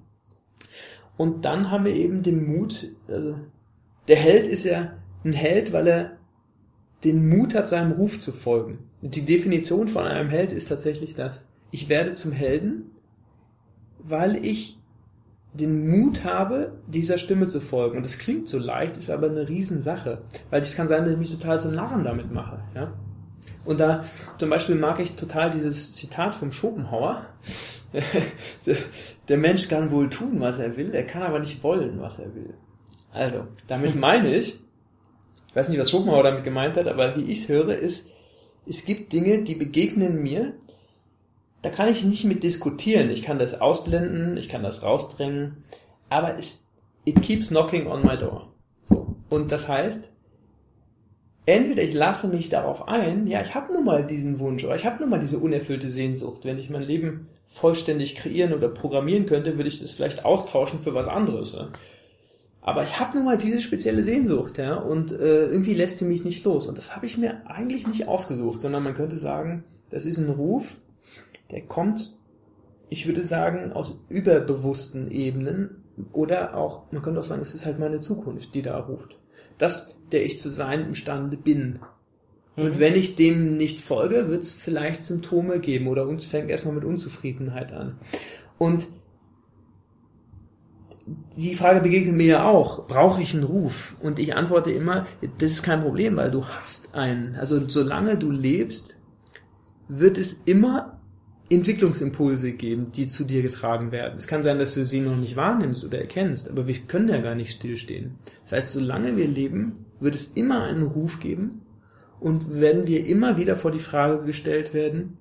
Und 1.18 1.44
dann 1.44 1.70
haben 1.70 1.84
wir 1.84 1.94
eben 1.94 2.22
den 2.22 2.46
Mut, 2.46 2.88
also 3.08 3.36
der 4.08 4.16
Held 4.16 4.46
ist 4.46 4.64
ja 4.64 4.94
ein 5.22 5.34
Held, 5.34 5.74
weil 5.74 5.86
er 5.86 6.12
den 7.04 7.28
Mut 7.28 7.54
hat, 7.54 7.68
seinem 7.68 7.92
Ruf 7.92 8.18
zu 8.18 8.32
folgen. 8.32 8.78
Die 9.02 9.26
Definition 9.26 9.88
von 9.88 10.06
einem 10.06 10.30
Held 10.30 10.52
ist 10.52 10.68
tatsächlich 10.68 11.14
das. 11.14 11.44
Ich 11.70 11.90
werde 11.90 12.14
zum 12.14 12.32
Helden, 12.32 12.92
weil 13.98 14.46
ich 14.46 14.78
den 15.52 15.90
Mut 15.90 16.24
habe, 16.24 16.72
dieser 16.86 17.18
Stimme 17.18 17.48
zu 17.48 17.60
folgen. 17.60 17.98
Und 17.98 18.02
das 18.06 18.16
klingt 18.16 18.48
so 18.48 18.58
leicht, 18.58 18.96
ist 18.96 19.10
aber 19.10 19.28
eine 19.28 19.46
Riesensache. 19.46 20.22
Weil 20.48 20.62
es 20.62 20.74
kann 20.74 20.88
sein, 20.88 21.04
dass 21.04 21.12
ich 21.12 21.18
mich 21.18 21.32
total 21.32 21.60
zum 21.60 21.74
Narren 21.74 22.02
damit 22.02 22.32
mache. 22.32 22.60
Ja? 22.74 22.94
Und 23.68 23.80
da 23.80 24.06
zum 24.38 24.48
Beispiel 24.48 24.76
mag 24.76 24.98
ich 24.98 25.14
total 25.14 25.50
dieses 25.50 25.92
Zitat 25.92 26.34
vom 26.34 26.52
Schopenhauer. 26.52 27.26
Der 29.28 29.36
Mensch 29.36 29.68
kann 29.68 29.90
wohl 29.90 30.08
tun, 30.08 30.40
was 30.40 30.58
er 30.58 30.78
will, 30.78 30.94
er 30.94 31.04
kann 31.04 31.22
aber 31.22 31.38
nicht 31.38 31.62
wollen, 31.62 32.00
was 32.00 32.18
er 32.18 32.34
will. 32.34 32.54
Also, 33.12 33.46
damit 33.66 33.94
meine 33.94 34.34
ich, 34.34 34.58
ich 35.48 35.54
weiß 35.54 35.68
nicht, 35.68 35.78
was 35.78 35.90
Schopenhauer 35.90 36.22
damit 36.22 36.44
gemeint 36.44 36.78
hat, 36.78 36.86
aber 36.86 37.14
wie 37.16 37.30
ich 37.30 37.40
es 37.40 37.48
höre, 37.50 37.74
ist, 37.74 38.10
es 38.66 38.86
gibt 38.86 39.12
Dinge, 39.12 39.42
die 39.42 39.54
begegnen 39.54 40.22
mir, 40.22 40.54
da 41.60 41.68
kann 41.68 41.90
ich 41.90 42.04
nicht 42.04 42.24
mit 42.24 42.42
diskutieren. 42.42 43.10
Ich 43.10 43.22
kann 43.22 43.38
das 43.38 43.60
ausblenden, 43.60 44.38
ich 44.38 44.48
kann 44.48 44.62
das 44.62 44.82
rausdrängen, 44.82 45.62
aber 46.08 46.38
es, 46.38 46.70
it 47.04 47.20
keeps 47.20 47.48
knocking 47.48 47.86
on 47.86 48.00
my 48.00 48.16
door. 48.16 48.50
So. 48.84 49.14
Und 49.28 49.52
das 49.52 49.68
heißt, 49.68 50.10
entweder 51.48 51.82
ich 51.82 51.94
lasse 51.94 52.28
mich 52.28 52.50
darauf 52.50 52.88
ein, 52.88 53.26
ja, 53.26 53.40
ich 53.40 53.54
habe 53.54 53.72
nun 53.72 53.84
mal 53.84 54.06
diesen 54.06 54.38
Wunsch 54.38 54.64
oder 54.64 54.76
ich 54.76 54.84
habe 54.84 55.00
nun 55.00 55.08
mal 55.08 55.18
diese 55.18 55.38
unerfüllte 55.38 55.88
Sehnsucht. 55.88 56.44
Wenn 56.44 56.58
ich 56.58 56.68
mein 56.68 56.82
Leben 56.82 57.28
vollständig 57.46 58.16
kreieren 58.16 58.52
oder 58.52 58.68
programmieren 58.68 59.24
könnte, 59.24 59.56
würde 59.56 59.68
ich 59.68 59.80
das 59.80 59.92
vielleicht 59.92 60.24
austauschen 60.24 60.80
für 60.80 60.94
was 60.94 61.08
anderes. 61.08 61.54
Ja. 61.54 61.68
Aber 62.60 62.84
ich 62.84 63.00
habe 63.00 63.16
nun 63.16 63.24
mal 63.24 63.38
diese 63.38 63.62
spezielle 63.62 64.02
Sehnsucht, 64.02 64.58
ja, 64.58 64.74
und 64.76 65.12
äh, 65.12 65.46
irgendwie 65.46 65.72
lässt 65.72 66.00
die 66.00 66.04
mich 66.04 66.22
nicht 66.22 66.44
los. 66.44 66.66
Und 66.66 66.76
das 66.76 66.94
habe 66.94 67.06
ich 67.06 67.16
mir 67.16 67.48
eigentlich 67.50 67.86
nicht 67.86 68.08
ausgesucht, 68.08 68.60
sondern 68.60 68.82
man 68.82 68.94
könnte 68.94 69.16
sagen, 69.16 69.64
das 69.88 70.04
ist 70.04 70.18
ein 70.18 70.28
Ruf, 70.28 70.76
der 71.50 71.62
kommt, 71.62 72.14
ich 72.90 73.06
würde 73.06 73.24
sagen, 73.24 73.72
aus 73.72 73.96
überbewussten 74.10 75.10
Ebenen 75.10 75.82
oder 76.12 76.58
auch, 76.58 76.92
man 76.92 77.00
könnte 77.00 77.20
auch 77.20 77.24
sagen, 77.24 77.40
es 77.40 77.54
ist 77.54 77.64
halt 77.64 77.78
meine 77.78 78.00
Zukunft, 78.00 78.54
die 78.54 78.62
da 78.62 78.78
ruft. 78.78 79.16
Das, 79.56 79.97
der 80.12 80.24
ich 80.24 80.40
zu 80.40 80.48
sein 80.48 80.86
imstande 80.86 81.36
bin. 81.36 81.80
Und 82.56 82.80
wenn 82.80 82.94
ich 82.94 83.14
dem 83.14 83.56
nicht 83.56 83.80
folge, 83.80 84.28
wird 84.28 84.42
es 84.42 84.50
vielleicht 84.50 85.04
Symptome 85.04 85.60
geben 85.60 85.86
oder 85.86 86.08
uns 86.08 86.24
fängt 86.24 86.50
erstmal 86.50 86.74
mit 86.74 86.84
Unzufriedenheit 86.84 87.72
an. 87.72 87.98
Und 88.58 88.88
die 91.36 91.54
Frage 91.54 91.80
begegnet 91.80 92.16
mir 92.16 92.26
ja 92.26 92.44
auch, 92.44 92.86
brauche 92.86 93.22
ich 93.22 93.32
einen 93.32 93.44
Ruf? 93.44 93.96
Und 94.00 94.18
ich 94.18 94.34
antworte 94.34 94.70
immer, 94.72 95.06
das 95.38 95.52
ist 95.52 95.62
kein 95.62 95.82
Problem, 95.82 96.16
weil 96.16 96.30
du 96.30 96.44
hast 96.44 96.94
einen. 96.94 97.36
Also 97.36 97.66
solange 97.68 98.18
du 98.18 98.30
lebst, 98.30 98.96
wird 99.88 100.18
es 100.18 100.42
immer 100.44 101.00
Entwicklungsimpulse 101.50 102.52
geben, 102.52 102.92
die 102.92 103.08
zu 103.08 103.24
dir 103.24 103.42
getragen 103.42 103.90
werden. 103.90 104.18
Es 104.18 104.26
kann 104.26 104.42
sein, 104.42 104.58
dass 104.58 104.74
du 104.74 104.84
sie 104.84 105.00
noch 105.00 105.16
nicht 105.16 105.36
wahrnimmst 105.36 105.84
oder 105.84 105.98
erkennst, 105.98 106.50
aber 106.50 106.66
wir 106.66 106.74
können 106.80 107.08
ja 107.08 107.20
gar 107.20 107.34
nicht 107.34 107.52
stillstehen. 107.52 108.18
Das 108.42 108.52
heißt, 108.52 108.72
solange 108.72 109.16
wir 109.16 109.28
leben, 109.28 109.86
wird 110.00 110.14
es 110.14 110.28
immer 110.32 110.64
einen 110.64 110.82
Ruf 110.82 111.20
geben 111.20 111.62
und 112.20 112.60
werden 112.60 112.86
wir 112.86 113.06
immer 113.06 113.36
wieder 113.36 113.56
vor 113.56 113.70
die 113.70 113.78
Frage 113.78 114.24
gestellt 114.24 114.74
werden, 114.74 115.18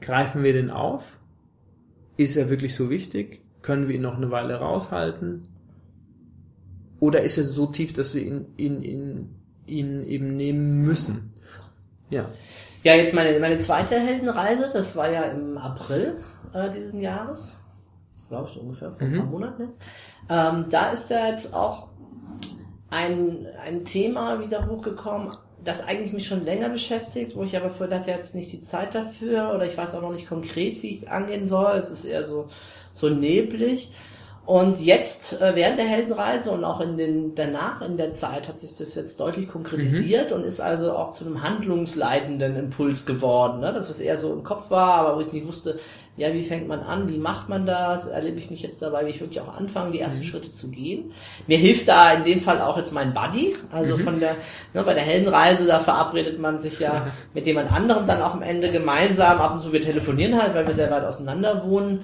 greifen 0.00 0.42
wir 0.42 0.52
den 0.52 0.70
auf? 0.70 1.18
Ist 2.16 2.36
er 2.36 2.50
wirklich 2.50 2.74
so 2.74 2.90
wichtig? 2.90 3.42
Können 3.62 3.88
wir 3.88 3.94
ihn 3.94 4.02
noch 4.02 4.16
eine 4.16 4.30
Weile 4.30 4.56
raushalten? 4.56 5.48
Oder 7.00 7.22
ist 7.22 7.38
er 7.38 7.44
so 7.44 7.66
tief, 7.66 7.92
dass 7.92 8.14
wir 8.14 8.22
ihn, 8.22 8.46
ihn, 8.56 8.82
ihn, 8.82 9.34
ihn 9.66 10.04
eben 10.04 10.36
nehmen 10.36 10.82
müssen? 10.82 11.32
Ja. 12.10 12.24
Ja, 12.82 12.94
jetzt 12.94 13.14
meine, 13.14 13.38
meine 13.40 13.58
zweite 13.58 13.98
Heldenreise, 13.98 14.70
das 14.72 14.96
war 14.96 15.10
ja 15.10 15.22
im 15.24 15.58
April 15.58 16.16
äh, 16.52 16.70
dieses 16.70 16.94
Jahres, 16.94 17.60
glaube 18.28 18.48
ich 18.50 18.58
ungefähr, 18.58 18.92
vor 18.92 19.06
ein 19.06 19.16
paar 19.16 19.26
Monaten 19.26 19.62
jetzt. 19.62 19.82
Ähm, 20.28 20.66
da 20.70 20.90
ist 20.90 21.10
ja 21.10 21.28
jetzt 21.28 21.52
auch 21.52 21.88
ein, 22.90 23.46
ein 23.64 23.84
Thema 23.84 24.40
wieder 24.40 24.66
hochgekommen, 24.66 25.36
das 25.64 25.82
eigentlich 25.86 26.12
mich 26.12 26.26
schon 26.26 26.44
länger 26.44 26.68
beschäftigt, 26.68 27.36
wo 27.36 27.42
ich 27.42 27.56
aber 27.56 27.70
für 27.70 27.88
das 27.88 28.06
jetzt 28.06 28.34
nicht 28.34 28.52
die 28.52 28.60
Zeit 28.60 28.94
dafür 28.94 29.52
oder 29.54 29.66
ich 29.66 29.76
weiß 29.76 29.94
auch 29.94 30.02
noch 30.02 30.12
nicht 30.12 30.28
konkret, 30.28 30.82
wie 30.82 30.90
ich 30.90 30.98
es 30.98 31.06
angehen 31.06 31.46
soll. 31.46 31.76
Es 31.76 31.90
ist 31.90 32.04
eher 32.04 32.24
so, 32.24 32.48
so 32.94 33.08
neblig. 33.08 33.90
Und 34.48 34.80
jetzt, 34.80 35.42
äh, 35.42 35.54
während 35.56 35.76
der 35.76 35.84
Heldenreise 35.84 36.52
und 36.52 36.64
auch 36.64 36.80
in 36.80 36.96
den, 36.96 37.34
danach 37.34 37.82
in 37.82 37.98
der 37.98 38.12
Zeit 38.12 38.48
hat 38.48 38.58
sich 38.58 38.74
das 38.76 38.94
jetzt 38.94 39.20
deutlich 39.20 39.46
konkretisiert 39.46 40.32
und 40.32 40.42
ist 40.42 40.58
also 40.58 40.92
auch 40.92 41.10
zu 41.10 41.26
einem 41.26 41.42
handlungsleitenden 41.42 42.56
Impuls 42.56 43.04
geworden. 43.04 43.60
Ne? 43.60 43.74
Das, 43.74 43.90
was 43.90 44.00
eher 44.00 44.16
so 44.16 44.32
im 44.32 44.44
Kopf 44.44 44.70
war, 44.70 45.00
aber 45.00 45.16
wo 45.16 45.20
ich 45.20 45.34
nicht 45.34 45.46
wusste, 45.46 45.78
ja, 46.16 46.32
wie 46.32 46.42
fängt 46.42 46.66
man 46.66 46.80
an, 46.80 47.10
wie 47.10 47.18
macht 47.18 47.50
man 47.50 47.66
das, 47.66 48.06
erlebe 48.06 48.38
ich 48.38 48.50
mich 48.50 48.62
jetzt 48.62 48.80
dabei, 48.80 49.04
wie 49.04 49.10
ich 49.10 49.20
wirklich 49.20 49.42
auch 49.42 49.54
anfange, 49.54 49.90
die 49.90 50.00
ersten 50.00 50.24
Schritte 50.24 50.50
zu 50.50 50.70
gehen. 50.70 51.12
Mir 51.46 51.58
hilft 51.58 51.86
da 51.86 52.14
in 52.14 52.24
dem 52.24 52.40
Fall 52.40 52.62
auch 52.62 52.78
jetzt 52.78 52.94
mein 52.94 53.12
Buddy, 53.12 53.54
also 53.70 53.98
von 53.98 54.18
der, 54.18 54.34
ne, 54.72 54.82
bei 54.82 54.94
der 54.94 55.02
Heldenreise, 55.02 55.66
da 55.66 55.78
verabredet 55.78 56.40
man 56.40 56.56
sich 56.56 56.80
ja 56.80 57.08
mit 57.34 57.44
jemand 57.44 57.70
anderem 57.70 58.06
dann 58.06 58.22
auch 58.22 58.32
am 58.32 58.42
Ende 58.42 58.70
gemeinsam, 58.70 59.42
ab 59.42 59.52
und 59.52 59.60
zu 59.60 59.74
wir 59.74 59.82
telefonieren 59.82 60.40
halt, 60.40 60.54
weil 60.54 60.66
wir 60.66 60.72
sehr 60.72 60.90
weit 60.90 61.04
auseinander 61.04 61.64
wohnen. 61.66 62.02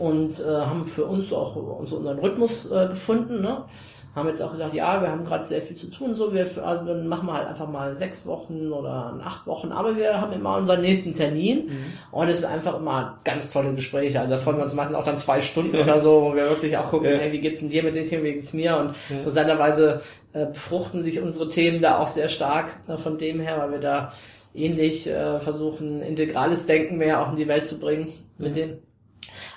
Und 0.00 0.40
äh, 0.40 0.44
haben 0.48 0.86
für 0.88 1.04
uns 1.04 1.32
auch 1.32 1.54
so 1.86 1.94
unseren 1.96 2.18
Rhythmus 2.18 2.70
äh, 2.72 2.88
gefunden. 2.88 3.40
Ne? 3.42 3.64
Haben 4.12 4.26
jetzt 4.28 4.42
auch 4.42 4.50
gesagt, 4.50 4.74
ja, 4.74 5.00
wir 5.00 5.08
haben 5.08 5.24
gerade 5.24 5.44
sehr 5.44 5.62
viel 5.62 5.76
zu 5.76 5.88
tun, 5.88 6.16
so 6.16 6.34
wir 6.34 6.40
also 6.64 6.84
dann 6.84 7.06
machen 7.06 7.26
wir 7.28 7.34
halt 7.34 7.46
einfach 7.46 7.68
mal 7.70 7.94
sechs 7.96 8.26
Wochen 8.26 8.72
oder 8.72 9.14
acht 9.24 9.46
Wochen, 9.46 9.70
aber 9.70 9.96
wir 9.96 10.20
haben 10.20 10.32
immer 10.32 10.56
unseren 10.56 10.80
nächsten 10.80 11.12
Termin 11.14 11.66
Mhm. 11.68 11.84
und 12.10 12.28
es 12.28 12.40
ist 12.40 12.44
einfach 12.44 12.76
immer 12.76 13.20
ganz 13.22 13.52
tolle 13.52 13.72
Gespräche. 13.72 14.18
Also 14.20 14.34
da 14.34 14.40
freuen 14.40 14.56
wir 14.56 14.64
uns 14.64 14.74
meistens 14.74 14.96
auch 14.96 15.04
dann 15.04 15.16
zwei 15.16 15.40
Stunden 15.40 15.76
oder 15.76 16.00
so, 16.00 16.22
wo 16.22 16.34
wir 16.34 16.48
wirklich 16.48 16.76
auch 16.76 16.90
gucken, 16.90 17.08
Ja. 17.08 17.18
hey, 17.18 17.30
wie 17.30 17.38
geht's 17.38 17.60
denn 17.60 17.70
dir 17.70 17.84
mit 17.84 17.94
dem 17.94 18.04
Thema, 18.08 18.24
wie 18.24 18.32
geht's 18.32 18.52
mir? 18.52 18.76
Und 18.78 18.96
interessanterweise 19.10 20.00
äh, 20.32 20.46
befruchten 20.46 21.02
sich 21.04 21.20
unsere 21.20 21.48
Themen 21.48 21.80
da 21.80 21.98
auch 21.98 22.08
sehr 22.08 22.28
stark 22.28 22.66
äh, 22.88 22.96
von 22.96 23.16
dem 23.16 23.38
her, 23.38 23.58
weil 23.58 23.70
wir 23.72 23.78
da 23.80 24.12
ähnlich 24.54 25.06
äh, 25.06 25.38
versuchen, 25.38 26.02
integrales 26.02 26.66
Denken 26.66 26.96
mehr 26.98 27.22
auch 27.22 27.30
in 27.30 27.36
die 27.36 27.46
Welt 27.46 27.64
zu 27.66 27.78
bringen 27.78 28.08
mit 28.38 28.56
denen. 28.56 28.78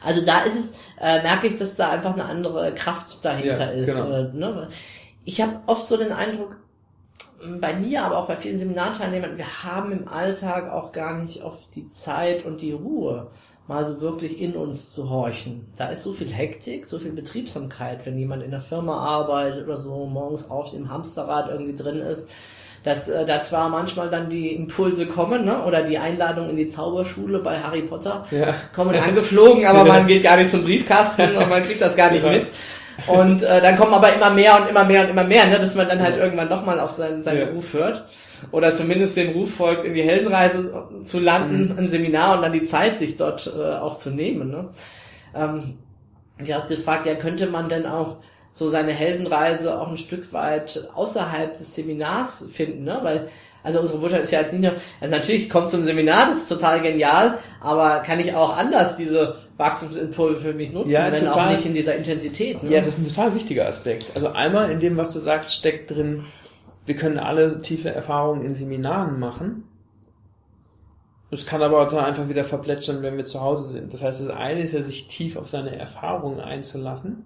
Also 0.04 0.26
da 0.26 0.41
ist 0.43 0.56
es, 0.58 0.74
äh, 0.99 1.22
merke 1.22 1.47
ich, 1.47 1.58
dass 1.58 1.76
da 1.76 1.89
einfach 1.91 2.14
eine 2.14 2.26
andere 2.26 2.74
Kraft 2.76 3.24
dahinter 3.24 3.74
Ja, 3.74 3.82
ist. 3.82 3.93
genau. 3.95 4.12
Äh, 4.12 4.24
ne? 4.34 4.68
Ich 5.26 5.41
habe 5.41 5.60
oft 5.68 5.88
so 5.88 5.97
den 5.97 6.12
Eindruck, 6.12 6.58
m, 7.41 7.60
bei 7.62 7.74
mir, 7.74 8.04
aber 8.04 8.18
auch 8.18 8.28
bei 8.28 8.36
vielen 8.36 8.58
Seminarteilnehmern, 8.58 9.38
wir 9.38 9.64
haben 9.64 9.91
im 9.91 10.08
Alltag 10.08 10.72
auch 10.72 10.91
gar 10.91 11.18
nicht 11.18 11.43
oft 11.43 11.76
die 11.76 11.88
Zeit 11.88 12.45
und 12.45 12.62
die 12.62 12.74
Ruhe, 12.74 13.28
mal 13.68 13.86
so 13.86 14.01
wirklich 14.01 14.41
in 14.41 14.56
uns 14.58 14.91
zu 14.91 15.10
horchen. 15.10 15.68
Da 15.78 15.88
ist 15.88 16.04
so 16.04 16.12
viel 16.12 16.30
Hektik, 16.30 16.86
so 16.86 16.99
viel 16.99 17.14
Betriebsamkeit, 17.14 18.06
wenn 18.06 18.18
jemand 18.18 18.43
in 18.43 18.51
der 18.51 18.60
Firma 18.60 18.97
arbeitet 18.97 19.66
oder 19.66 19.78
so, 19.78 20.06
morgens 20.06 20.49
auf 20.49 20.74
im 20.74 20.89
Hamsterrad 20.89 21.49
irgendwie 21.49 21.76
drin 21.76 21.99
ist, 21.99 22.30
dass 22.84 23.08
äh, 23.08 23.26
da 23.26 23.42
zwar 23.42 23.70
manchmal 23.70 24.10
dann 24.10 24.30
die 24.30 24.54
Impulse 24.54 25.06
kommen, 25.06 25.46
ne? 25.46 25.64
oder 25.66 25.84
die 25.84 25.98
Einladung 25.98 26.50
in 26.50 26.58
die 26.58 26.68
Zauberschule 26.68 27.40
bei 27.40 27.58
Harry 27.60 27.84
Potter 27.84 28.26
Ja. 28.32 28.54
kommen 28.76 28.96
angeflogen, 28.96 29.66
aber 29.66 29.86
man 29.94 30.06
geht 30.08 30.24
gar 30.24 30.38
nicht 30.38 30.52
zum 30.52 30.64
Briefkasten 30.64 31.36
und 31.38 31.50
man 31.50 31.64
kriegt 31.64 31.82
das 31.82 31.96
gar 31.96 32.12
nicht 32.12 32.26
Ja. 32.26 32.32
mit. 32.32 32.50
Und 33.08 33.42
äh, 33.42 33.60
dann 33.60 33.76
kommen 33.78 33.94
aber 33.94 34.14
immer 34.14 34.30
mehr 34.30 34.62
und 34.62 34.70
immer 34.70 34.84
mehr 34.84 35.02
und 35.04 35.10
immer 35.10 35.24
mehr, 35.24 35.48
ne, 35.48 35.58
bis 35.60 35.74
man 35.74 35.88
dann 35.88 36.00
halt 36.00 36.16
irgendwann 36.18 36.48
doch 36.50 36.64
mal 36.64 36.80
auf 36.80 36.92
seinen, 36.92 37.24
seinen 37.24 37.40
Ja. 37.40 37.46
Ruf 37.48 37.74
hört. 37.74 38.06
Oder 38.52 38.72
zumindest 38.72 39.18
den 39.18 39.32
Ruf 39.34 39.56
folgt, 39.56 39.84
in 39.86 39.94
die 39.96 40.04
Heldenreise 40.04 40.86
zu 41.04 41.20
landen, 41.20 41.72
Mhm. 41.72 41.80
ein 41.80 41.88
Seminar 41.88 42.36
und 42.36 42.44
dann 42.44 42.54
die 42.54 42.64
Zeit, 42.64 42.98
sich 42.98 43.18
dort 43.18 43.52
äh, 43.58 43.76
auch 43.78 43.98
zu 43.98 44.12
nehmen. 44.12 44.52
Ne? 44.52 44.70
Ähm, 45.36 45.64
ich 46.38 46.54
habe 46.54 46.68
gefragt, 46.68 47.06
ja, 47.08 47.16
könnte 47.16 47.48
man 47.48 47.68
denn 47.70 47.86
auch 47.88 48.18
so 48.54 48.70
seine 48.70 48.91
Heldenreise 48.93 49.80
auch 49.82 49.88
ein 49.89 49.97
Stück 49.97 50.32
weit 50.32 50.88
außerhalb 50.93 51.54
des 51.58 51.74
Seminars 51.74 52.47
finden, 52.54 52.84
ne? 52.84 52.99
Weil, 53.01 53.28
also 53.64 53.80
unsere 53.80 53.99
Botschaft 53.99 54.24
ist 54.24 54.32
ja 54.32 54.41
jetzt 54.41 54.54
nicht 54.54 54.62
nur, 54.62 54.74
also 55.01 55.16
natürlich 55.16 55.49
kommt 55.49 55.70
zum 55.70 55.84
Seminar, 55.84 56.28
das 56.30 56.38
ist 56.43 56.49
total 56.49 56.82
genial, 56.82 57.39
aber 57.62 58.01
kann 58.01 58.20
ich 58.20 58.36
auch 58.36 58.56
anders 58.56 58.95
diese 58.95 59.38
Wachstumsimpulse 59.58 60.39
für 60.41 60.54
mich 60.54 60.72
nutzen, 60.72 60.91
Ja, 60.91 61.12
wenn 61.12 61.28
auch 61.28 61.34
total. 61.34 61.56
nicht 61.56 61.66
in 61.66 61.74
dieser 61.74 61.95
Intensität. 61.95 62.62
Ne? 62.62 62.70
Ja, 62.70 62.82
das 62.82 62.99
ist 62.99 62.99
ein 62.99 63.08
total 63.08 63.34
wichtiger 63.34 63.68
Aspekt. 63.68 64.12
Also 64.14 64.28
einmal 64.34 64.70
in 64.70 64.80
dem, 64.80 64.97
was 64.97 65.12
du 65.12 65.20
sagst, 65.20 65.56
steckt 65.56 65.89
drin, 65.89 66.24
wir 66.86 66.95
können 66.95 67.18
alle 67.18 67.60
tiefe 67.62 67.89
Erfahrungen 67.89 68.45
in 68.45 68.54
Seminaren 68.54 69.20
machen. 69.20 69.68
Es 71.32 71.47
kann 71.47 71.64
aber 71.64 71.82
auch 71.82 71.89
dann 71.89 72.06
einfach 72.06 72.30
wieder 72.30 72.43
verplätschern, 72.43 73.01
wenn 73.01 73.18
wir 73.18 73.26
zu 73.26 73.41
Hause 73.41 73.70
sind. 73.72 73.91
Das 73.93 74.04
heißt, 74.04 74.22
das 74.22 74.30
eine 74.30 74.62
ist 74.62 74.74
ja, 74.74 74.84
sich 74.84 75.08
tief 75.08 75.38
auf 75.38 75.47
seine 75.47 75.76
Erfahrungen 75.76 76.39
einzulassen. 76.39 77.24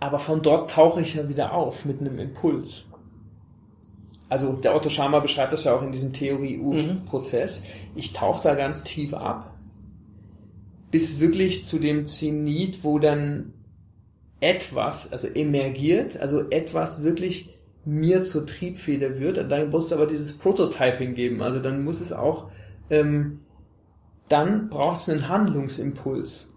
Aber 0.00 0.18
von 0.18 0.42
dort 0.42 0.70
tauche 0.70 1.02
ich 1.02 1.14
ja 1.14 1.28
wieder 1.28 1.52
auf 1.52 1.84
mit 1.84 2.00
einem 2.00 2.18
Impuls. 2.18 2.86
Also 4.30 4.54
der 4.54 4.74
Otto 4.74 4.88
Schama 4.88 5.20
beschreibt 5.20 5.52
das 5.52 5.64
ja 5.64 5.74
auch 5.74 5.82
in 5.82 5.92
diesem 5.92 6.12
Theorie-U-Prozess. 6.12 7.64
Ich 7.96 8.12
tauche 8.12 8.42
da 8.42 8.54
ganz 8.54 8.84
tief 8.84 9.12
ab, 9.12 9.54
bis 10.90 11.20
wirklich 11.20 11.64
zu 11.64 11.78
dem 11.78 12.06
Zenit, 12.06 12.82
wo 12.82 12.98
dann 12.98 13.52
etwas, 14.40 15.12
also 15.12 15.28
emergiert, 15.28 16.16
also 16.16 16.48
etwas 16.48 17.02
wirklich 17.02 17.58
mir 17.84 18.22
zur 18.22 18.46
Triebfeder 18.46 19.18
wird. 19.18 19.50
Dann 19.50 19.70
muss 19.70 19.86
es 19.86 19.92
aber 19.92 20.06
dieses 20.06 20.32
Prototyping 20.32 21.14
geben. 21.14 21.42
Also 21.42 21.58
dann 21.58 21.84
muss 21.84 22.00
es 22.00 22.12
auch, 22.12 22.50
ähm, 22.88 23.40
dann 24.28 24.68
braucht 24.68 25.00
es 25.00 25.08
einen 25.08 25.28
Handlungsimpuls. 25.28 26.48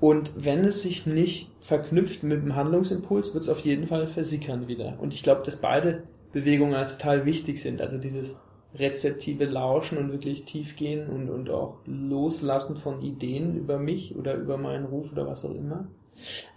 Und 0.00 0.32
wenn 0.36 0.64
es 0.64 0.82
sich 0.82 1.06
nicht 1.06 1.50
verknüpft 1.66 2.22
mit 2.22 2.42
dem 2.42 2.54
Handlungsimpuls, 2.54 3.34
wird 3.34 3.44
es 3.44 3.50
auf 3.50 3.58
jeden 3.60 3.86
Fall 3.88 4.06
versickern 4.06 4.68
wieder. 4.68 4.98
Und 5.00 5.12
ich 5.12 5.24
glaube, 5.24 5.42
dass 5.42 5.56
beide 5.56 6.04
Bewegungen 6.32 6.86
total 6.86 7.24
wichtig 7.24 7.60
sind. 7.60 7.80
Also 7.80 7.98
dieses 7.98 8.38
rezeptive 8.74 9.46
Lauschen 9.46 9.98
und 9.98 10.12
wirklich 10.12 10.44
tief 10.44 10.76
gehen 10.76 11.08
und, 11.08 11.28
und 11.28 11.50
auch 11.50 11.78
loslassen 11.86 12.76
von 12.76 13.02
Ideen 13.02 13.56
über 13.56 13.78
mich 13.78 14.14
oder 14.16 14.34
über 14.34 14.58
meinen 14.58 14.84
Ruf 14.84 15.10
oder 15.10 15.26
was 15.26 15.44
auch 15.44 15.54
immer. 15.54 15.88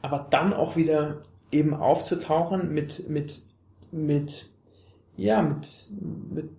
Aber 0.03 0.27
dann 0.29 0.53
auch 0.53 0.75
wieder 0.75 1.21
eben 1.51 1.73
aufzutauchen 1.73 2.71
mit, 2.71 3.09
mit, 3.09 3.41
mit, 3.91 4.47
ja, 5.17 5.41
mit, 5.41 5.89
mit 6.31 6.49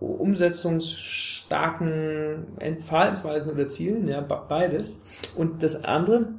umsetzungsstarken 0.00 2.46
Verhaltensweisen 2.80 3.52
oder 3.52 3.68
Zielen, 3.68 4.08
ja, 4.08 4.20
be- 4.20 4.42
beides. 4.48 4.98
Und 5.36 5.62
das 5.62 5.84
andere, 5.84 6.32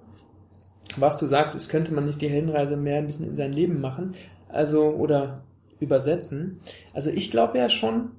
was 0.97 1.17
du 1.17 1.27
sagst, 1.27 1.55
ist, 1.55 1.69
könnte 1.69 1.93
man 1.93 2.05
nicht 2.05 2.21
die 2.21 2.29
Heldenreise 2.29 2.77
mehr 2.77 2.97
ein 2.97 3.07
bisschen 3.07 3.27
in 3.27 3.35
sein 3.35 3.51
Leben 3.51 3.81
machen, 3.81 4.13
also, 4.49 4.89
oder 4.89 5.43
übersetzen. 5.79 6.59
Also 6.93 7.09
ich 7.09 7.29
glaube 7.29 7.57
ja 7.57 7.69
schon, 7.69 8.11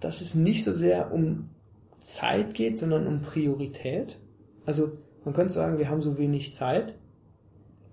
dass 0.00 0.20
es 0.20 0.34
nicht 0.34 0.64
so 0.64 0.72
sehr 0.72 1.12
um 1.12 1.50
Zeit 1.98 2.54
geht, 2.54 2.78
sondern 2.78 3.06
um 3.06 3.20
Priorität. 3.20 4.20
Also 4.66 4.92
man 5.24 5.34
könnte 5.34 5.52
sagen, 5.52 5.78
wir 5.78 5.88
haben 5.88 6.02
so 6.02 6.18
wenig 6.18 6.54
Zeit, 6.54 6.96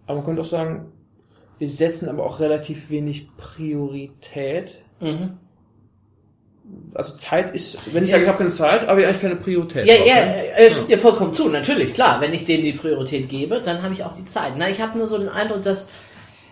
aber 0.05 0.17
man 0.17 0.25
könnte 0.25 0.41
auch 0.41 0.45
sagen, 0.45 0.91
wir 1.57 1.69
setzen 1.69 2.09
aber 2.09 2.25
auch 2.25 2.39
relativ 2.39 2.89
wenig 2.89 3.35
Priorität. 3.37 4.83
Mhm. 4.99 5.37
Also 6.93 7.15
Zeit 7.15 7.55
ist, 7.55 7.77
wenn 7.93 8.03
ich 8.03 8.09
sage, 8.09 8.23
ich 8.23 8.27
habe 8.29 8.37
keine 8.39 8.49
Zeit, 8.49 8.85
habe 8.87 8.99
ich 9.01 9.07
eigentlich 9.07 9.21
keine 9.21 9.37
Priorität. 9.37 9.85
Ja, 9.85 9.95
drauf, 9.95 10.07
ja, 10.07 10.15
ne? 10.15 10.45
äh, 10.57 10.67
ich 10.67 10.71
stimme 10.73 10.87
dir 10.87 10.97
vollkommen 10.97 11.33
zu, 11.33 11.47
natürlich, 11.47 11.93
klar. 11.93 12.19
Wenn 12.19 12.33
ich 12.33 12.43
denen 12.45 12.65
die 12.65 12.73
Priorität 12.73 13.29
gebe, 13.29 13.61
dann 13.63 13.81
habe 13.81 13.93
ich 13.93 14.03
auch 14.03 14.13
die 14.13 14.25
Zeit. 14.25 14.53
Na, 14.57 14.69
ich 14.69 14.81
habe 14.81 14.97
nur 14.97 15.07
so 15.07 15.17
den 15.17 15.29
Eindruck, 15.29 15.61
dass, 15.63 15.89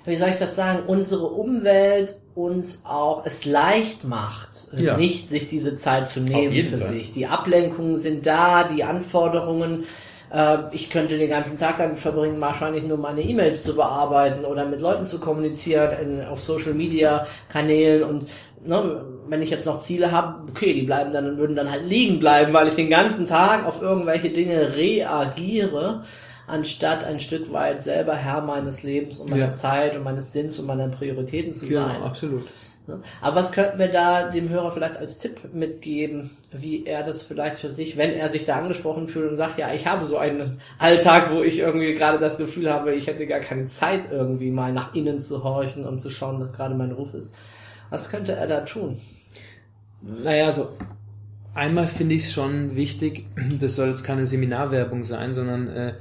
wie 0.05 0.15
soll 0.15 0.30
ich 0.30 0.38
das 0.38 0.55
sagen, 0.55 0.84
unsere 0.88 1.26
Umwelt 1.26 2.15
uns 2.36 2.84
auch 2.86 3.26
es 3.26 3.43
leicht 3.43 4.05
macht, 4.05 4.51
äh, 4.78 4.84
Ja. 4.84 4.97
nicht 4.97 5.28
sich 5.28 5.49
diese 5.49 5.76
Zeit 5.76 6.07
zu 6.07 6.22
nehmen 6.22 6.53
für 6.67 6.78
Fall. 6.78 6.88
sich. 6.88 7.11
Die 7.13 7.28
Ablenkungen 7.28 7.97
sind 7.97 8.26
da, 8.26 8.63
die 8.63 8.86
Anforderungen. 8.86 9.84
Äh, 10.32 10.57
ich 10.72 10.89
könnte 10.89 11.17
den 11.17 11.30
ganzen 11.30 11.59
Tag 11.59 11.78
damit 11.80 11.99
verbringen, 11.99 12.39
wahrscheinlich 12.39 12.84
nur 12.86 12.97
meine 12.97 13.22
E-Mails 13.22 13.63
zu 13.63 13.76
bearbeiten 13.76 14.45
oder 14.45 14.65
mit 14.65 14.80
Leuten 14.80 15.03
zu 15.05 15.20
kommunizieren 15.20 15.91
in, 16.01 16.26
auf 16.26 16.39
Social 16.39 16.74
Media 16.76 17.28
Kanälen 17.49 18.03
und 18.03 18.26
ne, 18.63 19.03
wenn 19.30 19.41
ich 19.41 19.49
jetzt 19.49 19.65
noch 19.65 19.80
Ziele 19.80 20.11
habe, 20.11 20.47
okay, 20.49 20.73
die 20.73 20.84
bleiben 20.84 21.13
dann 21.13 21.38
würden 21.38 21.55
dann 21.55 21.71
halt 21.71 21.86
liegen 21.86 22.19
bleiben, 22.19 22.53
weil 22.53 22.67
ich 22.67 22.75
den 22.75 22.89
ganzen 22.89 23.27
Tag 23.27 23.65
auf 23.65 23.82
irgendwelche 23.82 24.30
Dinge 24.30 24.75
reagiere, 24.75 26.03
anstatt 26.47 27.03
ein 27.03 27.19
Stück 27.19 27.51
weit 27.53 27.82
selber 27.82 28.15
Herr 28.15 28.41
meines 28.41 28.84
Lebens 28.84 29.19
und 29.19 29.30
meiner 29.30 29.45
Ja. 29.47 29.51
Zeit 29.51 29.95
und 29.95 30.03
meines 30.03 30.34
Sinns 30.34 30.57
und 30.59 30.65
meiner 30.65 30.88
Prioritäten 30.88 31.53
zu 31.53 31.67
Genau, 31.67 31.86
sein. 31.86 32.01
absolut. 32.03 32.43
Ne? 32.88 32.99
Aber 33.21 33.36
was 33.36 33.51
könnten 33.51 33.77
wir 33.77 33.89
da 33.89 34.30
dem 34.30 34.49
Hörer 34.49 34.71
vielleicht 34.71 34.97
als 34.97 35.19
Tipp 35.19 35.53
mitgeben, 35.53 36.32
wie 36.51 36.86
er 36.88 37.03
das 37.03 37.21
vielleicht 37.21 37.59
für 37.59 37.69
sich, 37.69 37.97
wenn 37.97 38.13
er 38.13 38.30
sich 38.30 38.45
da 38.45 38.55
angesprochen 38.55 39.07
fühlt 39.07 39.30
und 39.30 39.38
sagt, 39.38 39.59
ja, 39.59 39.71
ich 39.73 39.86
habe 39.86 40.07
so 40.07 40.17
einen 40.17 40.59
Alltag, 40.80 41.32
wo 41.32 41.43
ich 41.43 41.59
irgendwie 41.59 41.93
gerade 41.93 42.17
das 42.17 42.39
Gefühl 42.39 42.71
habe, 42.73 42.95
ich 42.95 43.05
hätte 43.05 43.27
gar 43.27 43.41
keine 43.41 43.65
Zeit 43.65 44.05
irgendwie 44.11 44.49
mal 44.49 44.73
nach 44.73 44.95
innen 44.95 45.21
zu 45.21 45.43
horchen 45.43 45.86
und 45.86 45.99
zu 45.99 46.09
schauen, 46.09 46.39
was 46.41 46.57
gerade 46.57 46.73
mein 46.73 46.91
Ruf 46.91 47.13
ist. 47.13 47.36
Was 47.91 48.09
könnte 48.09 48.34
er 48.34 48.47
da 48.47 48.61
tun? 48.61 48.97
Naja, 50.02 50.45
also 50.45 50.70
einmal 51.54 51.88
finde 51.88 52.16
ich 52.16 52.24
es 52.26 52.34
schon 52.34 52.76
wichtig, 52.76 53.26
das 53.60 53.76
soll 53.76 53.89
jetzt 53.89 54.04
keine 54.04 54.26
Seminarwerbung 54.26 55.04
sein, 55.04 55.34
sondern 55.34 55.68
äh, 55.68 55.93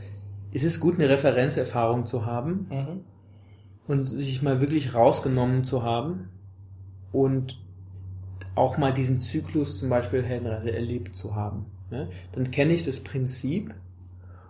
es 0.52 0.64
ist 0.64 0.80
gut, 0.80 0.94
eine 0.94 1.08
Referenzerfahrung 1.08 2.06
zu 2.06 2.24
haben 2.26 2.66
Mhm. 2.70 3.00
und 3.86 4.04
sich 4.04 4.42
mal 4.42 4.60
wirklich 4.60 4.94
rausgenommen 4.94 5.64
zu 5.64 5.82
haben 5.82 6.28
und 7.12 7.58
auch 8.54 8.76
mal 8.76 8.92
diesen 8.92 9.20
Zyklus 9.20 9.78
zum 9.78 9.88
Beispiel 9.88 10.22
Heldenreise 10.22 10.72
erlebt 10.72 11.14
zu 11.14 11.34
haben. 11.36 11.66
Ne? 11.90 12.08
Dann 12.32 12.50
kenne 12.50 12.72
ich 12.72 12.84
das 12.84 13.00
Prinzip 13.04 13.74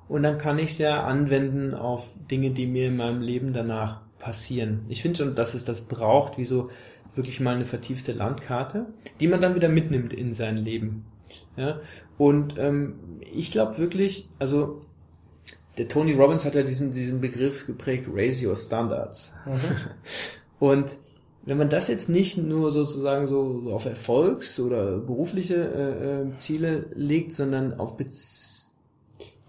und 0.08 0.22
dann 0.22 0.38
kann 0.38 0.58
ich 0.58 0.70
es 0.70 0.78
ja 0.78 1.04
anwenden 1.04 1.74
auf 1.74 2.14
Dinge, 2.30 2.50
die 2.50 2.66
mir 2.66 2.88
in 2.88 2.96
meinem 2.96 3.20
Leben 3.20 3.52
danach 3.52 4.00
passieren. 4.18 4.80
Ich 4.88 5.02
finde 5.02 5.18
schon, 5.18 5.34
dass 5.34 5.54
es 5.54 5.64
das 5.64 5.82
braucht, 5.82 6.38
wie 6.38 6.44
so 6.44 6.70
wirklich 7.18 7.40
mal 7.40 7.54
eine 7.54 7.66
vertiefte 7.66 8.12
Landkarte, 8.12 8.86
die 9.20 9.28
man 9.28 9.42
dann 9.42 9.54
wieder 9.54 9.68
mitnimmt 9.68 10.14
in 10.14 10.32
sein 10.32 10.56
Leben. 10.56 11.04
Ja? 11.56 11.80
Und 12.16 12.58
ähm, 12.58 12.94
ich 13.30 13.50
glaube 13.50 13.76
wirklich, 13.76 14.30
also 14.38 14.80
der 15.76 15.88
Tony 15.88 16.12
Robbins 16.12 16.46
hat 16.46 16.54
ja 16.54 16.62
diesen, 16.62 16.92
diesen 16.92 17.20
Begriff 17.20 17.66
geprägt, 17.66 18.08
raise 18.10 18.46
your 18.48 18.56
standards. 18.56 19.34
Und 20.58 20.96
wenn 21.44 21.56
man 21.56 21.68
das 21.68 21.88
jetzt 21.88 22.08
nicht 22.08 22.36
nur 22.36 22.72
sozusagen 22.72 23.26
so 23.26 23.70
auf 23.72 23.86
Erfolgs- 23.86 24.58
oder 24.60 24.98
berufliche 24.98 25.54
äh, 25.54 26.22
äh, 26.22 26.32
Ziele 26.38 26.86
legt, 26.94 27.32
sondern 27.32 27.78
auf 27.78 27.96
Bez 27.96 28.74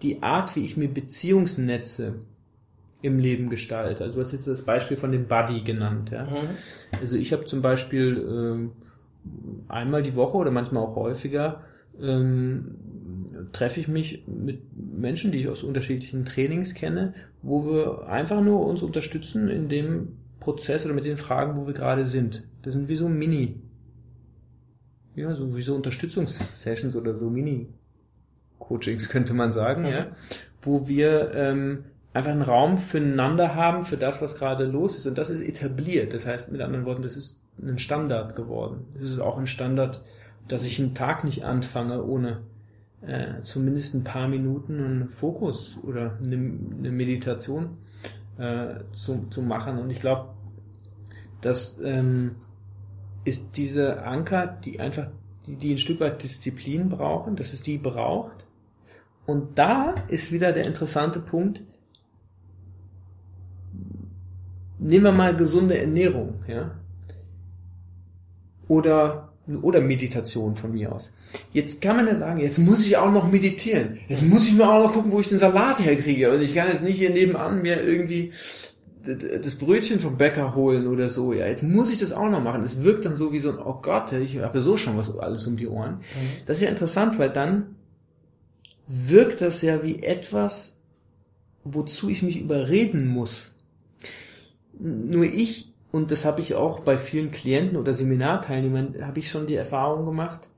die 0.02 0.22
Art, 0.22 0.56
wie 0.56 0.64
ich 0.64 0.76
mir 0.76 0.88
Beziehungsnetze 0.88 2.20
im 3.02 3.18
Leben 3.18 3.48
gestalte. 3.48 4.04
Also 4.04 4.16
du 4.16 4.24
hast 4.24 4.32
jetzt 4.32 4.46
das 4.46 4.64
Beispiel 4.64 4.96
von 4.96 5.12
dem 5.12 5.26
Buddy 5.26 5.62
genannt. 5.62 6.10
Ja? 6.10 6.24
Mhm. 6.24 6.48
Also 7.00 7.16
ich 7.16 7.32
habe 7.32 7.46
zum 7.46 7.62
Beispiel 7.62 8.16
ähm, 8.18 8.72
einmal 9.68 10.02
die 10.02 10.14
Woche 10.14 10.36
oder 10.36 10.50
manchmal 10.50 10.82
auch 10.82 10.96
häufiger 10.96 11.62
ähm, 12.00 12.76
treffe 13.52 13.80
ich 13.80 13.88
mich 13.88 14.24
mit 14.26 14.62
Menschen, 14.74 15.32
die 15.32 15.38
ich 15.38 15.48
aus 15.48 15.62
unterschiedlichen 15.62 16.24
Trainings 16.24 16.74
kenne, 16.74 17.14
wo 17.42 17.64
wir 17.66 18.08
einfach 18.08 18.40
nur 18.40 18.66
uns 18.66 18.82
unterstützen 18.82 19.48
in 19.48 19.68
dem 19.68 20.16
Prozess 20.40 20.84
oder 20.84 20.94
mit 20.94 21.04
den 21.04 21.16
Fragen, 21.16 21.60
wo 21.60 21.66
wir 21.66 21.74
gerade 21.74 22.06
sind. 22.06 22.44
Das 22.62 22.74
sind 22.74 22.88
wie 22.88 22.96
so 22.96 23.08
Mini, 23.08 23.60
ja, 25.14 25.34
so 25.34 25.54
wie 25.56 25.62
so 25.62 25.74
Unterstützungssessions 25.74 26.96
oder 26.96 27.14
so 27.14 27.28
Mini-Coachings 27.28 29.08
könnte 29.08 29.34
man 29.34 29.52
sagen, 29.52 29.86
ja, 29.86 30.06
wo 30.62 30.88
wir 30.88 31.32
ähm, 31.34 31.84
einfach 32.12 32.32
einen 32.32 32.42
Raum 32.42 32.78
füreinander 32.78 33.54
haben 33.54 33.84
für 33.84 33.96
das, 33.96 34.20
was 34.20 34.36
gerade 34.36 34.64
los 34.64 34.96
ist. 34.96 35.06
Und 35.06 35.18
das 35.18 35.30
ist 35.30 35.40
etabliert. 35.40 36.12
Das 36.12 36.26
heißt, 36.26 36.50
mit 36.50 36.60
anderen 36.60 36.84
Worten, 36.84 37.02
das 37.02 37.16
ist 37.16 37.40
ein 37.62 37.78
Standard 37.78 38.34
geworden. 38.36 38.86
Es 39.00 39.10
ist 39.10 39.20
auch 39.20 39.38
ein 39.38 39.46
Standard, 39.46 40.02
dass 40.48 40.64
ich 40.64 40.80
einen 40.80 40.94
Tag 40.94 41.24
nicht 41.24 41.44
anfange, 41.44 42.02
ohne 42.04 42.40
äh, 43.02 43.42
zumindest 43.42 43.94
ein 43.94 44.04
paar 44.04 44.28
Minuten 44.28 44.82
einen 44.82 45.08
Fokus 45.08 45.76
oder 45.82 46.18
eine, 46.24 46.34
eine 46.34 46.90
Meditation 46.90 47.78
äh, 48.38 48.74
zu, 48.92 49.26
zu 49.30 49.42
machen. 49.42 49.78
Und 49.78 49.90
ich 49.90 50.00
glaube, 50.00 50.30
das 51.40 51.80
ähm, 51.82 52.36
ist 53.24 53.56
diese 53.56 54.02
Anker, 54.02 54.46
die 54.46 54.80
einfach, 54.80 55.08
die, 55.46 55.56
die 55.56 55.72
ein 55.72 55.78
Stück 55.78 56.00
weit 56.00 56.22
Disziplin 56.22 56.88
brauchen, 56.88 57.36
dass 57.36 57.52
es 57.52 57.62
die 57.62 57.78
braucht. 57.78 58.46
Und 59.26 59.58
da 59.58 59.94
ist 60.08 60.32
wieder 60.32 60.52
der 60.52 60.66
interessante 60.66 61.20
Punkt, 61.20 61.62
nehmen 64.80 65.04
wir 65.04 65.12
mal 65.12 65.36
gesunde 65.36 65.78
Ernährung, 65.78 66.40
ja. 66.48 66.72
Oder, 68.66 69.32
oder 69.62 69.80
Meditation 69.80 70.56
von 70.56 70.72
mir 70.72 70.94
aus. 70.94 71.12
Jetzt 71.52 71.82
kann 71.82 71.96
man 71.96 72.06
ja 72.06 72.14
sagen, 72.14 72.40
jetzt 72.40 72.58
muss 72.58 72.86
ich 72.86 72.96
auch 72.96 73.10
noch 73.10 73.30
meditieren. 73.30 73.98
Jetzt 74.08 74.22
muss 74.22 74.46
ich 74.46 74.54
mir 74.54 74.68
auch 74.68 74.84
noch 74.84 74.92
gucken, 74.92 75.12
wo 75.12 75.20
ich 75.20 75.28
den 75.28 75.38
Salat 75.38 75.80
herkriege. 75.80 76.30
Und 76.32 76.40
ich 76.40 76.54
kann 76.54 76.68
jetzt 76.68 76.84
nicht 76.84 76.98
hier 76.98 77.10
nebenan 77.10 77.62
mir 77.62 77.82
irgendwie 77.82 78.32
das 79.02 79.56
Brötchen 79.56 79.98
vom 79.98 80.18
Bäcker 80.18 80.54
holen 80.54 80.86
oder 80.86 81.08
so. 81.08 81.32
Ja, 81.32 81.46
jetzt 81.46 81.62
muss 81.62 81.90
ich 81.90 81.98
das 81.98 82.12
auch 82.12 82.28
noch 82.28 82.42
machen. 82.42 82.62
Es 82.62 82.84
wirkt 82.84 83.06
dann 83.06 83.16
so 83.16 83.32
wie 83.32 83.40
so 83.40 83.50
ein, 83.50 83.58
oh 83.58 83.80
Gott, 83.80 84.12
ich 84.12 84.38
habe 84.38 84.58
ja 84.58 84.62
so 84.62 84.76
schon 84.76 84.96
was 84.96 85.16
alles 85.18 85.46
um 85.46 85.56
die 85.56 85.66
Ohren. 85.66 85.94
Mhm. 85.94 86.44
Das 86.46 86.58
ist 86.58 86.62
ja 86.62 86.68
interessant, 86.68 87.18
weil 87.18 87.30
dann 87.30 87.76
wirkt 88.86 89.40
das 89.40 89.62
ja 89.62 89.82
wie 89.82 90.02
etwas, 90.02 90.78
wozu 91.64 92.08
ich 92.10 92.22
mich 92.22 92.40
überreden 92.40 93.08
muss. 93.08 93.54
Nur 94.80 95.24
ich, 95.24 95.74
und 95.92 96.10
das 96.10 96.24
habe 96.24 96.40
ich 96.40 96.54
auch 96.54 96.80
bei 96.80 96.96
vielen 96.96 97.30
Klienten 97.30 97.76
oder 97.76 97.92
Seminarteilnehmern, 97.92 98.96
habe 99.02 99.20
ich 99.20 99.28
schon 99.28 99.46
die 99.46 99.56
Erfahrung 99.56 100.06
gemacht, 100.06 100.48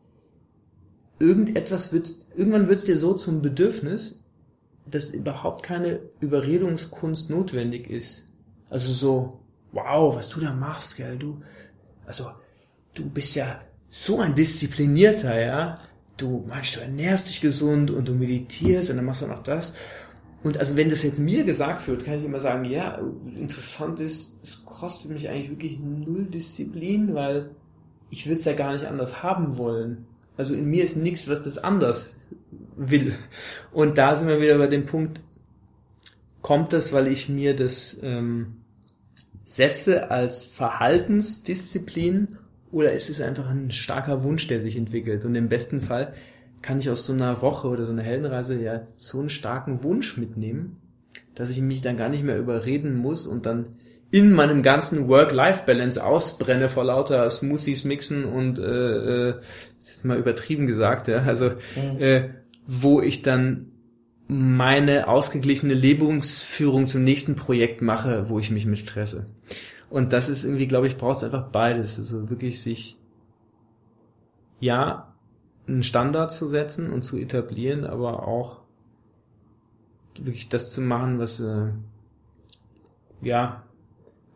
irgendetwas 1.18 1.92
wird, 1.92 2.08
irgendwann 2.36 2.68
wird 2.68 2.80
es 2.80 2.84
dir 2.84 2.98
so 2.98 3.14
zum 3.14 3.42
Bedürfnis, 3.42 4.22
dass 4.86 5.10
überhaupt 5.10 5.62
keine 5.62 6.00
Überredungskunst 6.20 7.30
notwendig 7.30 7.88
ist. 7.88 8.26
Also 8.70 8.92
so, 8.92 9.40
wow, 9.72 10.14
was 10.14 10.28
du 10.28 10.40
da 10.40 10.52
machst, 10.52 10.96
gell, 10.96 11.16
du, 11.16 11.40
also, 12.06 12.30
du 12.94 13.08
bist 13.08 13.34
ja 13.36 13.60
so 13.88 14.20
ein 14.20 14.34
Disziplinierter, 14.34 15.40
ja. 15.40 15.78
Du 16.16 16.44
meinst, 16.46 16.76
du 16.76 16.80
ernährst 16.80 17.28
dich 17.28 17.40
gesund 17.40 17.90
und 17.90 18.06
du 18.06 18.14
meditierst 18.14 18.90
und 18.90 18.96
dann 18.96 19.04
machst 19.04 19.22
du 19.22 19.26
noch 19.26 19.42
das. 19.42 19.74
Und 20.42 20.58
also 20.58 20.76
wenn 20.76 20.90
das 20.90 21.02
jetzt 21.02 21.20
mir 21.20 21.44
gesagt 21.44 21.86
wird, 21.86 22.04
kann 22.04 22.18
ich 22.18 22.24
immer 22.24 22.40
sagen, 22.40 22.64
ja, 22.64 23.00
interessant 23.36 24.00
ist, 24.00 24.36
es 24.42 24.64
kostet 24.64 25.12
mich 25.12 25.28
eigentlich 25.28 25.50
wirklich 25.50 25.78
null 25.78 26.24
Disziplin, 26.24 27.14
weil 27.14 27.50
ich 28.10 28.26
will 28.26 28.34
es 28.34 28.44
ja 28.44 28.52
gar 28.52 28.72
nicht 28.72 28.86
anders 28.86 29.22
haben 29.22 29.56
wollen. 29.56 30.06
Also 30.36 30.54
in 30.54 30.66
mir 30.66 30.82
ist 30.82 30.96
nichts, 30.96 31.28
was 31.28 31.42
das 31.42 31.58
anders 31.58 32.14
will. 32.76 33.14
Und 33.72 33.98
da 33.98 34.16
sind 34.16 34.28
wir 34.28 34.40
wieder 34.40 34.58
bei 34.58 34.66
dem 34.66 34.86
Punkt, 34.86 35.20
kommt 36.40 36.72
das, 36.72 36.92
weil 36.92 37.06
ich 37.06 37.28
mir 37.28 37.54
das 37.54 37.98
ähm, 38.02 38.56
setze 39.44 40.10
als 40.10 40.44
Verhaltensdisziplin 40.44 42.38
oder 42.72 42.92
ist 42.92 43.10
es 43.10 43.20
einfach 43.20 43.48
ein 43.48 43.70
starker 43.70 44.24
Wunsch, 44.24 44.48
der 44.48 44.60
sich 44.60 44.76
entwickelt? 44.76 45.24
Und 45.24 45.34
im 45.34 45.48
besten 45.48 45.80
Fall 45.80 46.14
kann 46.62 46.78
ich 46.78 46.88
aus 46.88 47.04
so 47.04 47.12
einer 47.12 47.42
Woche 47.42 47.68
oder 47.68 47.84
so 47.84 47.92
einer 47.92 48.02
Heldenreise 48.02 48.60
ja 48.60 48.82
so 48.96 49.20
einen 49.20 49.28
starken 49.28 49.82
Wunsch 49.82 50.16
mitnehmen, 50.16 50.80
dass 51.34 51.50
ich 51.50 51.60
mich 51.60 51.82
dann 51.82 51.96
gar 51.96 52.08
nicht 52.08 52.24
mehr 52.24 52.38
überreden 52.38 52.96
muss 52.96 53.26
und 53.26 53.46
dann 53.46 53.66
in 54.10 54.32
meinem 54.32 54.62
ganzen 54.62 55.08
Work-Life-Balance 55.08 56.04
ausbrenne 56.04 56.68
vor 56.68 56.84
lauter 56.84 57.28
Smoothies 57.30 57.84
mixen 57.84 58.24
und 58.24 58.58
äh, 58.58 59.28
äh, 59.30 59.34
jetzt 59.78 60.04
mal 60.04 60.18
übertrieben 60.18 60.66
gesagt, 60.66 61.08
ja, 61.08 61.18
also 61.18 61.46
mhm. 61.46 61.98
äh, 61.98 62.28
wo 62.66 63.00
ich 63.00 63.22
dann 63.22 63.72
meine 64.28 65.08
ausgeglichene 65.08 65.74
Lebensführung 65.74 66.86
zum 66.86 67.04
nächsten 67.04 67.36
Projekt 67.36 67.82
mache, 67.82 68.28
wo 68.28 68.38
ich 68.38 68.50
mich 68.50 68.66
mit 68.66 68.78
stresse. 68.78 69.26
Und 69.90 70.12
das 70.12 70.28
ist 70.28 70.44
irgendwie, 70.44 70.68
glaube 70.68 70.86
ich, 70.86 70.96
braucht 70.96 71.18
es 71.18 71.24
einfach 71.24 71.48
beides. 71.48 71.98
Also 71.98 72.30
wirklich 72.30 72.62
sich 72.62 72.96
ja 74.60 75.11
einen 75.72 75.82
Standard 75.82 76.32
zu 76.32 76.48
setzen 76.48 76.92
und 76.92 77.02
zu 77.02 77.16
etablieren, 77.16 77.84
aber 77.84 78.26
auch 78.26 78.60
wirklich 80.16 80.48
das 80.48 80.72
zu 80.72 80.80
machen, 80.80 81.18
was 81.18 81.40
äh, 81.40 81.68
ja, 83.22 83.62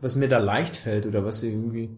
was 0.01 0.15
mir 0.15 0.27
da 0.27 0.37
leicht 0.39 0.77
fällt 0.77 1.05
oder 1.05 1.25
was 1.25 1.43
irgendwie 1.43 1.89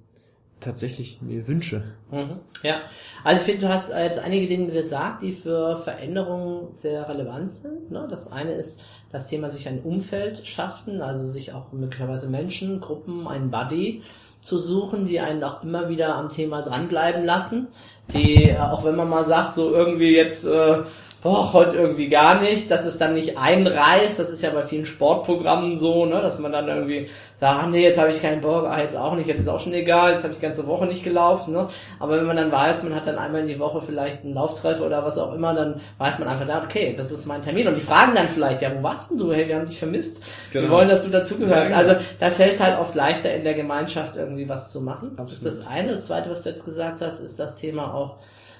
tatsächlich 0.59 1.21
mir 1.21 1.47
wünsche. 1.47 1.83
Mhm. 2.11 2.31
Ja, 2.63 2.81
also 3.23 3.39
ich 3.39 3.45
finde, 3.45 3.67
du 3.67 3.73
hast 3.73 3.91
jetzt 3.93 4.19
einige 4.19 4.47
Dinge 4.47 4.71
gesagt, 4.71 5.21
die 5.21 5.31
für 5.31 5.77
Veränderungen 5.77 6.73
sehr 6.73 7.07
relevant 7.07 7.49
sind. 7.49 7.91
Ne? 7.91 8.07
Das 8.09 8.29
eine 8.31 8.53
ist 8.53 8.81
das 9.11 9.27
Thema 9.27 9.49
sich 9.49 9.69
ein 9.69 9.81
Umfeld 9.81 10.45
schaffen, 10.45 11.01
also 11.01 11.25
sich 11.25 11.53
auch 11.53 11.71
möglicherweise 11.71 12.27
Menschen, 12.27 12.81
Gruppen, 12.81 13.27
einen 13.27 13.51
Buddy 13.51 14.03
zu 14.41 14.57
suchen, 14.57 15.05
die 15.05 15.19
einen 15.19 15.43
auch 15.43 15.63
immer 15.63 15.89
wieder 15.89 16.15
am 16.15 16.29
Thema 16.29 16.61
dranbleiben 16.61 17.25
lassen 17.25 17.69
die, 18.13 18.49
äh, 18.49 18.57
auch 18.57 18.83
wenn 18.83 18.95
man 18.95 19.09
mal 19.09 19.25
sagt, 19.25 19.53
so 19.53 19.73
irgendwie 19.73 20.15
jetzt, 20.15 20.45
äh, 20.45 20.79
boah, 21.21 21.51
heute 21.51 21.75
irgendwie 21.75 22.07
gar 22.07 22.39
nicht, 22.39 22.71
dass 22.71 22.85
es 22.85 22.97
dann 22.97 23.13
nicht 23.13 23.37
einreißt, 23.37 24.19
das 24.19 24.29
ist 24.29 24.41
ja 24.41 24.51
bei 24.51 24.63
vielen 24.63 24.85
Sportprogrammen 24.85 25.75
so, 25.75 26.05
ne, 26.05 26.21
dass 26.21 26.39
man 26.39 26.53
dann 26.53 26.67
irgendwie 26.67 27.09
sagt, 27.39 27.63
ah, 27.63 27.67
nee, 27.67 27.83
jetzt 27.83 27.99
habe 27.99 28.11
ich 28.11 28.21
keinen 28.21 28.39
Bock, 28.39 28.65
ah, 28.65 28.79
jetzt 28.79 28.95
auch 28.95 29.15
nicht, 29.15 29.27
jetzt 29.27 29.41
ist 29.41 29.49
auch 29.49 29.59
schon 29.59 29.73
egal, 29.73 30.11
jetzt 30.11 30.23
habe 30.23 30.31
ich 30.31 30.39
die 30.39 30.45
ganze 30.45 30.65
Woche 30.65 30.85
nicht 30.85 31.03
gelaufen, 31.03 31.53
ne, 31.53 31.67
aber 31.99 32.17
wenn 32.17 32.25
man 32.25 32.37
dann 32.37 32.51
weiß, 32.51 32.83
man 32.83 32.95
hat 32.95 33.05
dann 33.05 33.17
einmal 33.17 33.41
in 33.41 33.47
die 33.47 33.59
Woche 33.59 33.81
vielleicht 33.81 34.23
einen 34.23 34.33
Lauftreff 34.33 34.79
oder 34.79 35.03
was 35.03 35.17
auch 35.17 35.33
immer, 35.33 35.53
dann 35.53 35.81
weiß 35.97 36.19
man 36.19 36.29
einfach, 36.29 36.63
okay, 36.63 36.93
das 36.95 37.11
ist 37.11 37.25
mein 37.25 37.41
Termin. 37.41 37.67
Und 37.67 37.75
die 37.75 37.81
fragen 37.81 38.15
dann 38.15 38.29
vielleicht, 38.29 38.61
ja, 38.61 38.71
wo 38.77 38.81
warst 38.81 39.11
denn 39.11 39.17
du, 39.17 39.33
hey, 39.33 39.47
wir 39.47 39.57
haben 39.57 39.67
dich 39.67 39.79
vermisst, 39.79 40.21
genau. 40.53 40.67
wir 40.67 40.71
wollen, 40.71 40.89
dass 40.89 41.03
du 41.03 41.09
dazugehörst, 41.09 41.73
also 41.73 41.95
da 42.19 42.29
fällt 42.29 42.53
es 42.53 42.63
halt 42.63 42.79
oft 42.79 42.95
leichter 42.95 43.33
in 43.33 43.43
der 43.43 43.55
Gemeinschaft 43.55 44.15
irgendwie 44.15 44.47
was 44.47 44.71
zu 44.71 44.79
machen, 44.79 45.17
Absolut. 45.17 45.31
das 45.31 45.33
ist 45.33 45.45
das 45.45 45.67
eine, 45.67 45.91
das 45.91 46.05
zweite, 46.05 46.29
was 46.29 46.43
du 46.43 46.49
jetzt 46.49 46.63
gesagt 46.63 47.01
hast, 47.01 47.19
ist 47.19 47.39
das 47.39 47.57
Thema 47.57 47.93
auch 47.93 48.15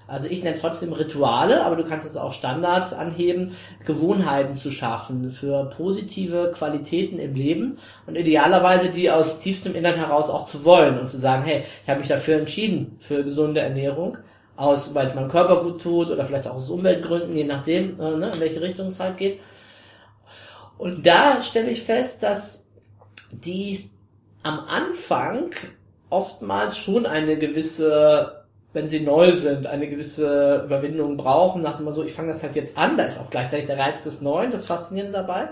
also 0.10 0.28
ich 0.28 0.44
nenne 0.44 0.56
es 0.56 0.62
trotzdem 0.62 0.92
Rituale, 0.92 1.64
aber 1.64 1.76
du 1.76 1.84
kannst 1.84 2.06
es 2.06 2.18
auch 2.18 2.34
Standards 2.34 2.94
anheben, 2.94 3.56
Gewohnheiten 3.86 4.54
zu 4.54 4.72
schaffen 4.72 5.32
für 5.32 5.66
positive 5.66 6.52
Qualitäten 6.54 7.20
im 7.20 7.36
Leben 7.36 7.78
und 8.08 8.16
idealerweise 8.16 8.90
die 8.90 9.12
aus 9.12 9.40
tiefstem 9.40 9.76
Innern 9.76 9.96
heraus 9.96 10.30
auch 10.30 10.46
zu 10.46 10.66
wollen 10.66 11.00
und 11.00 11.10
zu 11.10 11.18
sagen, 11.18 11.44
hey, 11.44 11.64
ich 11.84 11.90
habe 11.90 12.00
mich 12.00 12.10
dafür 12.10 12.40
entschieden 12.40 12.98
für 13.00 13.24
gesunde 13.24 13.62
Ernährung, 13.62 14.18
aus, 14.56 14.94
weil 14.94 15.06
es 15.06 15.16
meinem 15.16 15.30
Körper 15.30 15.64
gut 15.64 15.82
tut 15.82 16.12
oder 16.12 16.26
vielleicht 16.26 16.48
auch 16.48 16.56
aus 16.56 16.70
Umweltgründen, 16.70 17.36
je 17.36 17.46
nachdem, 17.46 18.00
äh, 18.00 18.18
ne, 18.18 18.32
in 18.34 18.40
welche 18.42 18.62
Richtung 18.62 18.88
es 18.88 19.00
halt 19.00 19.18
geht. 19.18 19.40
Und 20.78 21.06
da 21.06 21.42
stelle 21.42 21.70
ich 21.70 21.82
fest, 21.82 22.24
dass 22.24 22.68
die 23.32 23.90
am 24.44 24.60
Anfang 24.60 25.52
oftmals 26.10 26.78
schon 26.78 27.06
eine 27.06 27.38
gewisse 27.38 28.39
wenn 28.74 28.88
sie 28.88 29.00
neu 29.00 29.34
sind, 29.34 29.66
eine 29.68 29.90
gewisse 29.90 30.64
Überwindung 30.66 31.18
brauchen, 31.18 31.62
nach 31.62 31.78
dem 31.78 31.92
so, 31.92 32.04
ich 32.04 32.14
fange 32.14 32.30
das 32.30 32.44
halt 32.44 32.56
jetzt 32.56 32.78
an, 32.78 32.98
da 32.98 33.04
ist 33.04 33.20
auch 33.20 33.30
gleichzeitig 33.30 33.66
der 33.66 33.80
Reiz 33.80 34.04
des 34.04 34.22
Neuen, 34.22 34.52
das 34.52 34.66
Faszinierende 34.66 35.14
dabei. 35.14 35.50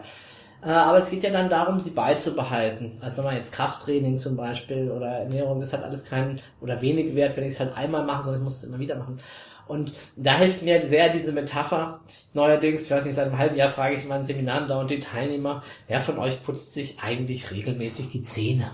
Äh, 0.63 0.69
aber 0.69 0.97
es 0.97 1.09
geht 1.09 1.23
ja 1.23 1.31
dann 1.31 1.49
darum, 1.49 1.79
sie 1.79 1.91
beizubehalten. 1.91 2.97
Also 3.01 3.19
wenn 3.19 3.29
man 3.29 3.35
jetzt 3.37 3.53
Krafttraining 3.53 4.17
zum 4.17 4.35
Beispiel 4.35 4.91
oder 4.91 5.07
Ernährung, 5.07 5.59
das 5.59 5.73
hat 5.73 5.83
alles 5.83 6.05
keinen 6.05 6.39
oder 6.61 6.81
wenig 6.81 7.15
Wert, 7.15 7.37
wenn 7.37 7.43
ich 7.45 7.53
es 7.53 7.59
halt 7.59 7.75
einmal 7.75 8.03
mache, 8.05 8.23
sondern 8.23 8.41
ich 8.41 8.45
muss 8.45 8.57
es 8.57 8.63
immer 8.63 8.79
wieder 8.79 8.95
machen. 8.95 9.19
Und 9.67 9.93
da 10.15 10.37
hilft 10.37 10.61
mir 10.61 10.87
sehr 10.87 11.09
diese 11.09 11.33
Metapher. 11.33 11.99
Neuerdings, 12.33 12.83
ich 12.83 12.91
weiß 12.91 13.05
nicht, 13.05 13.15
seit 13.15 13.27
einem 13.27 13.37
halben 13.37 13.57
Jahr 13.57 13.69
frage 13.69 13.95
ich 13.95 14.03
in 14.03 14.09
meinen 14.09 14.23
Seminaren 14.23 14.67
da 14.67 14.79
und 14.79 14.89
die 14.89 14.99
Teilnehmer, 14.99 15.61
wer 15.87 15.99
von 15.99 16.17
euch 16.19 16.41
putzt 16.43 16.73
sich 16.73 16.99
eigentlich 17.01 17.51
regelmäßig 17.51 18.09
die 18.09 18.23
Zähne? 18.23 18.71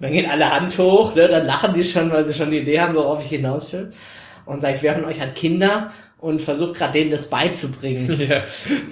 Dann 0.00 0.12
gehen 0.12 0.30
alle 0.30 0.50
Hand 0.50 0.76
hoch, 0.78 1.14
ne, 1.14 1.28
dann 1.28 1.46
lachen 1.46 1.74
die 1.74 1.84
schon, 1.84 2.10
weil 2.10 2.26
sie 2.26 2.34
schon 2.34 2.50
die 2.50 2.58
Idee 2.58 2.80
haben, 2.80 2.94
worauf 2.94 3.22
ich 3.22 3.30
hinaus 3.30 3.72
will. 3.72 3.92
Und 4.46 4.62
sage 4.62 4.76
ich, 4.76 4.82
wer 4.82 4.94
von 4.94 5.04
euch 5.04 5.20
hat 5.20 5.34
Kinder? 5.34 5.90
und 6.20 6.42
versucht 6.42 6.74
gerade 6.74 6.94
denen 6.94 7.10
das 7.10 7.30
beizubringen. 7.30 8.08
Ja. 8.28 8.42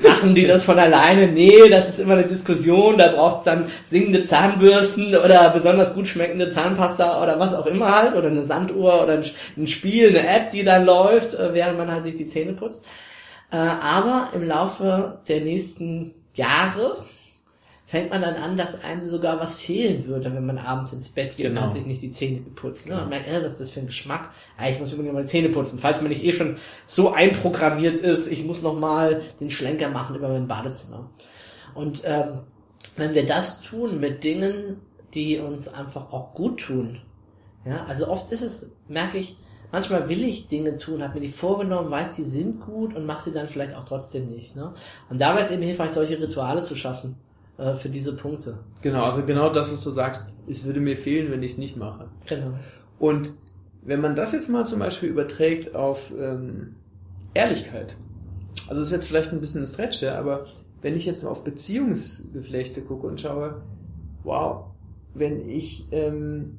Machen 0.03 0.35
die 0.35 0.47
das 0.47 0.65
von 0.65 0.79
alleine? 0.79 1.27
Nee, 1.27 1.69
das 1.69 1.89
ist 1.89 1.99
immer 1.99 2.15
eine 2.15 2.25
Diskussion, 2.25 2.97
da 2.97 3.09
braucht's 3.09 3.45
dann 3.45 3.67
singende 3.85 4.23
Zahnbürsten 4.23 5.15
oder 5.15 5.51
besonders 5.51 5.95
gut 5.95 6.07
schmeckende 6.07 6.49
Zahnpasta 6.49 7.23
oder 7.23 7.39
was 7.39 7.53
auch 7.53 7.67
immer 7.67 7.95
halt, 7.95 8.15
oder 8.15 8.29
eine 8.29 8.45
Sanduhr 8.45 9.03
oder 9.03 9.21
ein, 9.57 9.67
Spiel, 9.67 10.11
eine 10.11 10.27
App, 10.27 10.53
die 10.53 10.63
dann 10.63 10.85
läuft, 10.85 11.35
äh, 11.35 11.53
während 11.53 11.77
man 11.77 11.91
halt 11.91 12.05
sich 12.05 12.17
die 12.17 12.29
Zähne 12.29 12.53
putzt. 12.53 12.87
Äh, 13.51 13.57
aber 13.57 14.31
im 14.35 14.47
Laufe 14.47 15.19
der 15.29 15.41
nächsten 15.41 16.15
Jahre 16.35 16.99
fängt 17.87 18.11
man 18.11 18.21
dann 18.21 18.35
an, 18.35 18.57
dass 18.57 18.83
einem 18.83 19.07
sogar 19.07 19.39
was 19.39 19.61
fehlen 19.61 20.07
würde, 20.09 20.35
wenn 20.35 20.45
man 20.45 20.59
abends 20.59 20.93
ins 20.93 21.11
Bett 21.11 21.37
geht 21.37 21.47
Genau. 21.47 21.61
und 21.61 21.67
hat 21.69 21.75
sich 21.75 21.87
nicht 21.87 22.03
die 22.03 22.11
Zähne 22.11 22.41
geputzt. 22.41 22.89
Ne? 22.89 23.01
Und 23.01 23.11
man, 23.11 23.23
äh, 23.25 23.41
was 23.45 23.53
ist 23.53 23.61
das 23.61 23.71
für 23.71 23.81
ein 23.81 23.87
Geschmack? 23.87 24.31
Ah, 24.59 24.69
ich 24.69 24.81
muss 24.81 24.93
übrigens 24.93 25.15
mal 25.15 25.23
die 25.23 25.29
Zähne 25.29 25.51
putzen. 25.51 25.79
Falls 25.79 26.01
man 26.01 26.09
nicht 26.09 26.25
eh 26.25 26.33
schon 26.33 26.57
so 26.89 27.13
einprogrammiert 27.13 28.01
ist, 28.01 28.31
ich 28.31 28.45
muss 28.45 28.63
noch 28.63 28.77
mal 28.77 29.23
den 29.39 29.51
Schlenker 29.53 29.89
machen 29.89 30.17
über 30.17 30.29
mein 30.29 30.49
Badezimmer. 30.49 31.09
Und 31.75 32.03
ähm, 32.05 32.41
wenn 32.97 33.15
wir 33.15 33.25
das 33.25 33.61
tun 33.61 34.01
mit 34.01 34.25
Dingen, 34.25 34.81
die 35.15 35.39
uns 35.39 35.69
einfach 35.69 36.13
auch 36.13 36.35
gut 36.35 36.61
tun, 36.61 37.01
ja, 37.65 37.85
also 37.87 38.09
oft 38.09 38.33
ist 38.33 38.43
es, 38.43 38.77
merke 38.89 39.19
ich, 39.19 39.37
manchmal 39.71 40.09
will 40.09 40.25
ich 40.25 40.49
Dinge 40.49 40.79
tun, 40.79 41.05
habe 41.05 41.15
mir 41.15 41.21
die 41.21 41.33
vorgenommen, 41.33 41.91
weiß, 41.91 42.17
die 42.17 42.25
sind 42.25 42.61
gut 42.63 42.97
und 42.97 43.07
mache 43.07 43.23
sie 43.23 43.33
dann 43.33 43.49
vielleicht 43.49 43.77
auch 43.77 43.85
trotzdem 43.85 44.29
nicht. 44.29 44.57
Ne? 44.57 44.73
Und 45.09 45.21
dabei 45.21 45.43
ist 45.43 45.53
eben 45.53 45.63
hilfreich, 45.63 45.93
solche 45.93 46.21
Rituale 46.21 46.63
zu 46.63 46.75
schaffen 46.75 47.17
äh, 47.59 47.75
für 47.75 47.89
diese 47.89 48.15
Punkte. 48.15 48.59
Genau, 48.83 49.05
also 49.05 49.25
genau 49.25 49.51
das, 49.51 49.73
was 49.73 49.83
du 49.83 49.91
sagst, 49.91 50.35
es 50.49 50.65
würde 50.65 50.81
mir 50.81 50.97
fehlen, 50.97 51.31
wenn 51.31 51.43
ich 51.43 51.53
es 51.53 51.59
nicht 51.59 51.77
mache. 51.77 52.09
Genau. 52.27 52.55
Und 52.99 53.33
wenn 53.83 54.01
man 54.01 54.15
das 54.15 54.33
jetzt 54.33 54.49
mal 54.49 54.67
zum 54.67 54.81
Beispiel 54.81 55.09
überträgt 55.09 55.75
auf 55.75 56.13
ähm, 56.19 56.77
Ehrlichkeit, 57.35 57.97
also 58.69 58.81
das 58.81 58.89
ist 58.89 58.93
jetzt 58.93 59.09
vielleicht 59.09 59.33
ein 59.33 59.41
bisschen 59.41 59.63
ein 59.63 59.67
Stretch, 59.67 60.03
ja, 60.03 60.19
aber 60.19 60.47
wenn 60.83 60.97
ich 60.97 61.07
jetzt 61.07 61.25
auf 61.25 61.45
Beziehungsgeflechte 61.45 62.83
gucke 62.83 63.07
und 63.07 63.21
schaue, 63.21 63.63
wow, 64.23 64.67
wenn 65.15 65.49
ich 65.49 65.87
ähm, 65.93 66.59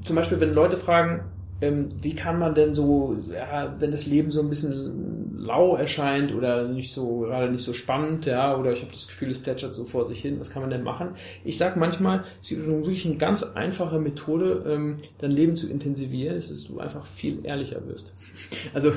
zum 0.00 0.16
Beispiel, 0.16 0.40
wenn 0.40 0.52
Leute 0.52 0.76
fragen, 0.76 1.24
ähm, 1.60 1.88
wie 2.00 2.14
kann 2.14 2.38
man 2.38 2.54
denn 2.54 2.74
so, 2.74 3.16
ja, 3.32 3.74
wenn 3.78 3.90
das 3.90 4.06
Leben 4.06 4.30
so 4.30 4.40
ein 4.40 4.48
bisschen 4.48 5.36
lau 5.38 5.76
erscheint 5.76 6.32
oder 6.34 6.68
nicht 6.68 6.92
so, 6.92 7.20
gerade 7.20 7.50
nicht 7.50 7.64
so 7.64 7.72
spannend, 7.72 8.26
ja, 8.26 8.56
oder 8.56 8.72
ich 8.72 8.82
habe 8.82 8.92
das 8.92 9.08
Gefühl, 9.08 9.30
es 9.30 9.38
plätschert 9.38 9.74
so 9.74 9.84
vor 9.84 10.06
sich 10.06 10.20
hin, 10.20 10.38
was 10.38 10.50
kann 10.50 10.62
man 10.62 10.70
denn 10.70 10.82
machen? 10.82 11.10
Ich 11.44 11.58
sag 11.58 11.76
manchmal, 11.76 12.24
es 12.42 12.52
ist 12.52 12.66
wirklich 12.66 13.06
eine 13.06 13.16
ganz 13.16 13.42
einfache 13.42 13.98
Methode, 13.98 14.64
ähm, 14.68 14.96
dein 15.18 15.30
Leben 15.30 15.56
zu 15.56 15.68
intensivieren, 15.68 16.36
ist, 16.36 16.50
dass 16.50 16.64
du 16.64 16.78
einfach 16.78 17.04
viel 17.04 17.44
ehrlicher 17.44 17.86
wirst. 17.86 18.12
Also 18.74 18.92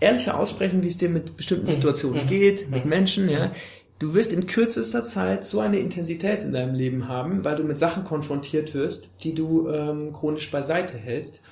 ehrlicher 0.00 0.38
aussprechen, 0.38 0.82
wie 0.82 0.88
es 0.88 0.98
dir 0.98 1.08
mit 1.10 1.36
bestimmten 1.36 1.68
Situationen 1.68 2.26
geht, 2.26 2.70
mit 2.70 2.84
Menschen, 2.86 3.28
ja. 3.28 3.52
Du 4.00 4.14
wirst 4.14 4.32
in 4.32 4.46
kürzester 4.46 5.02
Zeit 5.02 5.44
so 5.44 5.60
eine 5.60 5.78
Intensität 5.78 6.40
in 6.40 6.52
deinem 6.52 6.74
Leben 6.74 7.06
haben, 7.06 7.44
weil 7.44 7.56
du 7.56 7.64
mit 7.64 7.78
Sachen 7.78 8.02
konfrontiert 8.02 8.72
wirst, 8.72 9.10
die 9.22 9.34
du 9.34 9.68
ähm, 9.68 10.14
chronisch 10.14 10.50
beiseite 10.50 10.96
hältst. 10.96 11.42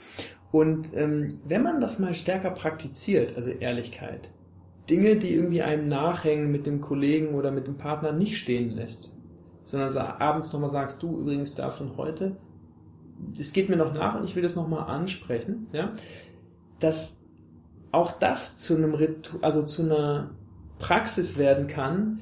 Und 0.50 0.88
ähm, 0.94 1.28
wenn 1.44 1.62
man 1.62 1.78
das 1.78 1.98
mal 1.98 2.14
stärker 2.14 2.50
praktiziert, 2.50 3.36
also 3.36 3.50
Ehrlichkeit, 3.50 4.30
Dinge, 4.88 5.16
die 5.16 5.34
irgendwie 5.34 5.60
einem 5.60 5.88
nachhängen 5.88 6.50
mit 6.50 6.64
dem 6.64 6.80
Kollegen 6.80 7.34
oder 7.34 7.50
mit 7.50 7.66
dem 7.66 7.76
Partner 7.76 8.12
nicht 8.12 8.38
stehen 8.38 8.70
lässt, 8.70 9.14
sondern 9.62 9.94
abends 9.94 10.50
nochmal 10.50 10.70
sagst, 10.70 11.02
du 11.02 11.18
übrigens 11.18 11.54
davon 11.54 11.98
heute, 11.98 12.38
es 13.38 13.52
geht 13.52 13.68
mir 13.68 13.76
noch 13.76 13.92
nach 13.92 14.18
und 14.18 14.24
ich 14.24 14.34
will 14.36 14.42
das 14.42 14.56
nochmal 14.56 14.88
ansprechen, 14.88 15.66
ja, 15.72 15.92
dass 16.78 17.26
auch 17.92 18.12
das 18.12 18.58
zu 18.58 18.74
einem 18.74 18.94
Ritu 18.94 19.36
also 19.42 19.64
zu 19.64 19.82
einer 19.82 20.30
Praxis 20.78 21.36
werden 21.36 21.66
kann, 21.66 22.20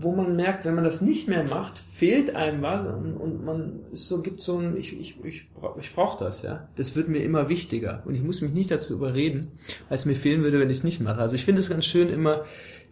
wo 0.00 0.12
man 0.12 0.36
merkt, 0.36 0.64
wenn 0.64 0.74
man 0.74 0.84
das 0.84 1.00
nicht 1.00 1.28
mehr 1.28 1.44
macht, 1.48 1.78
fehlt 1.78 2.36
einem 2.36 2.62
was 2.62 2.86
und, 2.86 3.14
und 3.14 3.44
man 3.44 3.80
ist 3.92 4.08
so 4.08 4.22
gibt 4.22 4.40
so 4.40 4.58
ein 4.58 4.76
ich 4.76 4.98
ich 4.98 5.22
ich, 5.24 5.48
ich 5.80 5.94
brauche 5.94 6.24
das, 6.24 6.42
ja. 6.42 6.68
Das 6.76 6.94
wird 6.94 7.08
mir 7.08 7.18
immer 7.18 7.48
wichtiger 7.48 8.02
und 8.04 8.14
ich 8.14 8.22
muss 8.22 8.40
mich 8.40 8.52
nicht 8.52 8.70
dazu 8.70 8.94
überreden, 8.94 9.52
als 9.88 10.06
mir 10.06 10.14
fehlen 10.14 10.42
würde, 10.42 10.60
wenn 10.60 10.70
ich 10.70 10.78
es 10.78 10.84
nicht 10.84 11.00
mache. 11.00 11.20
Also 11.20 11.34
ich 11.34 11.44
finde 11.44 11.60
es 11.60 11.68
ganz 11.68 11.84
schön 11.84 12.08
immer 12.08 12.42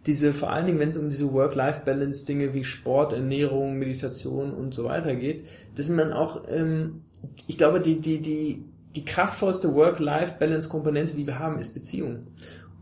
diese 0.05 0.33
vor 0.33 0.51
allen 0.51 0.65
Dingen, 0.65 0.79
wenn 0.79 0.89
es 0.89 0.97
um 0.97 1.09
diese 1.09 1.31
Work-Life-Balance 1.31 2.25
Dinge 2.25 2.53
wie 2.53 2.63
Sport, 2.63 3.13
Ernährung, 3.13 3.77
Meditation 3.77 4.53
und 4.53 4.73
so 4.73 4.83
weiter 4.85 5.15
geht, 5.15 5.47
dass 5.75 5.89
man 5.89 6.11
auch 6.11 6.43
ähm, 6.49 7.01
ich 7.47 7.57
glaube, 7.57 7.79
die 7.79 7.99
die 8.01 8.21
die 8.21 8.63
die 8.95 9.05
kraftvollste 9.05 9.73
Work-Life-Balance-Komponente, 9.75 11.15
die 11.15 11.27
wir 11.27 11.39
haben, 11.39 11.59
ist 11.59 11.73
Beziehung 11.73 12.17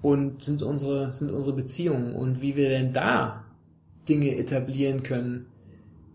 und 0.01 0.43
sind 0.43 0.63
unsere 0.63 1.13
sind 1.13 1.31
unsere 1.31 1.55
Beziehungen 1.55 2.15
und 2.15 2.41
wie 2.41 2.55
wir 2.55 2.69
denn 2.69 2.93
da 2.93 3.44
Dinge 4.07 4.37
etablieren 4.37 5.03
können. 5.03 5.47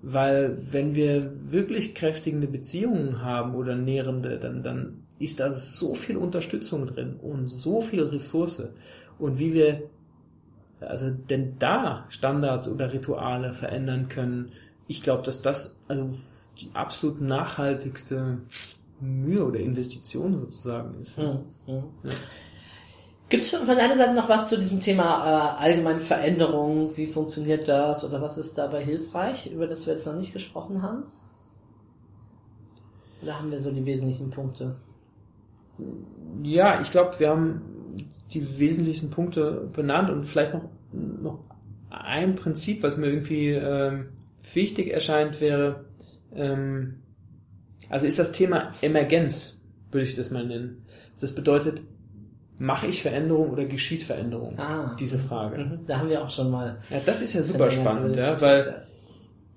Weil 0.02 0.56
wenn 0.72 0.94
wir 0.94 1.32
wirklich 1.50 1.94
kräftigende 1.94 2.46
Beziehungen 2.46 3.22
haben 3.22 3.54
oder 3.54 3.76
nährende, 3.76 4.38
dann, 4.38 4.62
dann 4.62 5.02
ist 5.18 5.40
da 5.40 5.52
so 5.52 5.94
viel 5.94 6.16
Unterstützung 6.16 6.86
drin 6.86 7.16
und 7.20 7.48
so 7.48 7.82
viel 7.82 8.04
Ressource. 8.04 8.62
Und 9.18 9.38
wie 9.38 9.52
wir 9.52 9.82
also 10.80 11.10
denn 11.10 11.58
da 11.58 12.06
Standards 12.08 12.68
oder 12.68 12.92
Rituale 12.92 13.52
verändern 13.52 14.08
können, 14.08 14.52
ich 14.86 15.02
glaube, 15.02 15.22
dass 15.22 15.42
das 15.42 15.78
also 15.88 16.10
die 16.60 16.70
absolut 16.74 17.20
nachhaltigste 17.20 18.38
Mühe 19.00 19.44
oder 19.44 19.60
Investition 19.60 20.40
sozusagen 20.40 21.00
ist. 21.00 21.18
Hm, 21.18 21.40
hm. 21.66 21.84
Gibt 23.30 23.44
es 23.44 23.50
von 23.50 23.64
deiner 23.64 23.96
Seite 23.96 24.12
noch 24.12 24.28
was 24.28 24.48
zu 24.48 24.58
diesem 24.58 24.80
Thema 24.80 25.56
äh, 25.58 25.62
allgemeine 25.62 26.00
Veränderung? 26.00 26.96
Wie 26.96 27.06
funktioniert 27.06 27.68
das 27.68 28.04
oder 28.04 28.20
was 28.20 28.36
ist 28.38 28.58
dabei 28.58 28.84
hilfreich, 28.84 29.46
über 29.52 29.68
das 29.68 29.86
wir 29.86 29.94
jetzt 29.94 30.06
noch 30.06 30.16
nicht 30.16 30.32
gesprochen 30.32 30.82
haben? 30.82 31.04
Oder 33.22 33.38
haben 33.38 33.52
wir 33.52 33.60
so 33.60 33.70
die 33.70 33.86
wesentlichen 33.86 34.30
Punkte? 34.30 34.74
Ja, 36.42 36.80
ich 36.80 36.90
glaube, 36.90 37.20
wir 37.20 37.30
haben 37.30 37.94
die 38.32 38.58
wesentlichsten 38.58 39.10
Punkte 39.10 39.70
benannt 39.72 40.10
und 40.10 40.24
vielleicht 40.24 40.52
noch, 40.52 40.64
noch 40.92 41.38
ein 41.88 42.34
Prinzip, 42.34 42.82
was 42.82 42.96
mir 42.96 43.06
irgendwie 43.06 43.50
ähm, 43.50 44.08
wichtig 44.54 44.92
erscheint, 44.92 45.40
wäre, 45.40 45.84
ähm, 46.34 46.96
also 47.88 48.06
ist 48.06 48.18
das 48.18 48.32
Thema 48.32 48.70
Emergenz, 48.82 49.58
würde 49.92 50.06
ich 50.06 50.16
das 50.16 50.32
mal 50.32 50.44
nennen. 50.44 50.84
Das 51.20 51.32
bedeutet, 51.32 51.82
mache 52.60 52.86
ich 52.86 53.02
Veränderung 53.02 53.50
oder 53.50 53.64
geschieht 53.64 54.02
Veränderung? 54.02 54.58
Ah. 54.58 54.94
Diese 55.00 55.18
Frage. 55.18 55.58
Mhm, 55.58 55.86
Da 55.86 55.98
haben 55.98 56.10
wir 56.10 56.22
auch 56.22 56.30
schon 56.30 56.50
mal. 56.50 56.78
Ja, 56.90 57.00
das 57.04 57.22
ist 57.22 57.32
ja 57.32 57.42
super 57.42 57.70
spannend, 57.70 58.16
ja, 58.16 58.40
weil 58.40 58.82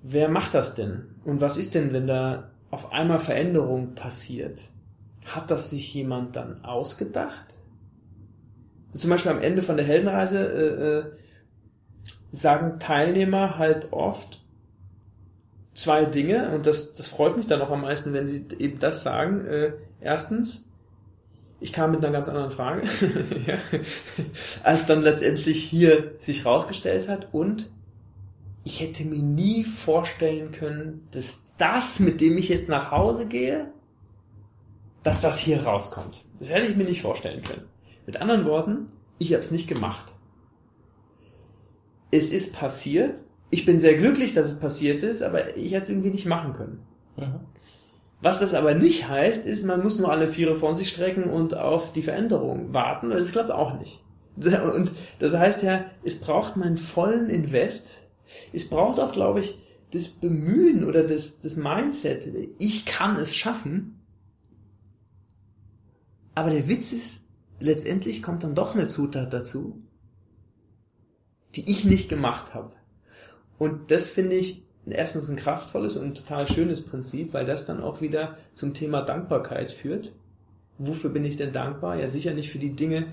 wer 0.02 0.28
macht 0.28 0.54
das 0.54 0.74
denn? 0.74 1.02
Und 1.24 1.40
was 1.40 1.58
ist 1.58 1.74
denn, 1.74 1.92
wenn 1.92 2.06
da 2.06 2.50
auf 2.70 2.92
einmal 2.92 3.20
Veränderung 3.20 3.94
passiert? 3.94 4.58
Hat 5.26 5.50
das 5.50 5.70
sich 5.70 5.92
jemand 5.92 6.34
dann 6.34 6.64
ausgedacht? 6.64 7.54
Zum 8.94 9.10
Beispiel 9.10 9.32
am 9.32 9.42
Ende 9.42 9.62
von 9.62 9.76
der 9.76 9.86
Heldenreise 9.86 10.38
äh, 10.38 10.98
äh, 10.98 11.04
sagen 12.30 12.78
Teilnehmer 12.78 13.58
halt 13.58 13.92
oft 13.92 14.40
zwei 15.74 16.06
Dinge 16.06 16.50
und 16.54 16.66
das, 16.66 16.94
das 16.94 17.06
freut 17.06 17.36
mich 17.36 17.46
dann 17.46 17.60
auch 17.60 17.70
am 17.70 17.82
meisten, 17.82 18.14
wenn 18.14 18.28
sie 18.28 18.46
eben 18.58 18.78
das 18.78 19.02
sagen. 19.02 19.44
Äh, 19.44 19.72
erstens, 20.00 20.70
ich 21.60 21.72
kam 21.72 21.92
mit 21.92 22.04
einer 22.04 22.12
ganz 22.12 22.28
anderen 22.28 22.50
Frage, 22.50 22.82
als 24.62 24.86
dann 24.86 25.02
letztendlich 25.02 25.64
hier 25.64 26.12
sich 26.18 26.44
rausgestellt 26.44 27.08
hat 27.08 27.28
und 27.32 27.70
ich 28.64 28.80
hätte 28.80 29.04
mir 29.04 29.22
nie 29.22 29.62
vorstellen 29.62 30.50
können, 30.52 31.06
dass 31.12 31.52
das, 31.58 32.00
mit 32.00 32.20
dem 32.20 32.38
ich 32.38 32.48
jetzt 32.48 32.68
nach 32.68 32.90
Hause 32.90 33.26
gehe, 33.26 33.72
dass 35.02 35.20
das 35.20 35.38
hier 35.38 35.64
rauskommt. 35.64 36.24
Das 36.40 36.48
hätte 36.48 36.66
ich 36.66 36.76
mir 36.76 36.84
nicht 36.84 37.02
vorstellen 37.02 37.42
können. 37.42 37.66
Mit 38.06 38.16
anderen 38.20 38.46
Worten, 38.46 38.88
ich 39.18 39.32
habe 39.32 39.42
es 39.42 39.50
nicht 39.50 39.68
gemacht. 39.68 40.14
Es 42.10 42.30
ist 42.30 42.54
passiert. 42.54 43.24
Ich 43.50 43.66
bin 43.66 43.78
sehr 43.78 43.94
glücklich, 43.94 44.34
dass 44.34 44.46
es 44.46 44.58
passiert 44.58 45.02
ist, 45.02 45.22
aber 45.22 45.56
ich 45.56 45.72
hätte 45.72 45.82
es 45.82 45.90
irgendwie 45.90 46.10
nicht 46.10 46.26
machen 46.26 46.54
können. 46.54 46.86
Mhm. 47.16 47.40
Was 48.24 48.38
das 48.38 48.54
aber 48.54 48.74
nicht 48.74 49.06
heißt, 49.06 49.44
ist, 49.44 49.64
man 49.64 49.82
muss 49.82 49.98
nur 49.98 50.10
alle 50.10 50.28
Viere 50.28 50.54
von 50.54 50.74
sich 50.74 50.88
strecken 50.88 51.24
und 51.24 51.54
auf 51.54 51.92
die 51.92 52.00
Veränderung 52.00 52.72
warten. 52.72 53.10
Das 53.10 53.32
klappt 53.32 53.50
auch 53.50 53.78
nicht. 53.78 54.02
Und 54.36 54.92
das 55.18 55.34
heißt 55.34 55.62
ja, 55.62 55.84
es 56.04 56.20
braucht 56.20 56.56
meinen 56.56 56.78
vollen 56.78 57.28
Invest. 57.28 58.06
Es 58.54 58.66
braucht 58.70 58.98
auch, 58.98 59.12
glaube 59.12 59.40
ich, 59.40 59.58
das 59.90 60.08
Bemühen 60.08 60.84
oder 60.84 61.02
das, 61.02 61.40
das 61.40 61.56
Mindset. 61.56 62.26
Ich 62.58 62.86
kann 62.86 63.16
es 63.16 63.36
schaffen. 63.36 64.00
Aber 66.34 66.48
der 66.48 66.66
Witz 66.66 66.94
ist, 66.94 67.26
letztendlich 67.60 68.22
kommt 68.22 68.42
dann 68.42 68.54
doch 68.54 68.74
eine 68.74 68.88
Zutat 68.88 69.34
dazu, 69.34 69.82
die 71.56 71.70
ich 71.70 71.84
nicht 71.84 72.08
gemacht 72.08 72.54
habe. 72.54 72.72
Und 73.58 73.90
das 73.90 74.08
finde 74.08 74.36
ich 74.36 74.64
erstens 74.86 75.28
ein 75.28 75.36
kraftvolles 75.36 75.96
und 75.96 76.16
total 76.16 76.46
schönes 76.46 76.82
Prinzip, 76.82 77.32
weil 77.32 77.46
das 77.46 77.66
dann 77.66 77.82
auch 77.82 78.00
wieder 78.00 78.36
zum 78.52 78.74
Thema 78.74 79.02
Dankbarkeit 79.02 79.72
führt. 79.72 80.12
Wofür 80.78 81.10
bin 81.10 81.24
ich 81.24 81.36
denn 81.36 81.52
dankbar? 81.52 81.96
Ja, 81.96 82.08
sicher 82.08 82.34
nicht 82.34 82.50
für 82.50 82.58
die 82.58 82.74
Dinge, 82.74 83.06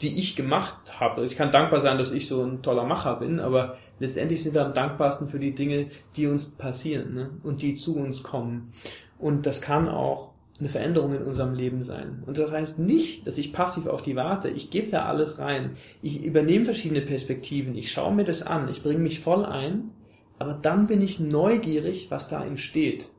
die 0.00 0.18
ich 0.18 0.36
gemacht 0.36 1.00
habe. 1.00 1.24
Ich 1.24 1.36
kann 1.36 1.50
dankbar 1.50 1.80
sein, 1.80 1.98
dass 1.98 2.12
ich 2.12 2.28
so 2.28 2.42
ein 2.42 2.62
toller 2.62 2.84
Macher 2.84 3.16
bin, 3.16 3.40
aber 3.40 3.76
letztendlich 3.98 4.42
sind 4.42 4.54
wir 4.54 4.64
am 4.64 4.74
dankbarsten 4.74 5.28
für 5.28 5.38
die 5.38 5.54
Dinge, 5.54 5.86
die 6.16 6.26
uns 6.26 6.44
passieren 6.44 7.14
ne? 7.14 7.30
und 7.42 7.62
die 7.62 7.74
zu 7.74 7.96
uns 7.96 8.22
kommen. 8.22 8.72
Und 9.18 9.46
das 9.46 9.60
kann 9.60 9.88
auch 9.88 10.30
eine 10.60 10.68
Veränderung 10.68 11.12
in 11.12 11.22
unserem 11.22 11.54
Leben 11.54 11.82
sein. 11.82 12.22
Und 12.26 12.38
das 12.38 12.52
heißt 12.52 12.78
nicht, 12.78 13.26
dass 13.26 13.38
ich 13.38 13.52
passiv 13.52 13.86
auf 13.86 14.02
die 14.02 14.14
warte. 14.14 14.48
Ich 14.48 14.70
gebe 14.70 14.90
da 14.90 15.06
alles 15.06 15.38
rein. 15.38 15.76
Ich 16.00 16.24
übernehme 16.24 16.64
verschiedene 16.64 17.00
Perspektiven. 17.00 17.74
Ich 17.74 17.90
schaue 17.90 18.14
mir 18.14 18.24
das 18.24 18.42
an. 18.42 18.68
Ich 18.68 18.82
bringe 18.82 19.00
mich 19.00 19.18
voll 19.18 19.44
ein. 19.44 19.90
Aber 20.38 20.54
dann 20.54 20.86
bin 20.86 21.00
ich 21.02 21.20
neugierig, 21.20 22.10
was 22.10 22.28
da 22.28 22.44
entsteht. 22.44 23.10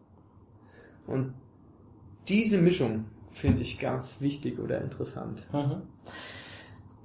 Und 1.07 1.34
diese 2.28 2.57
Mischung 2.57 3.05
finde 3.32 3.61
ich 3.61 3.80
ganz 3.80 4.22
wichtig 4.22 4.59
oder 4.59 4.82
interessant. 4.82 5.47
Mhm. 5.51 5.84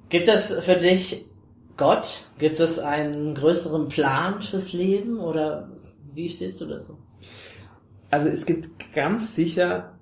Gibt 0.08 0.28
es 0.28 0.52
für 0.52 0.76
dich 0.76 1.26
Gott? 1.76 2.28
Gibt 2.38 2.60
es 2.60 2.78
einen 2.78 3.34
größeren 3.34 3.88
Plan 3.88 4.42
fürs 4.42 4.72
Leben 4.72 5.18
oder 5.18 5.70
wie 6.12 6.28
stehst 6.28 6.60
du 6.60 6.66
dazu? 6.66 6.98
Also 8.10 8.28
es 8.28 8.44
gibt 8.44 8.92
ganz 8.92 9.34
sicher, 9.34 9.98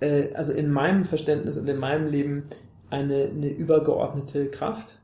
äh, 0.00 0.32
also 0.34 0.52
in 0.52 0.70
meinem 0.70 1.04
Verständnis 1.04 1.56
und 1.56 1.68
in 1.68 1.78
meinem 1.78 2.06
Leben 2.06 2.44
eine, 2.90 3.24
eine 3.24 3.48
übergeordnete 3.48 4.48
Kraft, 4.48 4.98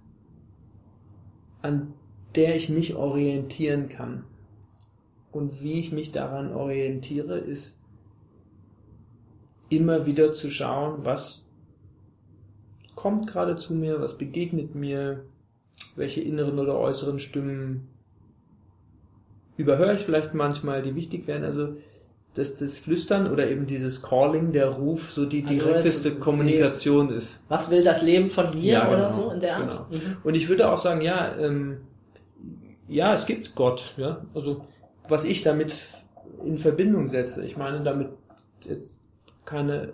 an 1.63 1.93
der 2.35 2.57
ich 2.57 2.69
mich 2.69 2.95
orientieren 2.95 3.89
kann. 3.89 4.25
Und 5.33 5.63
wie 5.63 5.79
ich 5.81 5.93
mich 5.93 6.13
daran 6.13 6.53
orientiere, 6.53 7.39
ist 7.39 7.79
immer 9.69 10.07
wieder 10.07 10.33
zu 10.33 10.51
schauen, 10.51 11.05
was 11.05 11.45
kommt 12.97 13.29
gerade 13.29 13.57
zu 13.57 13.75
mir, 13.75 14.01
was 14.01 14.19
begegnet 14.19 14.75
mir, 14.75 15.25
welche 15.97 16.21
inneren 16.21 16.59
oder 16.59 16.77
äußeren 16.77 17.19
Stimmen 17.21 17.89
überhöre 19.57 19.95
ich 19.95 20.01
vielleicht 20.01 20.35
manchmal, 20.35 20.83
die 20.83 20.95
wichtig 20.95 21.27
wären. 21.27 21.45
Also 21.45 21.77
dass 22.35 22.57
das 22.59 22.79
Flüstern 22.79 23.29
oder 23.31 23.51
eben 23.51 23.67
dieses 23.67 24.03
Calling, 24.03 24.53
der 24.53 24.69
Ruf, 24.69 25.11
so 25.11 25.27
die 25.27 25.45
Also 25.45 25.65
direkteste 25.67 26.11
es- 26.11 26.21
Kommunikation 26.21 27.11
ist. 27.11 27.43
Was 27.49 27.71
will 27.71 27.83
das 27.83 28.03
Leben 28.03 28.29
von 28.31 28.51
dir 28.53 28.73
Ja, 28.75 28.89
oder 28.89 29.09
genau, 29.09 29.11
so 29.11 29.31
in 29.33 29.41
der 29.41 29.57
Art? 29.57 29.91
Genau. 29.91 30.05
Mhm. 30.05 30.17
Und 30.23 30.37
ich 30.37 30.49
würde 30.49 30.71
auch 30.73 30.79
sagen, 30.79 31.01
ja, 31.01 31.37
ähm, 31.39 31.79
ja, 32.91 33.15
es 33.15 33.27
gibt 33.27 33.55
Gott, 33.55 33.95
ja. 33.97 34.19
Also 34.35 34.63
was 35.09 35.25
ich 35.25 35.43
damit 35.43 35.75
in 36.45 36.59
Verbindung 36.59 37.07
setze, 37.07 37.45
ich 37.45 37.57
meine 37.57 37.83
damit 37.83 38.11
jetzt 38.65 39.03
keine 39.45 39.93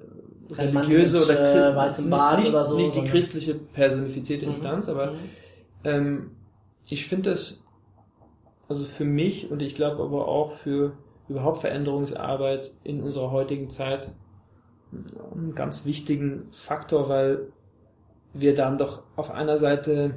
religiöse 0.51 1.19
mit, 1.21 1.29
oder 1.29 1.41
äh, 1.41 1.57
chri- 1.73 1.77
weißem 1.77 2.11
Bart 2.11 2.39
nicht, 2.41 2.51
oder 2.51 2.65
so, 2.65 2.77
nicht 2.77 2.95
die 2.95 3.05
christliche 3.05 3.55
personifizierte 3.55 4.47
Mhm. 4.47 4.53
Instanz, 4.53 4.89
aber 4.89 5.13
Mhm. 5.13 5.17
ähm, 5.85 6.31
ich 6.89 7.07
finde 7.07 7.31
das 7.31 7.65
also 8.69 8.85
für 8.85 9.05
mich 9.05 9.51
und 9.51 9.63
ich 9.63 9.75
glaube 9.75 10.03
aber 10.03 10.27
auch 10.29 10.51
für 10.53 10.93
überhaupt 11.29 11.59
Veränderungsarbeit 11.61 12.73
in 12.85 13.03
unserer 13.03 13.31
heutigen 13.31 13.71
Zeit 13.71 14.13
einen 15.35 15.55
ganz 15.55 15.85
wichtigen 15.85 16.49
Faktor, 16.53 17.09
weil 17.09 17.53
wir 18.33 18.55
dann 18.55 18.79
doch 18.79 19.03
auf 19.17 19.31
einer 19.31 19.59
Seite 19.59 20.15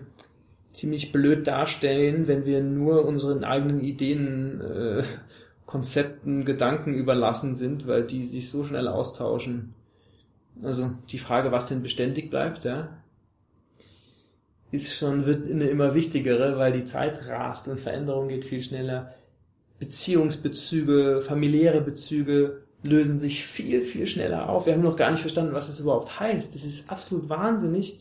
ziemlich 0.72 1.11
blöd 1.11 1.47
darstellen, 1.47 2.28
wenn 2.28 2.45
wir 2.45 2.61
nur 2.61 3.05
unseren 3.05 3.43
eigenen 3.43 3.80
Ideen, 3.82 4.61
äh, 4.61 5.03
Konzepten, 5.65 6.45
Gedanken 6.45 6.95
überlassen 6.95 7.53
sind, 7.53 7.86
weil 7.86 8.03
die 8.03 8.26
sich 8.26 8.49
so 8.49 8.63
schnell 8.63 8.88
austauschen. 8.88 9.76
Also 10.63 10.89
die 11.09 11.20
Frage, 11.20 11.51
was 11.51 11.67
denn 11.67 11.84
beständig 11.84 12.32
bleibt, 12.32 12.65
ja, 12.65 12.89
ist 14.72 14.95
schon 14.95 15.26
wird 15.26 15.49
eine 15.49 15.65
immer 15.65 15.93
wichtigere, 15.93 16.57
weil 16.57 16.72
die 16.72 16.86
Zeit 16.86 17.28
rast 17.28 17.67
und 17.67 17.80
Veränderung 17.80 18.28
geht 18.28 18.45
viel 18.45 18.61
schneller. 18.61 19.13
Beziehungsbezüge, 19.80 21.22
familiäre 21.22 21.82
Bezüge 21.82 22.63
lösen 22.84 23.17
sich 23.17 23.45
viel, 23.45 23.82
viel 23.82 24.07
schneller 24.07 24.49
auf. 24.49 24.65
Wir 24.65 24.74
haben 24.74 24.82
noch 24.82 24.95
gar 24.95 25.11
nicht 25.11 25.22
verstanden, 25.22 25.53
was 25.53 25.67
das 25.67 25.80
überhaupt 25.80 26.20
heißt. 26.20 26.55
Es 26.55 26.65
ist 26.65 26.89
absolut 26.89 27.30
wahnsinnig, 27.30 27.99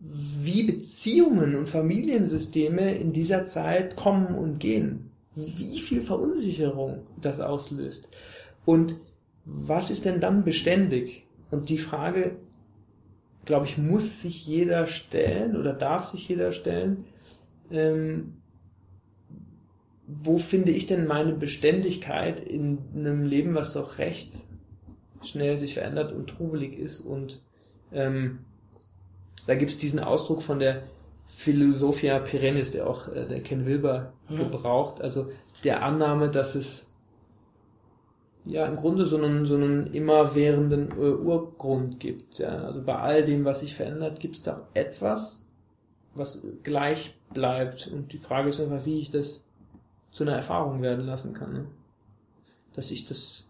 wie 0.00 0.62
Beziehungen 0.62 1.56
und 1.56 1.68
Familiensysteme 1.68 2.94
in 2.94 3.12
dieser 3.12 3.44
Zeit 3.44 3.96
kommen 3.96 4.34
und 4.34 4.58
gehen. 4.60 5.10
Wie 5.34 5.78
viel 5.80 6.02
Verunsicherung 6.02 7.02
das 7.20 7.40
auslöst. 7.40 8.08
Und 8.64 8.98
was 9.44 9.90
ist 9.90 10.04
denn 10.04 10.20
dann 10.20 10.44
beständig? 10.44 11.26
Und 11.50 11.70
die 11.70 11.78
Frage, 11.78 12.36
glaube 13.44 13.66
ich, 13.66 13.78
muss 13.78 14.22
sich 14.22 14.46
jeder 14.46 14.86
stellen 14.86 15.56
oder 15.56 15.72
darf 15.72 16.04
sich 16.04 16.28
jeder 16.28 16.52
stellen. 16.52 17.04
Ähm, 17.70 18.34
wo 20.06 20.38
finde 20.38 20.72
ich 20.72 20.86
denn 20.86 21.06
meine 21.06 21.32
Beständigkeit 21.32 22.40
in 22.40 22.78
einem 22.94 23.24
Leben, 23.24 23.54
was 23.54 23.74
doch 23.74 23.98
recht 23.98 24.32
schnell 25.22 25.58
sich 25.58 25.74
verändert 25.74 26.12
und 26.12 26.28
trubelig 26.28 26.78
ist? 26.78 27.00
Und 27.00 27.42
ähm, 27.92 28.40
da 29.48 29.54
gibt 29.54 29.70
es 29.70 29.78
diesen 29.78 29.98
Ausdruck 29.98 30.42
von 30.42 30.58
der 30.58 30.82
Philosophia 31.24 32.18
perennis, 32.18 32.70
der 32.72 32.86
auch 32.86 33.08
äh, 33.08 33.26
der 33.26 33.42
Ken 33.42 33.64
Wilber 33.64 34.12
Mhm. 34.28 34.36
gebraucht, 34.36 35.00
also 35.00 35.30
der 35.64 35.82
Annahme, 35.82 36.28
dass 36.28 36.54
es 36.54 36.86
ja 38.44 38.66
im 38.66 38.76
Grunde 38.76 39.06
so 39.06 39.16
einen, 39.16 39.46
so 39.46 39.54
einen 39.54 39.86
immerwährenden 39.86 40.90
äh, 40.90 41.14
Urgrund 41.14 41.98
gibt. 41.98 42.38
Ja? 42.38 42.64
Also 42.64 42.82
bei 42.82 42.96
all 42.96 43.24
dem, 43.24 43.46
was 43.46 43.60
sich 43.60 43.74
verändert, 43.74 44.20
gibt 44.20 44.36
es 44.36 44.42
da 44.42 44.56
auch 44.58 44.62
etwas, 44.74 45.46
was 46.14 46.42
gleich 46.62 47.14
bleibt. 47.32 47.88
Und 47.88 48.12
die 48.12 48.18
Frage 48.18 48.50
ist 48.50 48.60
einfach, 48.60 48.84
wie 48.84 48.98
ich 48.98 49.10
das 49.10 49.46
zu 50.10 50.24
einer 50.24 50.36
Erfahrung 50.36 50.82
werden 50.82 51.06
lassen 51.06 51.32
kann. 51.32 51.52
Ne? 51.54 51.64
Dass 52.74 52.90
ich 52.90 53.06
das 53.06 53.46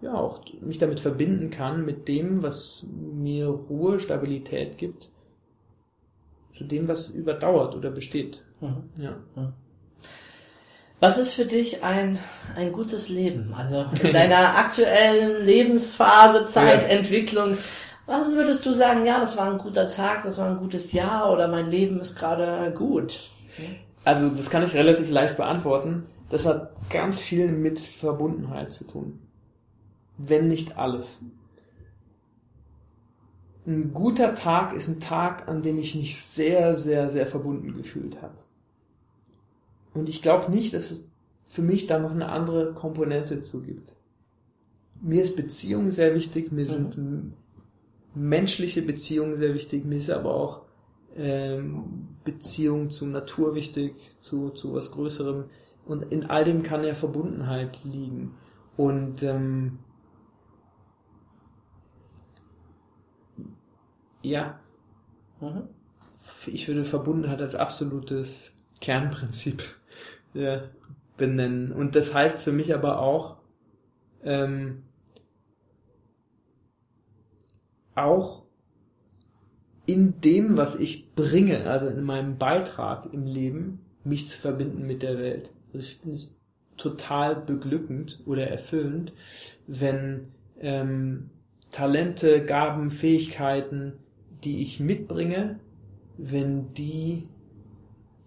ja 0.00 0.14
auch 0.14 0.40
mich 0.62 0.78
damit 0.78 1.00
verbinden 1.00 1.50
kann 1.50 1.84
mit 1.84 2.08
dem, 2.08 2.42
was 2.42 2.82
mir 2.90 3.48
Ruhe, 3.48 4.00
Stabilität 4.00 4.78
gibt, 4.78 5.10
zu 6.54 6.64
dem, 6.64 6.88
was 6.88 7.08
überdauert 7.10 7.74
oder 7.74 7.90
besteht. 7.90 8.42
Mhm. 8.60 8.84
Ja. 8.96 9.12
Was 11.00 11.18
ist 11.18 11.34
für 11.34 11.44
dich 11.44 11.82
ein, 11.82 12.18
ein 12.56 12.72
gutes 12.72 13.08
Leben? 13.08 13.52
Also 13.54 13.84
in 14.02 14.12
deiner 14.12 14.56
aktuellen 14.56 15.44
Lebensphase, 15.44 16.46
Zeit, 16.46 16.82
Ja. 16.82 16.88
Entwicklung, 16.88 17.58
was 18.06 18.26
würdest 18.28 18.64
du 18.64 18.72
sagen, 18.72 19.04
ja, 19.04 19.18
das 19.18 19.36
war 19.36 19.50
ein 19.50 19.58
guter 19.58 19.88
Tag, 19.88 20.22
das 20.22 20.38
war 20.38 20.50
ein 20.50 20.58
gutes 20.58 20.92
Jahr 20.92 21.32
oder 21.32 21.48
mein 21.48 21.70
Leben 21.70 22.00
ist 22.00 22.16
gerade 22.16 22.72
gut? 22.72 23.28
Also 24.04 24.28
das 24.28 24.50
kann 24.50 24.64
ich 24.64 24.74
relativ 24.74 25.10
leicht 25.10 25.36
beantworten. 25.36 26.06
Das 26.30 26.46
hat 26.46 26.70
ganz 26.90 27.22
viel 27.22 27.48
mit 27.48 27.78
Verbundenheit 27.80 28.72
zu 28.72 28.84
tun. 28.84 29.20
Wenn 30.18 30.48
nicht 30.48 30.76
alles. 30.78 31.22
Ein 33.66 33.94
guter 33.94 34.34
Tag 34.34 34.74
ist 34.74 34.88
ein 34.88 35.00
Tag, 35.00 35.48
an 35.48 35.62
dem 35.62 35.78
ich 35.78 35.94
mich 35.94 36.20
sehr, 36.20 36.74
sehr, 36.74 37.08
sehr 37.08 37.26
verbunden 37.26 37.72
gefühlt 37.74 38.20
habe. 38.20 38.36
Und 39.94 40.08
ich 40.08 40.20
glaube 40.22 40.50
nicht, 40.50 40.74
dass 40.74 40.90
es 40.90 41.08
für 41.46 41.62
mich 41.62 41.86
da 41.86 41.98
noch 41.98 42.10
eine 42.10 42.28
andere 42.28 42.74
Komponente 42.74 43.40
zu 43.40 43.62
gibt. 43.62 43.94
Mir 45.00 45.22
ist 45.22 45.36
Beziehung 45.36 45.90
sehr 45.90 46.14
wichtig, 46.14 46.52
mir 46.52 46.66
sind 46.66 46.96
m- 46.96 47.32
menschliche 48.14 48.82
Beziehungen 48.82 49.36
sehr 49.36 49.54
wichtig, 49.54 49.84
mir 49.84 49.96
ist 49.96 50.10
aber 50.10 50.34
auch 50.34 50.62
ähm, 51.16 52.08
Beziehung 52.24 52.90
zur 52.90 53.08
Natur 53.08 53.54
wichtig, 53.54 53.94
zu, 54.20 54.50
zu 54.50 54.74
was 54.74 54.90
Größerem. 54.92 55.44
Und 55.86 56.12
in 56.12 56.26
all 56.28 56.44
dem 56.44 56.62
kann 56.62 56.84
ja 56.84 56.94
Verbundenheit 56.94 57.84
liegen. 57.84 58.34
Und 58.76 59.22
ähm, 59.22 59.78
ja, 64.24 64.58
Mhm. 65.40 65.68
ich 66.46 66.68
würde 66.68 66.84
Verbundenheit 66.84 67.42
als 67.42 67.54
absolutes 67.54 68.54
Kernprinzip 68.80 69.62
ja, 70.34 70.62
benennen. 71.16 71.72
Und 71.72 71.96
das 71.96 72.14
heißt 72.14 72.40
für 72.40 72.52
mich 72.52 72.74
aber 72.74 73.00
auch, 73.00 73.36
ähm, 74.22 74.82
auch 77.94 78.42
in 79.86 80.20
dem, 80.20 80.56
was 80.56 80.76
ich 80.76 81.14
bringe, 81.14 81.68
also 81.68 81.86
in 81.88 82.04
meinem 82.04 82.38
Beitrag 82.38 83.12
im 83.12 83.26
Leben, 83.26 83.80
mich 84.02 84.28
zu 84.28 84.38
verbinden 84.38 84.86
mit 84.86 85.02
der 85.02 85.18
Welt. 85.18 85.52
Also 85.72 85.78
ich 85.86 85.96
finde 85.96 86.14
es 86.16 86.36
total 86.76 87.36
beglückend 87.36 88.20
oder 88.26 88.48
erfüllend, 88.48 89.12
wenn 89.66 90.32
ähm, 90.58 91.30
Talente, 91.70 92.44
Gaben, 92.44 92.90
Fähigkeiten, 92.90 93.94
die 94.44 94.62
ich 94.62 94.80
mitbringe, 94.80 95.58
wenn 96.16 96.72
die 96.74 97.24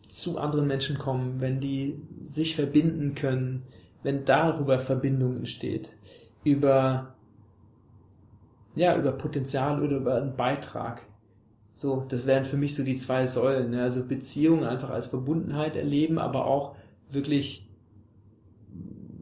zu 0.08 0.38
anderen 0.38 0.68
Menschen 0.68 0.98
kommen, 0.98 1.42
wenn 1.42 1.60
die 1.60 2.02
sich 2.26 2.56
verbinden 2.56 3.16
können, 3.16 3.64
wenn 4.04 4.26
darüber 4.26 4.80
Verbindung 4.80 5.38
entsteht, 5.38 5.96
über 6.44 7.14
ja, 8.76 8.96
über 8.96 9.12
Potenzial 9.12 9.82
oder 9.82 9.98
über 9.98 10.16
einen 10.16 10.36
Beitrag. 10.36 11.02
So, 11.74 12.06
das 12.08 12.28
wären 12.28 12.46
für 12.46 12.58
mich 12.58 12.76
so 12.76 12.84
die 12.84 12.96
zwei 12.96 13.26
Säulen. 13.26 13.72
Ne? 13.72 13.82
Also 13.82 14.06
Beziehung 14.06 14.64
einfach 14.64 14.92
als 14.92 15.08
Verbundenheit 15.08 15.76
erleben, 15.76 16.20
aber 16.20 16.46
auch 16.46 16.76
wirklich 17.10 17.68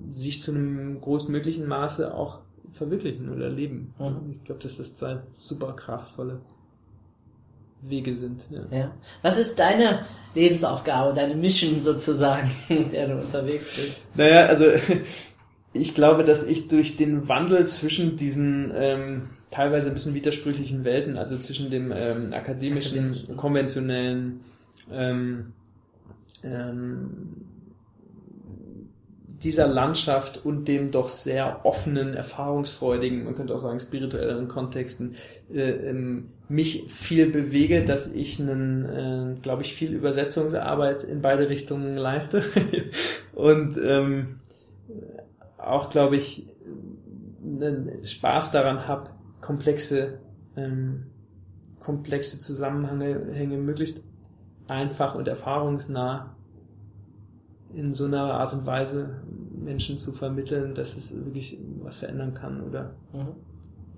sich 0.07 0.41
zu 0.41 0.51
einem 0.51 0.99
großmöglichen 0.99 1.67
Maße 1.67 2.13
auch 2.13 2.41
verwirklichen 2.71 3.29
oder 3.29 3.49
leben. 3.49 3.93
Mhm. 3.97 4.31
Ich 4.31 4.43
glaube, 4.43 4.61
das 4.61 4.95
zwei 4.95 5.21
super 5.31 5.73
kraftvolle 5.73 6.41
Wege 7.89 8.17
sind. 8.17 8.41
Ja. 8.49 8.77
Ja. 8.77 8.91
Was 9.21 9.37
ist 9.37 9.57
deine 9.59 10.01
Lebensaufgabe, 10.33 11.13
deine 11.13 11.35
Mission 11.35 11.81
sozusagen, 11.81 12.49
in 12.69 12.91
der 12.91 13.07
du 13.07 13.13
unterwegs 13.15 13.75
bist? 13.75 14.17
Naja, 14.17 14.45
also 14.45 14.65
ich 15.73 15.95
glaube, 15.95 16.23
dass 16.23 16.45
ich 16.45 16.67
durch 16.67 16.97
den 16.97 17.27
Wandel 17.27 17.67
zwischen 17.67 18.17
diesen 18.17 18.71
ähm, 18.75 19.29
teilweise 19.51 19.89
ein 19.89 19.93
bisschen 19.93 20.13
widersprüchlichen 20.13 20.83
Welten, 20.83 21.17
also 21.17 21.37
zwischen 21.37 21.69
dem 21.69 21.91
ähm, 21.91 22.33
akademischen, 22.33 22.99
Akademischen. 22.99 23.35
konventionellen, 23.35 24.39
ähm, 24.91 25.53
ähm, 26.43 27.45
dieser 29.45 29.67
Landschaft 29.67 30.43
und 30.43 30.67
dem 30.67 30.91
doch 30.91 31.09
sehr 31.09 31.65
offenen, 31.65 32.15
erfahrungsfreudigen, 32.15 33.23
man 33.23 33.35
könnte 33.35 33.53
auch 33.53 33.59
sagen 33.59 33.79
spirituelleren 33.79 34.47
Kontexten, 34.47 35.15
äh, 35.53 35.69
ähm, 35.69 36.31
mich 36.49 36.85
viel 36.87 37.29
bewege, 37.29 37.85
dass 37.85 38.11
ich 38.11 38.39
einen, 38.39 38.85
äh, 38.85 39.35
glaube 39.41 39.61
ich, 39.61 39.75
viel 39.75 39.93
Übersetzungsarbeit 39.93 41.03
in 41.03 41.21
beide 41.21 41.47
Richtungen 41.49 41.95
leiste. 41.95 42.43
Und 43.33 43.77
ähm, 43.83 44.39
auch, 45.57 45.89
glaube 45.89 46.17
ich, 46.17 46.47
einen 47.43 48.03
Spaß 48.03 48.51
daran 48.51 48.87
habe, 48.87 49.11
komplexe, 49.41 50.19
ähm, 50.57 51.05
komplexe 51.79 52.39
Zusammenhänge 52.39 53.31
Hänge 53.31 53.57
möglichst 53.57 54.03
einfach 54.67 55.13
und 55.13 55.27
erfahrungsnah 55.27 56.34
in 57.75 57.93
so 57.93 58.05
einer 58.05 58.33
Art 58.33 58.53
und 58.53 58.65
Weise 58.65 59.21
Menschen 59.63 59.97
zu 59.97 60.11
vermitteln, 60.11 60.73
dass 60.73 60.95
es 60.97 61.15
wirklich 61.25 61.57
was 61.81 61.99
verändern 61.99 62.33
kann 62.33 62.61
oder 62.61 62.91
Mhm. 63.13 63.27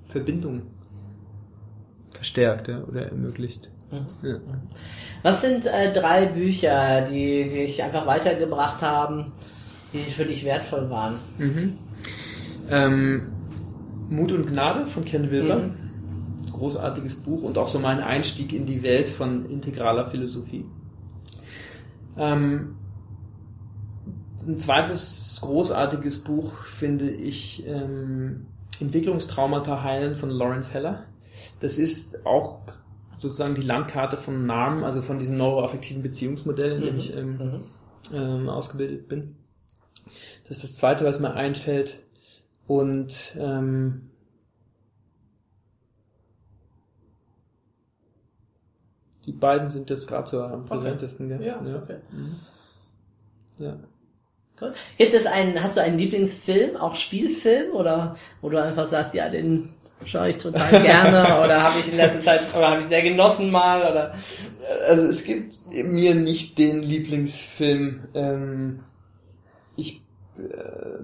Verbindungen 0.06 0.64
verstärkt 2.12 2.68
ja, 2.68 2.84
oder 2.84 3.08
ermöglicht. 3.08 3.70
Mhm. 3.92 4.28
Ja. 4.28 4.38
Was 5.24 5.42
sind 5.42 5.66
äh, 5.66 5.94
drei 5.94 6.26
Bücher, 6.26 7.02
die 7.02 7.44
dich 7.44 7.84
einfach 7.84 8.06
weitergebracht 8.08 8.82
haben, 8.82 9.32
die 9.94 10.00
für 10.00 10.26
dich 10.26 10.44
wertvoll 10.44 10.90
waren? 10.90 11.16
Mhm. 11.38 11.78
Ähm, 12.70 13.28
Mut 14.10 14.32
und 14.32 14.48
Gnade 14.48 14.86
von 14.88 15.06
Ken 15.06 15.30
Wilber. 15.30 15.58
Mhm. 15.58 15.74
Großartiges 16.52 17.18
Buch 17.18 17.44
und 17.44 17.58
auch 17.58 17.68
so 17.68 17.78
mein 17.80 18.00
Einstieg 18.00 18.52
in 18.52 18.66
die 18.66 18.82
Welt 18.82 19.10
von 19.10 19.46
integraler 19.46 20.06
Philosophie. 20.06 20.66
Ähm, 22.18 22.76
ein 24.46 24.60
zweites 24.60 25.40
großartiges 25.42 26.20
Buch 26.24 26.54
finde 26.64 27.10
ich 27.10 27.66
ähm, 27.66 28.46
Entwicklungstraumata 28.80 29.84
heilen 29.84 30.16
von 30.16 30.30
Lawrence 30.30 30.74
Heller. 30.74 31.06
Das 31.60 31.78
ist 31.78 32.26
auch 32.26 32.62
sozusagen 33.18 33.56
die 33.56 33.62
Landkarte 33.62 34.16
von 34.18 34.46
NARM, 34.46 34.84
also 34.84 35.02
von 35.02 35.18
diesem 35.18 35.38
neuroaffektiven 35.38 36.04
Beziehungsmodell, 36.04 36.74
in 36.74 36.82
dem 36.82 36.94
Mhm. 36.94 37.00
ich 37.00 37.16
ähm, 37.16 37.38
Mhm. 37.38 37.64
ähm, 38.14 38.50
ausgebildet 38.50 39.08
bin. 39.08 39.36
Das 40.48 40.58
ist 40.58 40.64
das 40.64 40.76
zweite, 40.76 41.04
was 41.04 41.20
mir 41.20 41.34
einfällt. 41.34 42.00
Und 42.68 43.36
ähm, 43.40 44.10
die 49.26 49.32
beiden 49.32 49.70
sind 49.70 49.90
jetzt 49.90 50.08
gerade 50.08 50.30
so 50.30 50.42
am 50.42 50.66
präsentesten. 50.66 51.28
Gell? 51.30 51.44
Ja, 51.44 51.60
okay. 51.60 51.98
Mhm. 52.12 52.36
ja. 53.58 53.78
Cool. 54.60 54.74
Jetzt 54.98 55.14
ist 55.14 55.28
ein, 55.28 55.62
hast 55.62 55.78
du 55.78 55.82
einen 55.82 56.00
Lieblingsfilm, 56.00 56.78
auch 56.78 56.96
Spielfilm, 56.96 57.74
oder 57.74 58.16
wo 58.42 58.50
du 58.50 58.62
einfach 58.62 58.88
sagst, 58.88 59.14
ja, 59.14 59.30
den 59.30 59.70
schaue 60.06 60.30
ich 60.30 60.38
total 60.38 60.82
gerne, 60.84 61.44
oder 61.44 61.62
habe 61.62 61.80
ich 61.80 61.92
in 61.92 61.98
letzter 61.98 62.24
Zeit, 62.24 62.56
oder 62.56 62.72
habe 62.72 62.82
ich 62.82 62.88
sehr 62.88 63.04
genossen 63.04 63.52
mal, 63.52 63.82
oder? 63.82 64.16
Also 64.88 65.08
es 65.08 65.24
gibt 65.24 65.56
mir 65.72 66.16
nicht 66.16 66.58
den 66.58 66.82
Lieblingsfilm. 66.82 68.08
Ähm, 68.16 68.80
ich 69.76 70.02
äh, 70.38 71.04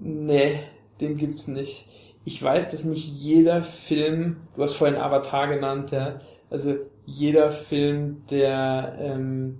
nee, 0.00 0.60
den 1.00 1.16
gibt's 1.16 1.46
nicht. 1.48 1.86
Ich 2.24 2.42
weiß, 2.42 2.70
dass 2.70 2.84
mich 2.84 3.22
jeder 3.22 3.62
Film, 3.62 4.36
du 4.54 4.62
hast 4.62 4.74
vorhin 4.74 4.96
Avatar 4.96 5.48
genannt, 5.48 5.90
ja, 5.90 6.20
also 6.50 6.76
jeder 7.04 7.50
Film, 7.50 8.22
der 8.30 8.96
ähm, 9.00 9.58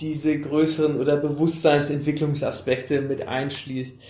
diese 0.00 0.38
größeren 0.38 1.00
oder 1.00 1.16
Bewusstseinsentwicklungsaspekte 1.16 3.00
mit 3.00 3.26
einschließt, 3.26 4.02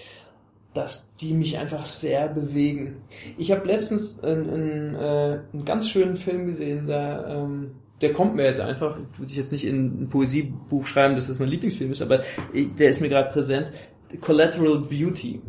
dass 0.75 1.17
die 1.17 1.33
mich 1.33 1.59
einfach 1.59 1.87
sehr 1.87 2.29
bewegen. 2.29 2.97
Ich 3.39 3.51
habe 3.51 3.67
letztens 3.67 4.23
einen, 4.23 4.51
einen, 4.51 4.95
äh, 4.95 5.41
einen 5.53 5.65
ganz 5.65 5.89
schönen 5.89 6.17
Film 6.17 6.47
gesehen, 6.47 6.87
der, 6.87 7.27
ähm, 7.29 7.71
der 8.01 8.13
kommt 8.13 8.35
mir 8.35 8.45
jetzt 8.45 8.61
einfach, 8.61 8.99
würde 9.17 9.31
ich 9.31 9.37
jetzt 9.37 9.53
nicht 9.53 9.65
in 9.65 10.03
ein 10.03 10.09
Poesiebuch 10.09 10.87
schreiben, 10.87 11.15
dass 11.15 11.29
das 11.29 11.39
mein 11.39 11.49
Lieblingsfilm 11.49 11.93
ist, 11.93 12.03
aber 12.03 12.21
der 12.53 12.91
ist 12.91 13.01
mir 13.01 13.09
gerade 13.09 13.31
präsent. 13.31 13.73
Collateral 14.21 14.81
Beauty. 14.81 15.41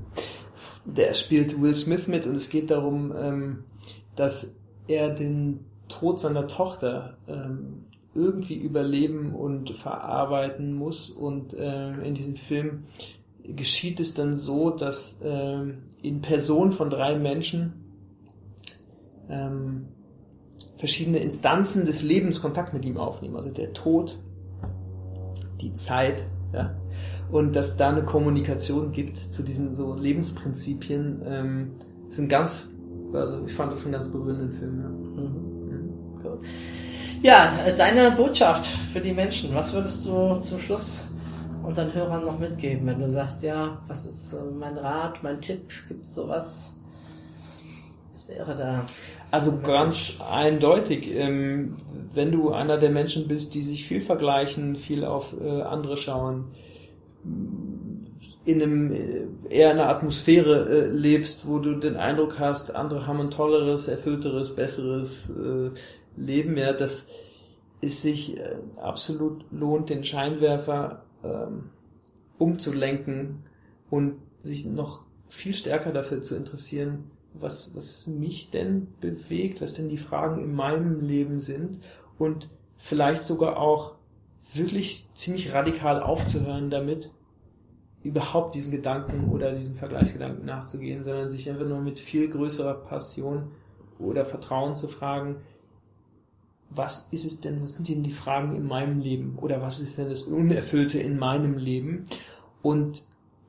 Der 0.85 1.13
spielt 1.13 1.61
Will 1.61 1.75
Smith 1.75 2.07
mit 2.07 2.25
und 2.25 2.35
es 2.35 2.49
geht 2.49 2.71
darum, 2.71 3.13
ähm, 3.21 3.63
dass 4.15 4.55
er 4.87 5.09
den 5.09 5.65
Tod 5.89 6.19
seiner 6.19 6.47
Tochter 6.47 7.17
ähm, 7.27 7.86
irgendwie 8.17 8.55
überleben 8.55 9.33
und 9.33 9.69
verarbeiten 9.69 10.73
muss 10.73 11.09
und 11.09 11.53
äh, 11.53 11.91
in 12.01 12.15
diesem 12.15 12.35
Film 12.35 12.83
geschieht 13.43 13.99
es 13.99 14.13
dann 14.13 14.35
so, 14.35 14.71
dass 14.71 15.21
ähm, 15.23 15.83
in 16.01 16.21
Person 16.21 16.71
von 16.71 16.89
drei 16.89 17.17
Menschen 17.17 17.73
ähm, 19.29 19.85
verschiedene 20.77 21.19
Instanzen 21.19 21.85
des 21.85 22.03
Lebens 22.03 22.41
Kontakt 22.41 22.73
mit 22.73 22.83
ihm 22.85 22.97
aufnehmen. 22.97 23.35
Also 23.35 23.49
der 23.49 23.73
Tod, 23.73 24.19
die 25.61 25.73
Zeit, 25.73 26.25
ja. 26.53 26.75
Und 27.31 27.55
dass 27.55 27.75
da 27.75 27.89
eine 27.89 28.03
Kommunikation 28.03 28.93
gibt 28.93 29.17
zu 29.17 29.43
diesen 29.43 29.73
so 29.73 29.95
Lebensprinzipien, 29.95 31.21
ähm, 31.25 31.71
sind 32.07 32.29
ganz, 32.29 32.69
also 33.13 33.45
ich 33.45 33.53
fand 33.53 33.73
das 33.73 33.83
einen 33.83 33.91
ganz 33.91 34.09
berührenden 34.09 34.51
Film. 34.51 34.79
Ja. 34.79 34.89
Mhm. 34.89 35.46
Ja, 37.23 37.51
deine 37.75 38.11
Botschaft 38.11 38.67
für 38.93 38.99
die 38.99 39.11
Menschen. 39.11 39.53
Was 39.53 39.73
würdest 39.73 40.05
du 40.05 40.35
zum 40.35 40.59
Schluss 40.59 41.07
unseren 41.63 41.93
Hörern 41.93 42.23
noch 42.23 42.39
mitgeben, 42.39 42.85
wenn 42.87 42.99
du 42.99 43.09
sagst, 43.09 43.43
ja, 43.43 43.81
was 43.87 44.05
ist 44.05 44.33
äh, 44.33 44.37
mein 44.57 44.77
Rat, 44.77 45.23
mein 45.23 45.41
Tipp? 45.41 45.67
Gibt 45.87 46.05
es 46.05 46.15
sowas? 46.15 46.77
Was 48.13 48.27
wäre 48.29 48.55
da? 48.55 48.85
Also 49.31 49.59
ganz 49.61 50.13
eindeutig, 50.31 51.13
ähm, 51.15 51.75
wenn 52.13 52.31
du 52.31 52.51
einer 52.51 52.77
der 52.77 52.91
Menschen 52.91 53.27
bist, 53.27 53.53
die 53.53 53.63
sich 53.63 53.85
viel 53.85 54.01
vergleichen, 54.01 54.75
viel 54.75 55.03
auf 55.03 55.35
äh, 55.41 55.61
andere 55.63 55.97
schauen, 55.97 56.45
in 58.45 58.61
einem 58.61 58.91
äh, 58.93 59.25
eher 59.49 59.71
einer 59.71 59.89
Atmosphäre 59.89 60.69
äh, 60.69 60.89
lebst, 60.89 61.47
wo 61.47 61.59
du 61.59 61.75
den 61.75 61.97
Eindruck 61.97 62.39
hast, 62.39 62.75
andere 62.75 63.05
haben 63.07 63.19
ein 63.19 63.31
tolleres, 63.31 63.89
erfüllteres, 63.89 64.55
besseres 64.55 65.29
äh, 65.31 65.71
Leben, 66.17 66.57
ja, 66.57 66.73
dass 66.73 67.07
es 67.81 68.01
sich 68.01 68.37
äh, 68.37 68.57
absolut 68.77 69.45
lohnt, 69.51 69.89
den 69.89 70.03
Scheinwerfer 70.03 71.05
ähm, 71.23 71.69
umzulenken 72.37 73.43
und 73.89 74.15
sich 74.41 74.65
noch 74.65 75.05
viel 75.29 75.53
stärker 75.53 75.91
dafür 75.91 76.21
zu 76.21 76.35
interessieren, 76.35 77.11
was, 77.33 77.75
was 77.75 78.07
mich 78.07 78.49
denn 78.49 78.87
bewegt, 78.99 79.61
was 79.61 79.73
denn 79.73 79.89
die 79.89 79.97
Fragen 79.97 80.41
in 80.41 80.53
meinem 80.53 80.99
Leben 81.01 81.39
sind 81.39 81.79
und 82.17 82.49
vielleicht 82.75 83.23
sogar 83.23 83.57
auch 83.57 83.95
wirklich 84.53 85.07
ziemlich 85.13 85.53
radikal 85.53 86.01
aufzuhören 86.01 86.69
damit, 86.69 87.11
überhaupt 88.03 88.55
diesen 88.55 88.71
Gedanken 88.71 89.29
oder 89.29 89.51
diesen 89.51 89.75
Vergleichsgedanken 89.75 90.45
nachzugehen, 90.45 91.03
sondern 91.03 91.29
sich 91.29 91.49
einfach 91.49 91.65
nur 91.65 91.81
mit 91.81 91.99
viel 91.99 92.29
größerer 92.29 92.75
Passion 92.75 93.51
oder 93.99 94.23
Vertrauen 94.23 94.75
zu 94.75 94.87
fragen, 94.87 95.37
was 96.69 97.07
ist 97.11 97.25
es 97.25 97.39
denn, 97.41 97.61
was 97.61 97.73
sind 97.73 97.87
denn 97.89 98.03
die 98.03 98.11
Fragen 98.11 98.55
in 98.55 98.67
meinem 98.67 98.99
Leben? 98.99 99.37
Oder 99.37 99.61
was 99.61 99.79
ist 99.79 99.97
denn 99.97 100.09
das 100.09 100.23
Unerfüllte 100.23 100.99
in 100.99 101.17
meinem 101.17 101.57
Leben? 101.57 102.03
Und 102.61 103.03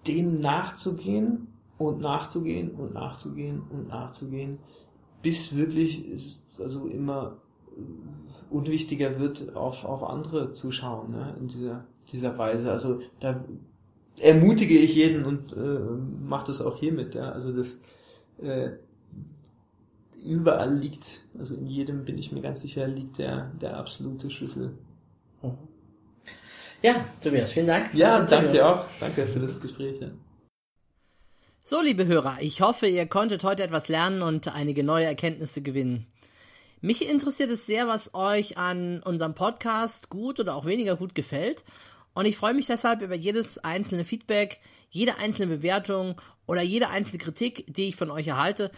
dem 0.07 0.41
nachzugehen 0.41 1.49
und 1.77 2.01
nachzugehen 2.01 2.71
und 2.71 2.95
nachzugehen 2.95 3.63
und 3.71 3.89
nachzugehen, 3.89 4.59
bis 5.23 5.55
wirklich 5.55 6.09
es 6.09 6.43
also 6.59 6.87
immer 6.87 7.37
unwichtiger 8.51 9.19
wird, 9.21 9.55
auf, 9.55 9.85
auf 9.85 10.03
andere 10.03 10.53
zu 10.53 10.73
schauen, 10.73 11.13
ne, 11.13 11.37
in 11.39 11.49
dieser, 11.49 11.85
dieser 12.13 12.37
Weise. 12.39 12.73
Also 12.73 12.99
da 13.21 13.45
ermutige 14.19 14.79
ich 14.79 14.97
jeden 14.97 15.25
und 15.25 15.53
äh, 15.53 15.79
mache 16.27 16.49
das 16.49 16.61
auch 16.61 16.79
hiermit, 16.79 17.15
ja, 17.15 17.27
also 17.27 17.53
das 17.53 17.81
äh, 18.41 18.71
überall 20.25 20.75
liegt, 20.75 21.23
also 21.39 21.55
in 21.55 21.67
jedem 21.67 22.05
bin 22.05 22.19
ich 22.19 22.33
mir 22.33 22.41
ganz 22.41 22.63
sicher, 22.63 22.87
liegt 22.87 23.19
der, 23.19 23.49
der 23.61 23.77
absolute 23.77 24.31
Schlüssel. 24.31 24.77
Ja, 26.83 27.05
Tobias, 27.23 27.53
vielen 27.53 27.67
Dank. 27.67 27.93
Ja, 27.95 28.23
danke 28.25 28.53
dir 28.53 28.69
auch. 28.69 28.85
Danke 29.01 29.27
für 29.27 29.41
das 29.41 29.61
Gespräch. 29.61 30.01
Ja. 30.01 30.09
So, 31.65 31.81
liebe 31.81 32.07
Hörer, 32.07 32.39
ich 32.41 32.61
hoffe, 32.61 32.87
ihr 32.87 33.07
konntet 33.07 33.45
heute 33.45 33.63
etwas 33.63 33.89
lernen 33.89 34.23
und 34.23 34.49
einige 34.49 34.85
neue 34.85 35.05
Erkenntnisse 35.05 35.61
gewinnen. 35.61 36.07
Mich 36.81 37.09
interessiert 37.09 37.51
es 37.51 37.67
sehr, 37.67 37.89
was 37.89 38.15
euch 38.15 38.57
an 38.57 39.03
unserem 39.03 39.35
Podcast 39.35 40.09
gut 40.11 40.39
oder 40.39 40.55
auch 40.55 40.65
weniger 40.65 40.97
gut 40.97 41.15
gefällt. 41.15 41.65
Und 42.15 42.25
ich 42.25 42.37
freue 42.37 42.55
mich 42.55 42.67
deshalb 42.67 43.03
über 43.03 43.15
jedes 43.15 43.59
einzelne 43.59 44.05
Feedback, 44.05 44.61
jede 44.89 45.19
einzelne 45.19 45.57
Bewertung 45.57 46.21
oder 46.47 46.63
jede 46.63 46.89
einzelne 46.89 47.19
Kritik, 47.19 47.65
die 47.69 47.89
ich 47.89 47.97
von 47.97 48.11
euch 48.11 48.29
erhalte. 48.29 48.71